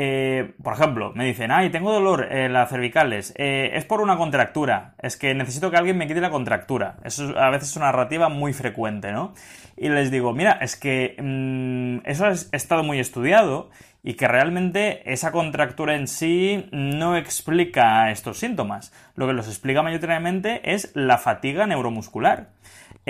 eh, 0.00 0.52
por 0.62 0.74
ejemplo, 0.74 1.10
me 1.16 1.24
dicen, 1.24 1.50
ay, 1.50 1.70
tengo 1.70 1.92
dolor 1.92 2.28
en 2.30 2.52
las 2.52 2.70
cervicales, 2.70 3.34
eh, 3.36 3.72
es 3.74 3.84
por 3.84 4.00
una 4.00 4.16
contractura, 4.16 4.94
es 5.02 5.16
que 5.16 5.34
necesito 5.34 5.72
que 5.72 5.76
alguien 5.76 5.98
me 5.98 6.06
quite 6.06 6.20
la 6.20 6.30
contractura. 6.30 6.98
Eso 7.02 7.36
a 7.36 7.50
veces 7.50 7.70
es 7.70 7.76
una 7.76 7.86
narrativa 7.86 8.28
muy 8.28 8.52
frecuente, 8.52 9.10
¿no? 9.10 9.34
Y 9.76 9.88
les 9.88 10.12
digo, 10.12 10.32
mira, 10.32 10.52
es 10.60 10.76
que 10.76 11.16
mm, 11.20 12.08
eso 12.08 12.26
ha 12.26 12.30
estado 12.30 12.84
muy 12.84 13.00
estudiado 13.00 13.70
y 14.04 14.14
que 14.14 14.28
realmente 14.28 15.02
esa 15.12 15.32
contractura 15.32 15.96
en 15.96 16.06
sí 16.06 16.68
no 16.70 17.16
explica 17.16 18.12
estos 18.12 18.38
síntomas. 18.38 18.92
Lo 19.16 19.26
que 19.26 19.32
los 19.32 19.48
explica 19.48 19.82
mayoritariamente 19.82 20.60
es 20.74 20.92
la 20.94 21.18
fatiga 21.18 21.66
neuromuscular. 21.66 22.50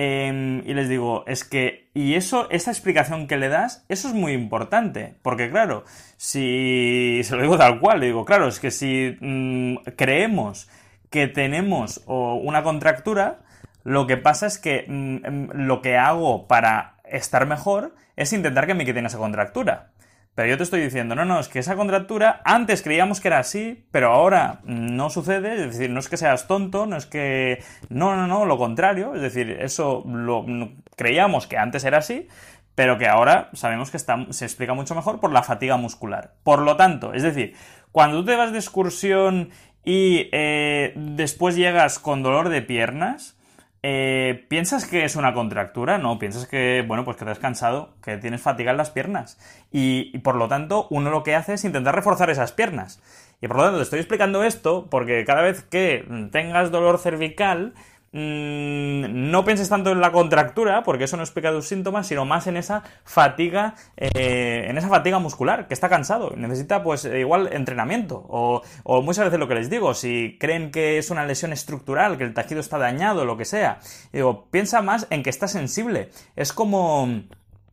Em, 0.00 0.62
y 0.64 0.74
les 0.74 0.88
digo, 0.88 1.24
es 1.26 1.42
que, 1.42 1.90
y 1.92 2.14
eso, 2.14 2.48
esa 2.50 2.70
explicación 2.70 3.26
que 3.26 3.36
le 3.36 3.48
das, 3.48 3.84
eso 3.88 4.06
es 4.06 4.14
muy 4.14 4.30
importante, 4.32 5.16
porque 5.22 5.50
claro, 5.50 5.82
si, 6.16 7.20
se 7.24 7.34
lo 7.34 7.42
digo 7.42 7.58
tal 7.58 7.80
cual, 7.80 7.98
le 7.98 8.06
digo, 8.06 8.24
claro, 8.24 8.46
es 8.46 8.60
que 8.60 8.70
si 8.70 9.16
mm, 9.20 9.78
creemos 9.96 10.68
que 11.10 11.26
tenemos 11.26 12.04
una 12.06 12.62
contractura, 12.62 13.40
lo 13.82 14.06
que 14.06 14.16
pasa 14.16 14.46
es 14.46 14.58
que 14.58 14.84
mm, 14.86 15.26
em, 15.26 15.48
lo 15.52 15.82
que 15.82 15.96
hago 15.96 16.46
para 16.46 16.94
estar 17.04 17.44
mejor 17.46 17.96
es 18.14 18.32
intentar 18.32 18.68
que 18.68 18.74
me 18.74 18.84
quiten 18.84 19.06
esa 19.06 19.18
contractura. 19.18 19.90
Pero 20.38 20.50
yo 20.50 20.56
te 20.56 20.62
estoy 20.62 20.80
diciendo, 20.82 21.16
no, 21.16 21.24
no, 21.24 21.40
es 21.40 21.48
que 21.48 21.58
esa 21.58 21.74
contractura 21.74 22.42
antes 22.44 22.82
creíamos 22.82 23.20
que 23.20 23.26
era 23.26 23.40
así, 23.40 23.84
pero 23.90 24.12
ahora 24.12 24.60
no 24.62 25.10
sucede, 25.10 25.54
es 25.54 25.72
decir, 25.72 25.90
no 25.90 25.98
es 25.98 26.08
que 26.08 26.16
seas 26.16 26.46
tonto, 26.46 26.86
no 26.86 26.96
es 26.96 27.06
que... 27.06 27.60
No, 27.88 28.14
no, 28.14 28.28
no, 28.28 28.44
lo 28.44 28.56
contrario, 28.56 29.16
es 29.16 29.20
decir, 29.20 29.50
eso 29.60 30.04
lo 30.06 30.46
creíamos 30.94 31.48
que 31.48 31.58
antes 31.58 31.82
era 31.82 31.98
así, 31.98 32.28
pero 32.76 32.98
que 32.98 33.08
ahora 33.08 33.50
sabemos 33.54 33.90
que 33.90 33.98
se 33.98 34.44
explica 34.44 34.74
mucho 34.74 34.94
mejor 34.94 35.18
por 35.18 35.32
la 35.32 35.42
fatiga 35.42 35.76
muscular. 35.76 36.34
Por 36.44 36.60
lo 36.60 36.76
tanto, 36.76 37.14
es 37.14 37.24
decir, 37.24 37.56
cuando 37.90 38.18
tú 38.18 38.26
te 38.26 38.36
vas 38.36 38.52
de 38.52 38.58
excursión 38.58 39.50
y 39.84 40.28
eh, 40.30 40.92
después 40.94 41.56
llegas 41.56 41.98
con 41.98 42.22
dolor 42.22 42.48
de 42.48 42.62
piernas, 42.62 43.37
eh, 43.82 44.46
¿piensas 44.48 44.86
que 44.86 45.04
es 45.04 45.16
una 45.16 45.34
contractura? 45.34 45.98
No, 45.98 46.18
piensas 46.18 46.46
que, 46.46 46.84
bueno, 46.86 47.04
pues 47.04 47.16
que 47.16 47.24
te 47.24 47.30
has 47.30 47.38
cansado, 47.38 47.94
que 48.02 48.16
tienes 48.16 48.40
fatiga 48.40 48.72
en 48.72 48.76
las 48.76 48.90
piernas. 48.90 49.38
Y, 49.70 50.10
y 50.12 50.18
por 50.18 50.34
lo 50.34 50.48
tanto, 50.48 50.86
uno 50.90 51.10
lo 51.10 51.22
que 51.22 51.34
hace 51.34 51.54
es 51.54 51.64
intentar 51.64 51.94
reforzar 51.94 52.30
esas 52.30 52.52
piernas. 52.52 53.00
Y 53.40 53.46
por 53.46 53.56
lo 53.56 53.62
tanto, 53.62 53.78
te 53.78 53.84
estoy 53.84 54.00
explicando 54.00 54.42
esto 54.42 54.88
porque 54.90 55.24
cada 55.24 55.42
vez 55.42 55.62
que 55.62 56.04
tengas 56.32 56.70
dolor 56.70 56.98
cervical, 56.98 57.74
no 58.18 59.44
pienses 59.44 59.68
tanto 59.68 59.92
en 59.92 60.00
la 60.00 60.12
contractura, 60.12 60.82
porque 60.82 61.04
eso 61.04 61.16
no 61.16 61.22
explica 61.22 61.52
tus 61.52 61.66
síntomas, 61.66 62.06
sino 62.06 62.24
más 62.24 62.46
en 62.46 62.56
esa 62.56 62.82
fatiga, 63.04 63.74
eh, 63.96 64.66
en 64.68 64.76
esa 64.76 64.88
fatiga 64.88 65.18
muscular, 65.18 65.68
que 65.68 65.74
está 65.74 65.88
cansado, 65.88 66.32
necesita 66.36 66.82
pues 66.82 67.04
igual 67.04 67.50
entrenamiento. 67.52 68.24
O, 68.28 68.62
muchas 69.02 69.26
veces 69.26 69.38
lo 69.38 69.48
que 69.48 69.54
les 69.54 69.70
digo, 69.70 69.94
si 69.94 70.36
creen 70.38 70.70
que 70.70 70.98
es 70.98 71.10
una 71.10 71.24
lesión 71.24 71.52
estructural, 71.52 72.18
que 72.18 72.24
el 72.24 72.34
tejido 72.34 72.60
está 72.60 72.78
dañado, 72.78 73.24
lo 73.24 73.36
que 73.36 73.44
sea, 73.44 73.80
digo, 74.12 74.46
piensa 74.50 74.82
más 74.82 75.06
en 75.10 75.22
que 75.22 75.30
está 75.30 75.48
sensible. 75.48 76.10
Es 76.36 76.52
como... 76.52 77.22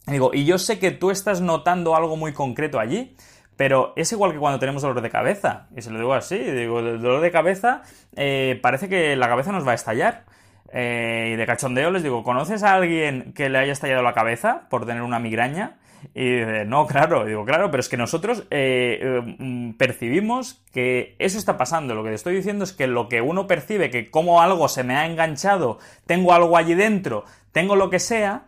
Digo, 0.07 0.29
y 0.35 0.45
yo 0.45 0.59
sé 0.59 0.77
que 0.77 0.91
tú 0.91 1.09
estás 1.09 1.41
notando 1.41 1.95
algo 1.95 2.15
muy 2.15 2.31
concreto 2.31 2.79
allí, 2.79 3.15
pero 3.57 3.93
es 3.95 4.11
igual 4.11 4.33
que 4.33 4.39
cuando 4.39 4.59
tenemos 4.59 4.81
dolor 4.81 5.01
de 5.01 5.09
cabeza. 5.09 5.67
Y 5.75 5.81
se 5.81 5.91
lo 5.91 5.99
digo 5.99 6.13
así, 6.13 6.37
digo, 6.37 6.81
dolor 6.81 7.21
de 7.21 7.31
cabeza 7.31 7.83
eh, 8.15 8.59
parece 8.61 8.89
que 8.89 9.15
la 9.15 9.27
cabeza 9.27 9.51
nos 9.51 9.65
va 9.65 9.71
a 9.71 9.75
estallar. 9.75 10.25
Eh, 10.71 11.31
y 11.33 11.35
de 11.37 11.45
cachondeo 11.45 11.91
les 11.91 12.03
digo, 12.03 12.23
¿conoces 12.23 12.63
a 12.63 12.73
alguien 12.73 13.33
que 13.33 13.49
le 13.49 13.59
haya 13.59 13.71
estallado 13.71 14.03
la 14.03 14.13
cabeza 14.13 14.67
por 14.69 14.85
tener 14.85 15.03
una 15.03 15.19
migraña? 15.19 15.77
Y 16.13 16.35
dice, 16.35 16.65
no, 16.65 16.85
claro, 16.85 17.25
digo, 17.25 17.45
claro, 17.45 17.71
pero 17.71 17.81
es 17.81 17.89
que 17.89 17.97
nosotros 17.97 18.45
eh, 18.51 19.73
percibimos 19.77 20.61
que 20.71 21.15
eso 21.19 21.37
está 21.37 21.57
pasando. 21.57 21.95
Lo 21.95 22.03
que 22.03 22.09
te 22.09 22.15
estoy 22.15 22.35
diciendo 22.35 22.63
es 22.63 22.73
que 22.73 22.87
lo 22.87 23.09
que 23.09 23.21
uno 23.21 23.47
percibe, 23.47 23.89
que 23.89 24.11
como 24.11 24.41
algo 24.41 24.67
se 24.67 24.83
me 24.83 24.97
ha 24.97 25.05
enganchado, 25.05 25.79
tengo 26.05 26.33
algo 26.33 26.57
allí 26.57 26.75
dentro, 26.75 27.25
tengo 27.51 27.75
lo 27.75 27.89
que 27.89 27.99
sea, 27.99 28.45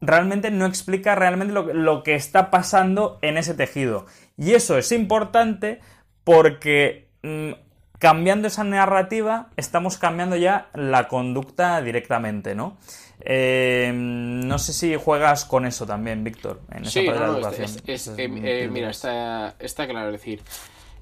realmente 0.00 0.50
no 0.50 0.66
explica 0.66 1.14
realmente 1.14 1.52
lo, 1.54 2.02
que 2.02 2.14
está 2.14 2.50
pasando 2.50 3.18
en 3.22 3.38
ese 3.38 3.54
tejido. 3.54 4.06
Y 4.40 4.54
eso 4.54 4.78
es 4.78 4.90
importante 4.90 5.80
porque 6.24 7.08
mm, 7.22 7.50
cambiando 7.98 8.48
esa 8.48 8.64
narrativa 8.64 9.50
estamos 9.56 9.98
cambiando 9.98 10.34
ya 10.34 10.70
la 10.72 11.08
conducta 11.08 11.82
directamente, 11.82 12.54
¿no? 12.54 12.78
Eh, 13.20 13.92
no 13.92 14.58
sé 14.58 14.72
si 14.72 14.96
juegas 14.96 15.44
con 15.44 15.66
eso 15.66 15.84
también, 15.84 16.24
Víctor, 16.24 16.62
en 16.72 16.84
esa 16.84 16.90
sí, 16.90 17.06
de 17.06 17.14
la 17.14 17.26
educación. 17.26 17.70
Eh, 17.86 18.68
mira, 18.72 18.88
está, 18.88 19.56
está 19.58 19.86
claro, 19.86 20.06
es 20.06 20.14
decir, 20.14 20.40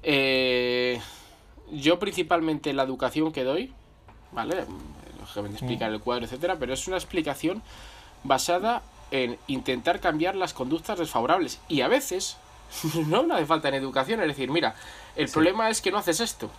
eh, 0.03 0.99
yo 1.71 1.97
principalmente 1.97 2.73
la 2.73 2.83
educación 2.83 3.31
que 3.31 3.45
doy, 3.45 3.73
¿vale? 4.33 4.65
Lógicamente 5.17 5.59
explicar 5.59 5.93
el 5.93 6.01
cuadro, 6.01 6.25
etcétera, 6.25 6.57
pero 6.59 6.73
es 6.73 6.85
una 6.89 6.97
explicación 6.97 7.63
basada 8.25 8.81
en 9.11 9.37
intentar 9.47 10.01
cambiar 10.01 10.35
las 10.35 10.53
conductas 10.53 10.99
desfavorables. 10.99 11.61
Y 11.69 11.79
a 11.79 11.87
veces 11.87 12.35
no, 13.07 13.33
hace 13.33 13.45
falta 13.45 13.69
en 13.69 13.75
educación, 13.75 14.21
es 14.21 14.27
decir, 14.27 14.49
mira, 14.49 14.75
el 15.15 15.29
problema 15.29 15.69
es 15.69 15.81
que 15.81 15.91
no 15.91 15.97
haces 15.97 16.19
esto. 16.19 16.49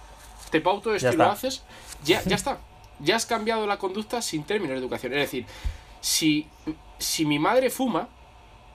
Te 0.51 0.61
pauto 0.61 0.95
esto 0.95 1.13
y 1.13 1.17
lo 1.17 1.31
haces, 1.31 1.63
ya, 2.05 2.23
ya 2.25 2.37
está. 2.37 2.59
Ya 2.99 3.17
has 3.17 3.25
cambiado 3.25 3.67
la 3.67 3.79
conducta 3.79 4.21
sin 4.21 4.45
términos 4.45 4.75
de 4.75 4.81
educación. 4.81 5.13
Es 5.13 5.21
decir, 5.21 5.47
si, 6.01 6.47
si 6.99 7.25
mi 7.25 7.39
madre 7.39 7.71
fuma, 7.71 8.09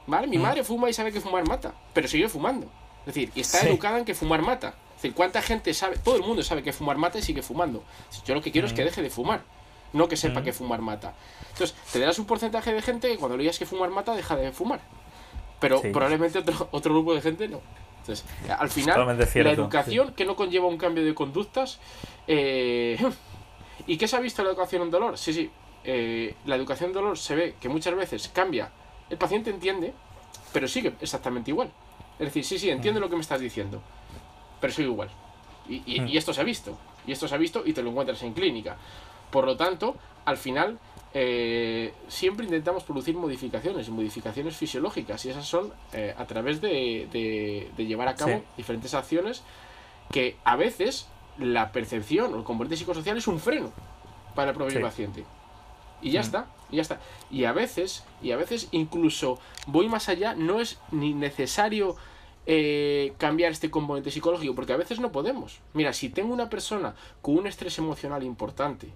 ¿vale? 0.08 0.28
Mi 0.28 0.38
mm. 0.38 0.42
madre 0.42 0.64
fuma 0.64 0.90
y 0.90 0.94
sabe 0.94 1.12
que 1.12 1.22
fumar 1.22 1.48
mata, 1.48 1.74
pero 1.94 2.08
sigue 2.08 2.30
fumando. 2.30 2.68
Es 3.02 3.14
decir, 3.14 3.32
y 3.36 3.42
está 3.42 3.62
educada 3.68 4.00
en 4.00 4.06
que 4.06 4.16
fumar 4.16 4.42
mata. 4.42 4.70
Es 4.96 5.02
decir, 5.02 5.14
¿cuánta 5.14 5.42
gente 5.42 5.74
sabe? 5.74 5.98
Todo 5.98 6.16
el 6.16 6.24
mundo 6.24 6.42
sabe 6.42 6.64
que 6.64 6.74
fumar 6.74 6.98
mata 6.98 7.20
y 7.20 7.22
sigue 7.22 7.44
fumando. 7.44 7.84
Yo 8.26 8.34
lo 8.34 8.42
que 8.42 8.52
quiero 8.52 8.68
es 8.68 8.74
que 8.74 8.82
mm. 8.82 8.86
deje 8.86 9.02
de 9.02 9.10
fumar 9.10 9.44
no 9.96 10.08
que 10.08 10.18
sepa 10.18 10.44
que 10.44 10.54
fumar 10.54 10.82
mata. 10.82 11.14
Entonces, 11.52 11.76
te 11.92 12.00
darás 12.00 12.20
un 12.20 12.26
porcentaje 12.26 12.74
de 12.74 12.82
gente 12.82 13.08
que 13.08 13.18
cuando 13.18 13.38
le 13.38 13.44
digas 13.44 13.58
que 13.58 13.66
fumar 13.66 13.90
mata 13.90 14.14
deja 14.14 14.36
de 14.36 14.52
fumar. 14.52 14.82
Pero 15.60 15.82
probablemente 15.82 16.40
otro, 16.40 16.68
otro 16.72 16.94
grupo 16.94 17.14
de 17.14 17.22
gente 17.22 17.48
no. 17.48 17.62
Entonces, 18.02 18.26
al 18.60 18.70
final, 18.70 19.18
la 19.18 19.52
educación 19.52 20.14
que 20.14 20.26
no 20.26 20.36
conlleva 20.36 20.68
un 20.68 20.78
cambio 20.78 21.04
de 21.04 21.16
conductas. 21.16 21.80
Eh, 22.28 22.98
¿Y 23.88 23.98
qué 23.98 24.08
se 24.08 24.16
ha 24.16 24.20
visto 24.20 24.42
en 24.42 24.48
la 24.48 24.52
educación 24.52 24.84
en 24.84 24.92
dolor? 24.92 25.18
Sí, 25.18 25.34
sí. 25.34 25.50
Eh, 25.84 26.36
la 26.46 26.56
educación 26.56 26.92
en 26.92 26.94
dolor 26.94 27.18
se 27.18 27.36
ve 27.36 27.56
que 27.60 27.68
muchas 27.68 27.96
veces 27.96 28.30
cambia. 28.30 28.72
El 29.10 29.18
paciente 29.18 29.50
entiende, 29.50 29.94
pero 30.54 30.68
sigue 30.68 30.94
exactamente 31.02 31.52
igual. 31.52 31.72
Es 32.20 32.28
decir, 32.28 32.46
sí, 32.46 32.60
sí, 32.60 32.70
entiendo 32.70 33.00
lo 33.00 33.10
que 33.10 33.16
me 33.16 33.22
estás 33.22 33.40
diciendo, 33.40 33.82
pero 34.62 34.72
sigue 34.72 34.88
igual. 34.88 35.10
Y, 35.68 35.82
y, 35.86 36.18
esto 36.18 36.34
se 36.34 36.42
ha 36.42 36.44
visto. 36.44 36.78
Y 37.08 37.12
esto 37.12 37.28
se 37.28 37.36
ha 37.36 37.38
visto 37.38 37.64
y 37.66 37.74
te 37.74 37.82
lo 37.82 37.90
encuentras 37.90 38.22
en 38.24 38.34
clínica. 38.34 38.78
Por 39.32 39.46
lo 39.46 39.58
tanto, 39.58 39.96
al 40.26 40.38
final, 40.38 40.80
eh, 41.18 41.94
siempre 42.10 42.44
intentamos 42.44 42.84
producir 42.84 43.16
modificaciones, 43.16 43.88
modificaciones 43.88 44.58
fisiológicas, 44.58 45.26
y 45.26 45.30
esas 45.30 45.48
son 45.48 45.72
eh, 45.94 46.14
a 46.18 46.26
través 46.26 46.60
de, 46.60 47.72
llevar 47.78 48.10
a 48.10 48.16
cabo 48.16 48.44
diferentes 48.58 48.94
acciones 48.94 49.42
que 50.12 50.36
a 50.44 50.58
veces 50.58 51.08
la 51.38 51.72
percepción 51.72 52.34
o 52.34 52.38
el 52.38 52.44
componente 52.44 52.76
psicosocial 52.76 53.18
es 53.18 53.28
un 53.28 53.40
freno 53.40 53.72
para 54.36 54.52
el 54.52 54.58
propio 54.58 54.82
paciente. 54.82 55.24
Y 56.02 56.12
ya 56.12 56.20
mm. 56.20 56.24
está, 56.24 56.48
y 56.70 56.76
ya 56.76 56.82
está. 56.82 57.00
Y 57.32 57.46
a 57.46 57.54
veces, 57.54 58.04
y 58.22 58.32
a 58.32 58.36
veces 58.36 58.68
incluso 58.72 59.40
voy 59.68 59.88
más 59.88 60.10
allá, 60.10 60.36
no 60.36 60.60
es 60.60 60.80
ni 60.92 61.14
necesario 61.14 61.96
eh, 62.46 63.14
cambiar 63.18 63.54
este 63.54 63.72
componente 63.72 64.12
psicológico, 64.12 64.54
porque 64.54 64.74
a 64.74 64.78
veces 64.78 65.00
no 65.00 65.14
podemos. 65.14 65.62
Mira, 65.74 65.94
si 65.94 66.10
tengo 66.10 66.34
una 66.34 66.50
persona 66.50 66.94
con 67.22 67.38
un 67.38 67.48
estrés 67.48 67.78
emocional 67.78 68.22
importante, 68.22 68.92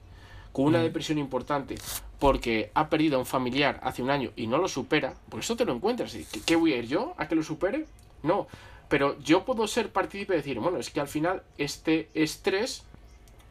con 0.51 0.65
una 0.65 0.79
depresión 0.79 1.17
importante 1.17 1.75
porque 2.19 2.71
ha 2.73 2.89
perdido 2.89 3.15
a 3.15 3.19
un 3.19 3.25
familiar 3.25 3.79
hace 3.83 4.03
un 4.03 4.09
año 4.09 4.31
y 4.35 4.47
no 4.47 4.57
lo 4.57 4.67
supera, 4.67 5.15
pues 5.29 5.45
eso 5.45 5.55
te 5.55 5.65
lo 5.65 5.73
encuentras. 5.73 6.13
¿Qué, 6.31 6.41
¿Qué, 6.45 6.55
voy 6.55 6.73
a 6.73 6.77
ir 6.77 6.87
yo 6.87 7.13
a 7.17 7.27
que 7.27 7.35
lo 7.35 7.43
supere? 7.43 7.85
No. 8.23 8.47
Pero 8.89 9.17
yo 9.19 9.45
puedo 9.45 9.67
ser 9.67 9.91
partícipe 9.91 10.33
de 10.33 10.39
decir, 10.39 10.59
bueno, 10.59 10.79
es 10.79 10.89
que 10.89 10.99
al 10.99 11.07
final 11.07 11.43
este 11.57 12.09
estrés 12.13 12.83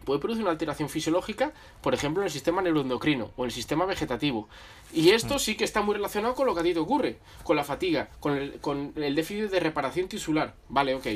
puede 0.05 0.20
producir 0.20 0.42
una 0.42 0.53
alteración 0.53 0.88
fisiológica, 0.88 1.53
por 1.82 1.94
ejemplo, 1.94 2.22
en 2.22 2.26
el 2.26 2.32
sistema 2.32 2.62
neuroendocrino 2.62 3.30
o 3.36 3.44
en 3.44 3.46
el 3.46 3.53
sistema 3.53 3.84
vegetativo. 3.84 4.49
Y 4.92 5.11
esto 5.11 5.38
sí 5.38 5.55
que 5.55 5.64
está 5.64 5.82
muy 5.82 5.94
relacionado 5.94 6.34
con 6.34 6.46
lo 6.46 6.55
que 6.55 6.61
a 6.61 6.62
ti 6.62 6.72
te 6.72 6.80
ocurre, 6.80 7.18
con 7.44 7.57
la 7.57 7.64
fatiga, 7.64 8.09
con 8.18 8.34
el, 8.34 8.61
con 8.61 8.92
el 8.96 9.14
déficit 9.14 9.51
de 9.51 9.61
reparación 9.61 10.09
tisular. 10.09 10.55
Vale, 10.68 10.94
ok. 10.94 11.07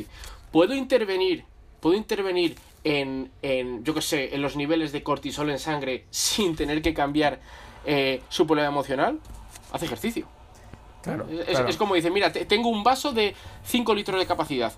¿Puedo 0.52 0.74
intervenir? 0.74 1.44
¿Puedo 1.80 1.96
intervenir 1.96 2.54
en, 2.84 3.30
en 3.42 3.84
yo 3.84 3.94
qué 3.94 4.02
sé, 4.02 4.34
en 4.34 4.42
los 4.42 4.56
niveles 4.56 4.92
de 4.92 5.02
cortisol 5.02 5.50
en 5.50 5.58
sangre 5.58 6.06
sin 6.10 6.56
tener 6.56 6.82
que 6.82 6.94
cambiar 6.94 7.40
eh, 7.84 8.22
su 8.28 8.46
problema 8.46 8.68
emocional, 8.68 9.20
hace 9.72 9.86
ejercicio. 9.86 10.26
es, 11.68 11.76
como 11.76 11.94
dice, 11.94 12.10
mira, 12.10 12.32
tengo 12.32 12.68
un 12.68 12.82
vaso 12.82 13.12
de 13.12 13.34
5 13.64 13.94
litros 13.94 14.18
de 14.18 14.26
capacidad 14.26 14.72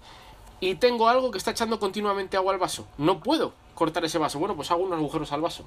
y 0.60 0.76
tengo 0.76 1.08
algo 1.08 1.30
que 1.30 1.38
está 1.38 1.50
echando 1.50 1.78
continuamente 1.78 2.36
agua 2.36 2.54
al 2.54 2.58
vaso. 2.58 2.86
No 2.96 3.20
puedo 3.20 3.52
cortar 3.74 4.04
ese 4.04 4.18
vaso. 4.18 4.38
Bueno, 4.38 4.56
pues 4.56 4.70
hago 4.70 4.84
unos 4.84 4.98
agujeros 4.98 5.32
al 5.32 5.42
vaso. 5.42 5.64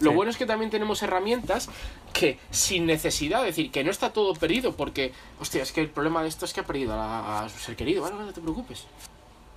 lo 0.00 0.12
bueno 0.12 0.30
es 0.30 0.36
que 0.36 0.46
también 0.46 0.70
tenemos 0.70 1.02
herramientas 1.02 1.68
que 2.12 2.38
sin 2.50 2.86
necesidad, 2.86 3.40
es 3.40 3.56
decir, 3.56 3.70
que 3.70 3.82
no 3.82 3.90
está 3.90 4.12
todo 4.12 4.34
perdido 4.34 4.76
porque, 4.76 5.12
hostia, 5.40 5.62
es 5.62 5.72
que 5.72 5.80
el 5.80 5.90
problema 5.90 6.22
de 6.22 6.28
esto 6.28 6.44
es 6.44 6.52
que 6.52 6.60
ha 6.60 6.64
perdido 6.64 6.94
a, 6.94 7.48
su 7.48 7.58
ser 7.58 7.74
querido. 7.74 8.02
Bueno, 8.02 8.20
no 8.20 8.32
te 8.32 8.40
preocupes 8.40 8.86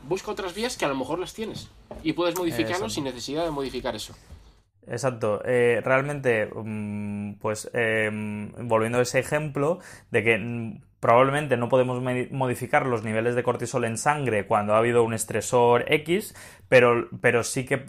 busca 0.04 0.32
otras 0.32 0.54
vías 0.54 0.78
que 0.78 0.86
a 0.86 0.88
lo 0.88 0.96
mejor 0.96 1.20
las 1.20 1.34
tienes 1.34 1.70
y 2.04 2.14
puedes 2.14 2.38
modificarlo 2.38 2.90
sin 2.90 3.04
necesidad 3.06 3.44
de 3.46 3.52
modificar 3.52 3.96
eso. 3.96 4.14
Exacto. 4.88 5.42
Eh, 5.44 5.82
realmente, 5.84 6.50
mm, 6.54 7.34
pues 7.40 7.70
em, 7.74 8.52
volviendo 8.68 9.00
a 9.00 9.02
ese 9.02 9.20
ejemplo 9.20 9.80
de 10.12 10.24
que 10.24 10.38
mm, 10.38 10.82
probablemente 11.00 11.58
no 11.58 11.70
podemos 11.70 12.02
modificar 12.32 12.86
los 12.86 13.04
niveles 13.04 13.36
de 13.36 13.44
cortisol 13.44 13.86
en 13.86 13.98
sangre 13.98 14.48
cuando 14.48 14.74
ha 14.74 14.80
habido 14.80 15.04
un 15.04 15.14
estresor 15.14 15.86
X, 15.92 16.34
pero, 16.70 17.10
pero 17.22 17.44
sí 17.44 17.66
que 17.66 17.84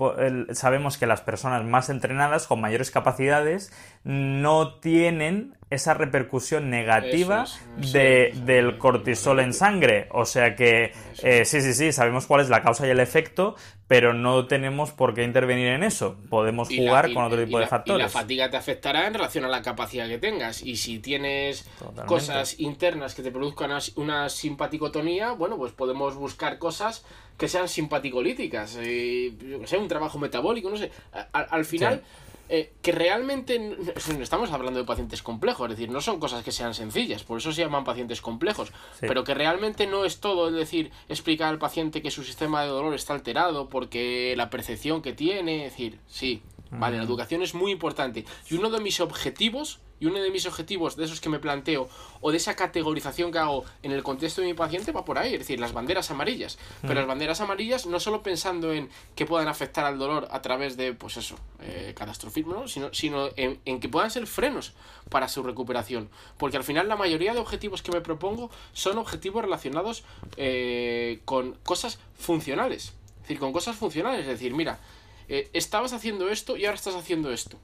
sabemos 0.52 0.98
que 0.98 1.06
las 1.06 1.22
personas 1.22 1.64
más 1.64 1.88
entrenadas, 1.88 2.46
con 2.46 2.60
mayores 2.60 2.90
capacidades, 2.90 3.72
no 4.04 4.74
tienen 4.74 5.56
esa 5.70 5.92
repercusión 5.92 6.70
negativa 6.70 7.46
de, 7.76 8.32
del 8.44 8.78
cortisol 8.78 9.40
en 9.40 9.52
sangre. 9.52 10.08
O 10.12 10.24
sea 10.24 10.56
que 10.56 10.92
eh, 11.22 11.44
sí, 11.44 11.60
sí, 11.60 11.74
sí, 11.74 11.92
sabemos 11.92 12.26
cuál 12.26 12.40
es 12.40 12.48
la 12.48 12.62
causa 12.62 12.86
y 12.86 12.90
el 12.90 13.00
efecto, 13.00 13.54
pero 13.86 14.14
no 14.14 14.46
tenemos 14.46 14.92
por 14.92 15.14
qué 15.14 15.24
intervenir 15.24 15.68
en 15.68 15.82
eso. 15.82 16.16
Podemos 16.30 16.68
jugar 16.68 17.12
con 17.12 17.24
otro 17.24 17.44
tipo 17.44 17.58
de 17.58 17.66
factores. 17.66 18.00
Y 18.00 18.02
la 18.02 18.08
fatiga 18.08 18.50
te 18.50 18.56
afectará 18.56 19.06
en 19.06 19.14
relación 19.14 19.44
a 19.44 19.48
la 19.48 19.60
capacidad 19.60 20.08
que 20.08 20.18
tengas. 20.18 20.62
Y 20.62 20.76
si 20.76 21.00
tienes 21.00 21.68
cosas 22.06 22.58
internas 22.60 23.14
que 23.14 23.22
te 23.22 23.30
produzcan 23.30 23.70
una 23.96 24.28
simpaticotonía, 24.30 25.32
bueno, 25.32 25.58
pues 25.58 25.72
podemos 25.72 26.14
buscar 26.16 26.58
cosas 26.58 27.04
que 27.36 27.46
sean 27.46 27.68
simpaticolíticas. 27.68 28.78
Eh, 28.80 29.34
yo 29.38 29.60
que 29.60 29.66
sé, 29.66 29.76
un 29.76 29.88
trabajo 29.88 30.18
metabólico, 30.18 30.70
no 30.70 30.76
sé. 30.78 30.90
al 31.32 31.64
final. 31.66 32.02
Eh, 32.48 32.72
que 32.80 32.92
realmente 32.92 33.58
no 33.58 34.22
estamos 34.22 34.50
hablando 34.52 34.78
de 34.78 34.86
pacientes 34.86 35.22
complejos, 35.22 35.70
es 35.70 35.76
decir, 35.76 35.90
no 35.90 36.00
son 36.00 36.18
cosas 36.18 36.42
que 36.42 36.52
sean 36.52 36.74
sencillas, 36.74 37.22
por 37.22 37.38
eso 37.38 37.52
se 37.52 37.62
llaman 37.62 37.84
pacientes 37.84 38.22
complejos, 38.22 38.72
pero 39.00 39.22
que 39.24 39.34
realmente 39.34 39.86
no 39.86 40.04
es 40.04 40.20
todo, 40.20 40.48
es 40.48 40.54
decir, 40.54 40.90
explicar 41.08 41.48
al 41.48 41.58
paciente 41.58 42.00
que 42.00 42.10
su 42.10 42.24
sistema 42.24 42.62
de 42.62 42.68
dolor 42.68 42.94
está 42.94 43.12
alterado 43.12 43.68
porque 43.68 44.34
la 44.36 44.48
percepción 44.48 45.02
que 45.02 45.12
tiene, 45.12 45.66
es 45.66 45.72
decir, 45.72 46.00
sí, 46.06 46.42
Vale, 46.70 46.98
la 46.98 47.02
educación 47.02 47.42
es 47.42 47.54
muy 47.54 47.72
importante. 47.72 48.24
Y 48.50 48.54
uno 48.54 48.70
de 48.70 48.80
mis 48.80 49.00
objetivos, 49.00 49.80
y 50.00 50.06
uno 50.06 50.20
de 50.20 50.30
mis 50.30 50.46
objetivos 50.46 50.96
de 50.96 51.04
esos 51.04 51.20
que 51.20 51.28
me 51.28 51.38
planteo, 51.38 51.88
o 52.20 52.30
de 52.30 52.36
esa 52.36 52.56
categorización 52.56 53.32
que 53.32 53.38
hago 53.38 53.64
en 53.82 53.92
el 53.92 54.02
contexto 54.02 54.40
de 54.40 54.48
mi 54.48 54.54
paciente, 54.54 54.92
va 54.92 55.04
por 55.04 55.18
ahí, 55.18 55.34
es 55.34 55.40
decir, 55.40 55.60
las 55.60 55.72
banderas 55.72 56.10
amarillas. 56.10 56.58
Pero 56.82 56.94
las 56.94 57.06
banderas 57.06 57.40
amarillas 57.40 57.86
no 57.86 58.00
solo 58.00 58.22
pensando 58.22 58.72
en 58.72 58.88
que 59.14 59.26
puedan 59.26 59.48
afectar 59.48 59.84
al 59.84 59.98
dolor 59.98 60.28
a 60.30 60.42
través 60.42 60.76
de, 60.76 60.94
pues 60.94 61.16
eso, 61.16 61.36
eh, 61.60 61.94
catastrofismo, 61.96 62.68
sino, 62.68 62.92
sino 62.92 63.28
en, 63.36 63.80
que 63.80 63.88
puedan 63.88 64.10
ser 64.10 64.26
frenos 64.26 64.72
para 65.10 65.28
su 65.28 65.42
recuperación. 65.42 66.08
Porque 66.36 66.56
al 66.56 66.64
final 66.64 66.88
la 66.88 66.96
mayoría 66.96 67.32
de 67.32 67.40
objetivos 67.40 67.82
que 67.82 67.92
me 67.92 68.00
propongo 68.00 68.50
son 68.72 68.98
objetivos 68.98 69.42
relacionados 69.42 70.04
eh, 70.36 71.20
con 71.24 71.54
cosas 71.64 71.98
funcionales. 72.18 72.94
Es 73.16 73.22
decir, 73.22 73.38
con 73.38 73.52
cosas 73.52 73.76
funcionales. 73.76 74.20
Es 74.20 74.28
decir, 74.28 74.54
mira, 74.54 74.78
eh, 75.28 75.50
estabas 75.52 75.92
haciendo 75.92 76.30
esto 76.30 76.56
y 76.56 76.64
ahora 76.64 76.76
estás 76.76 76.94
haciendo 76.94 77.32
esto. 77.32 77.58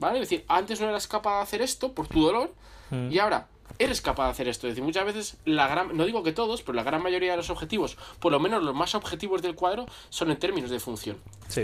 ¿Vale? 0.00 0.18
Es 0.18 0.28
decir, 0.28 0.44
antes 0.48 0.80
no 0.80 0.88
eras 0.88 1.06
capaz 1.06 1.36
de 1.36 1.42
hacer 1.42 1.62
esto 1.62 1.92
por 1.92 2.08
tu 2.08 2.22
dolor 2.22 2.52
mm. 2.90 3.12
y 3.12 3.18
ahora 3.18 3.46
eres 3.78 4.00
capaz 4.00 4.24
de 4.24 4.30
hacer 4.30 4.48
esto. 4.48 4.66
Es 4.66 4.72
decir, 4.72 4.82
muchas 4.82 5.04
veces, 5.04 5.36
la 5.44 5.68
gran, 5.68 5.96
no 5.96 6.06
digo 6.06 6.22
que 6.22 6.32
todos, 6.32 6.62
pero 6.62 6.74
la 6.74 6.82
gran 6.82 7.02
mayoría 7.02 7.32
de 7.32 7.36
los 7.36 7.50
objetivos, 7.50 7.98
por 8.18 8.32
lo 8.32 8.40
menos 8.40 8.62
los 8.62 8.74
más 8.74 8.94
objetivos 8.94 9.42
del 9.42 9.54
cuadro, 9.54 9.86
son 10.08 10.30
en 10.30 10.38
términos 10.38 10.70
de 10.70 10.80
función. 10.80 11.18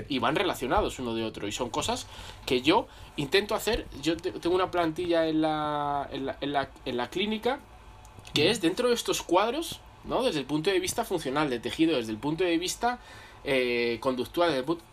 Y 0.08 0.18
van 0.18 0.36
relacionados 0.36 0.98
uno 0.98 1.14
de 1.14 1.24
otro. 1.24 1.48
Y 1.48 1.52
son 1.52 1.70
cosas 1.70 2.06
que 2.44 2.60
yo 2.60 2.88
intento 3.16 3.54
hacer. 3.54 3.86
Yo 4.02 4.16
tengo 4.16 4.54
una 4.54 4.70
plantilla 4.70 5.26
en 5.26 5.40
la, 5.40 6.08
en 6.12 6.26
la, 6.26 6.36
en 6.40 6.52
la, 6.52 6.70
en 6.84 6.96
la 6.96 7.08
clínica 7.08 7.58
que 8.34 8.50
es 8.50 8.60
dentro 8.60 8.88
de 8.88 8.94
estos 8.94 9.22
cuadros, 9.22 9.80
¿no? 10.04 10.22
Desde 10.22 10.40
el 10.40 10.46
punto 10.46 10.70
de 10.70 10.78
vista 10.78 11.04
funcional, 11.04 11.48
de 11.48 11.58
tejido, 11.58 11.96
desde 11.96 12.12
el 12.12 12.18
punto 12.18 12.44
de 12.44 12.58
vista 12.58 12.98
eh, 13.44 13.98
conductual, 14.00 14.50
desde 14.50 14.60
el 14.60 14.64
punto 14.66 14.84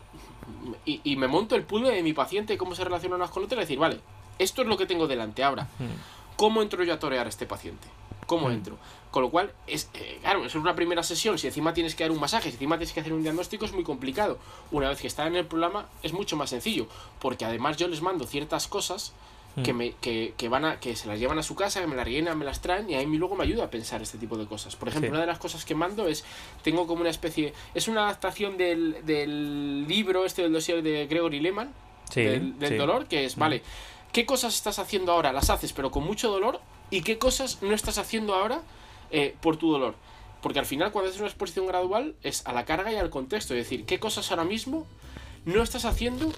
y, 0.86 1.16
me 1.16 1.28
monto 1.28 1.56
el 1.56 1.64
puzzle 1.64 1.92
de 1.92 2.04
mi 2.04 2.14
paciente 2.14 2.54
y 2.54 2.58
cómo 2.58 2.76
se 2.76 2.84
relaciona 2.84 3.16
unas 3.16 3.32
con 3.32 3.44
otras 3.44 3.60
y 3.60 3.62
decir, 3.62 3.80
vale, 3.80 4.00
esto 4.40 4.62
es 4.62 4.68
lo 4.68 4.78
que 4.78 4.86
tengo 4.86 5.08
delante 5.08 5.44
ahora. 5.44 5.64
Hmm. 5.80 6.36
¿Cómo 6.36 6.62
entro 6.62 6.84
yo 6.84 6.94
a 6.94 7.00
torear 7.00 7.26
a 7.26 7.30
este 7.30 7.46
paciente? 7.46 7.88
¿Cómo 8.26 8.50
hmm. 8.50 8.54
entro? 8.54 8.78
Con 9.12 9.24
lo 9.24 9.30
cual, 9.30 9.52
es 9.68 9.90
eh, 9.94 10.18
claro, 10.22 10.46
es 10.46 10.56
una 10.56 10.76
primera 10.76 11.04
sesión. 11.04 11.38
Si 11.38 11.48
encima 11.48 11.74
tienes 11.74 11.96
que 11.96 12.04
dar 12.04 12.12
un 12.12 12.20
masaje, 12.20 12.50
si 12.50 12.56
encima 12.56 12.78
tienes 12.78 12.94
que 12.94 13.02
hacer 13.02 13.14
un 13.14 13.22
diagnóstico, 13.22 13.66
es 13.66 13.74
muy 13.74 13.84
complicado. 13.84 14.40
Una 14.72 14.90
vez 14.90 15.00
que 15.00 15.08
está 15.08 15.28
en 15.28 15.36
el 15.36 15.46
programa, 15.46 15.86
es 16.02 16.14
mucho 16.14 16.36
más 16.36 16.50
sencillo. 16.50 16.88
Porque 17.20 17.46
además 17.46 17.78
yo 17.78 17.88
les 17.88 18.02
mando 18.02 18.26
ciertas 18.26 18.68
cosas 18.68 19.14
que, 19.62 19.74
mm. 19.74 19.78
me, 19.78 19.92
que, 19.94 20.34
que, 20.36 20.50
van 20.50 20.66
a, 20.66 20.80
que 20.80 20.96
se 20.96 21.08
las 21.08 21.20
llevan 21.20 21.38
a 21.38 21.44
su 21.44 21.56
casa, 21.56 21.82
que 21.82 21.88
me 21.88 21.96
las 21.96 22.06
rellenan, 22.06 22.38
me 22.38 22.46
las 22.46 22.62
traen 22.62 22.90
y 22.90 22.96
a 22.96 23.06
mí 23.06 23.18
luego 23.18 23.36
me 23.36 23.44
ayuda 23.44 23.66
a 23.66 23.70
pensar 23.70 24.02
este 24.02 24.18
tipo 24.18 24.38
de 24.38 24.46
cosas. 24.46 24.76
Por 24.76 24.88
ejemplo, 24.88 25.12
una 25.12 25.22
de 25.22 25.28
las 25.28 25.38
cosas 25.38 25.64
que 25.66 25.76
mando 25.76 26.08
es, 26.08 26.24
tengo 26.64 26.88
como 26.88 27.02
una 27.02 27.10
especie, 27.10 27.54
es 27.74 27.88
una 27.88 28.06
adaptación 28.06 28.58
del, 28.58 29.06
del 29.06 29.88
libro 29.88 30.26
este 30.26 30.42
del 30.42 30.54
dossier 30.54 30.82
de 30.82 31.06
Gregory 31.06 31.40
Lehman, 31.40 31.72
del, 32.16 32.78
dolor, 32.78 33.08
que 33.08 33.26
es, 33.26 33.38
mm. 33.38 33.40
vale, 33.40 33.64
¿qué 34.12 34.26
cosas 34.26 34.56
estás 34.56 34.80
haciendo 34.80 35.12
ahora? 35.12 35.32
Las 35.32 35.50
haces 35.50 35.74
pero 35.74 35.92
con 35.92 36.04
mucho 36.04 36.30
dolor 36.32 36.60
y 36.90 37.02
qué 37.02 37.18
cosas 37.18 37.62
no 37.62 37.74
estás 37.76 37.98
haciendo 37.98 38.34
ahora 38.34 38.62
eh, 39.12 39.36
por 39.42 39.58
tu 39.58 39.72
dolor. 39.72 39.96
Porque 40.42 40.60
al 40.60 40.66
final 40.66 40.92
cuando 40.92 41.10
haces 41.10 41.22
una 41.22 41.30
exposición 41.30 41.68
gradual 41.68 42.16
es 42.22 42.46
a 42.46 42.54
la 42.54 42.66
carga 42.66 42.92
y 42.92 42.96
al 42.96 43.10
contexto, 43.10 43.54
es 43.54 43.64
decir, 43.64 43.86
qué 43.86 44.00
cosas 44.00 44.30
ahora 44.32 44.44
mismo 44.44 44.86
no 45.46 45.62
estás 45.62 45.86
haciendo 45.86 46.32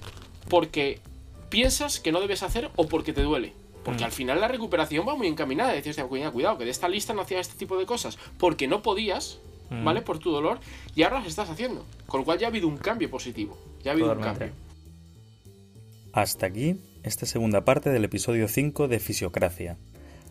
porque 0.48 1.00
piensas 1.48 2.00
que 2.00 2.12
no 2.12 2.20
debes 2.20 2.42
hacer 2.42 2.70
o 2.76 2.86
porque 2.86 3.12
te 3.12 3.22
duele. 3.22 3.52
Porque 3.84 4.02
mm. 4.02 4.06
al 4.06 4.12
final 4.12 4.40
la 4.40 4.48
recuperación 4.48 5.06
va 5.06 5.14
muy 5.14 5.28
encaminada. 5.28 5.72
Decías, 5.72 5.96
cuidado, 6.06 6.58
que 6.58 6.64
de 6.64 6.70
esta 6.70 6.88
lista 6.88 7.14
no 7.14 7.22
hacías 7.22 7.46
este 7.46 7.58
tipo 7.58 7.78
de 7.78 7.86
cosas 7.86 8.18
porque 8.38 8.66
no 8.66 8.82
podías, 8.82 9.38
mm. 9.70 9.84
¿vale? 9.84 10.02
Por 10.02 10.18
tu 10.18 10.30
dolor, 10.30 10.58
y 10.94 11.02
ahora 11.02 11.18
las 11.18 11.28
estás 11.28 11.50
haciendo. 11.50 11.84
Con 12.06 12.20
lo 12.20 12.24
cual 12.24 12.38
ya 12.38 12.46
ha 12.46 12.50
habido 12.50 12.68
un 12.68 12.76
cambio 12.78 13.10
positivo. 13.10 13.56
Ya 13.84 13.92
ha 13.92 13.94
habido 13.94 14.12
un 14.12 14.20
cambio. 14.20 14.50
Hasta 16.12 16.46
aquí 16.46 16.80
esta 17.02 17.26
segunda 17.26 17.64
parte 17.64 17.90
del 17.90 18.04
episodio 18.04 18.48
5 18.48 18.88
de 18.88 18.98
Fisiocracia. 18.98 19.76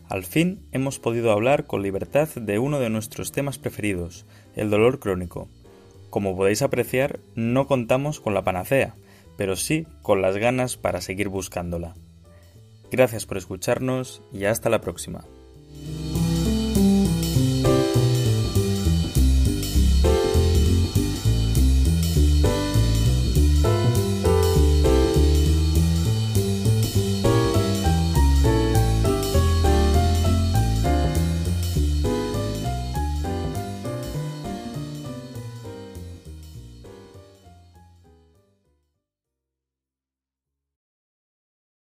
Al 0.08 0.24
fin 0.24 0.60
hemos 0.72 0.98
podido 0.98 1.32
hablar 1.32 1.66
con 1.66 1.82
libertad 1.82 2.28
de 2.34 2.58
uno 2.58 2.78
de 2.78 2.90
nuestros 2.90 3.32
temas 3.32 3.58
preferidos, 3.58 4.26
el 4.54 4.68
dolor 4.68 5.00
crónico. 5.00 5.48
Como 6.10 6.36
podéis 6.36 6.62
apreciar, 6.62 7.18
no 7.34 7.66
contamos 7.66 8.20
con 8.20 8.34
la 8.34 8.42
panacea, 8.42 8.94
pero 9.36 9.56
sí 9.56 9.86
con 10.02 10.22
las 10.22 10.36
ganas 10.36 10.76
para 10.76 11.00
seguir 11.00 11.28
buscándola. 11.28 11.94
Gracias 12.90 13.26
por 13.26 13.36
escucharnos 13.36 14.22
y 14.32 14.44
hasta 14.44 14.70
la 14.70 14.80
próxima. 14.80 15.24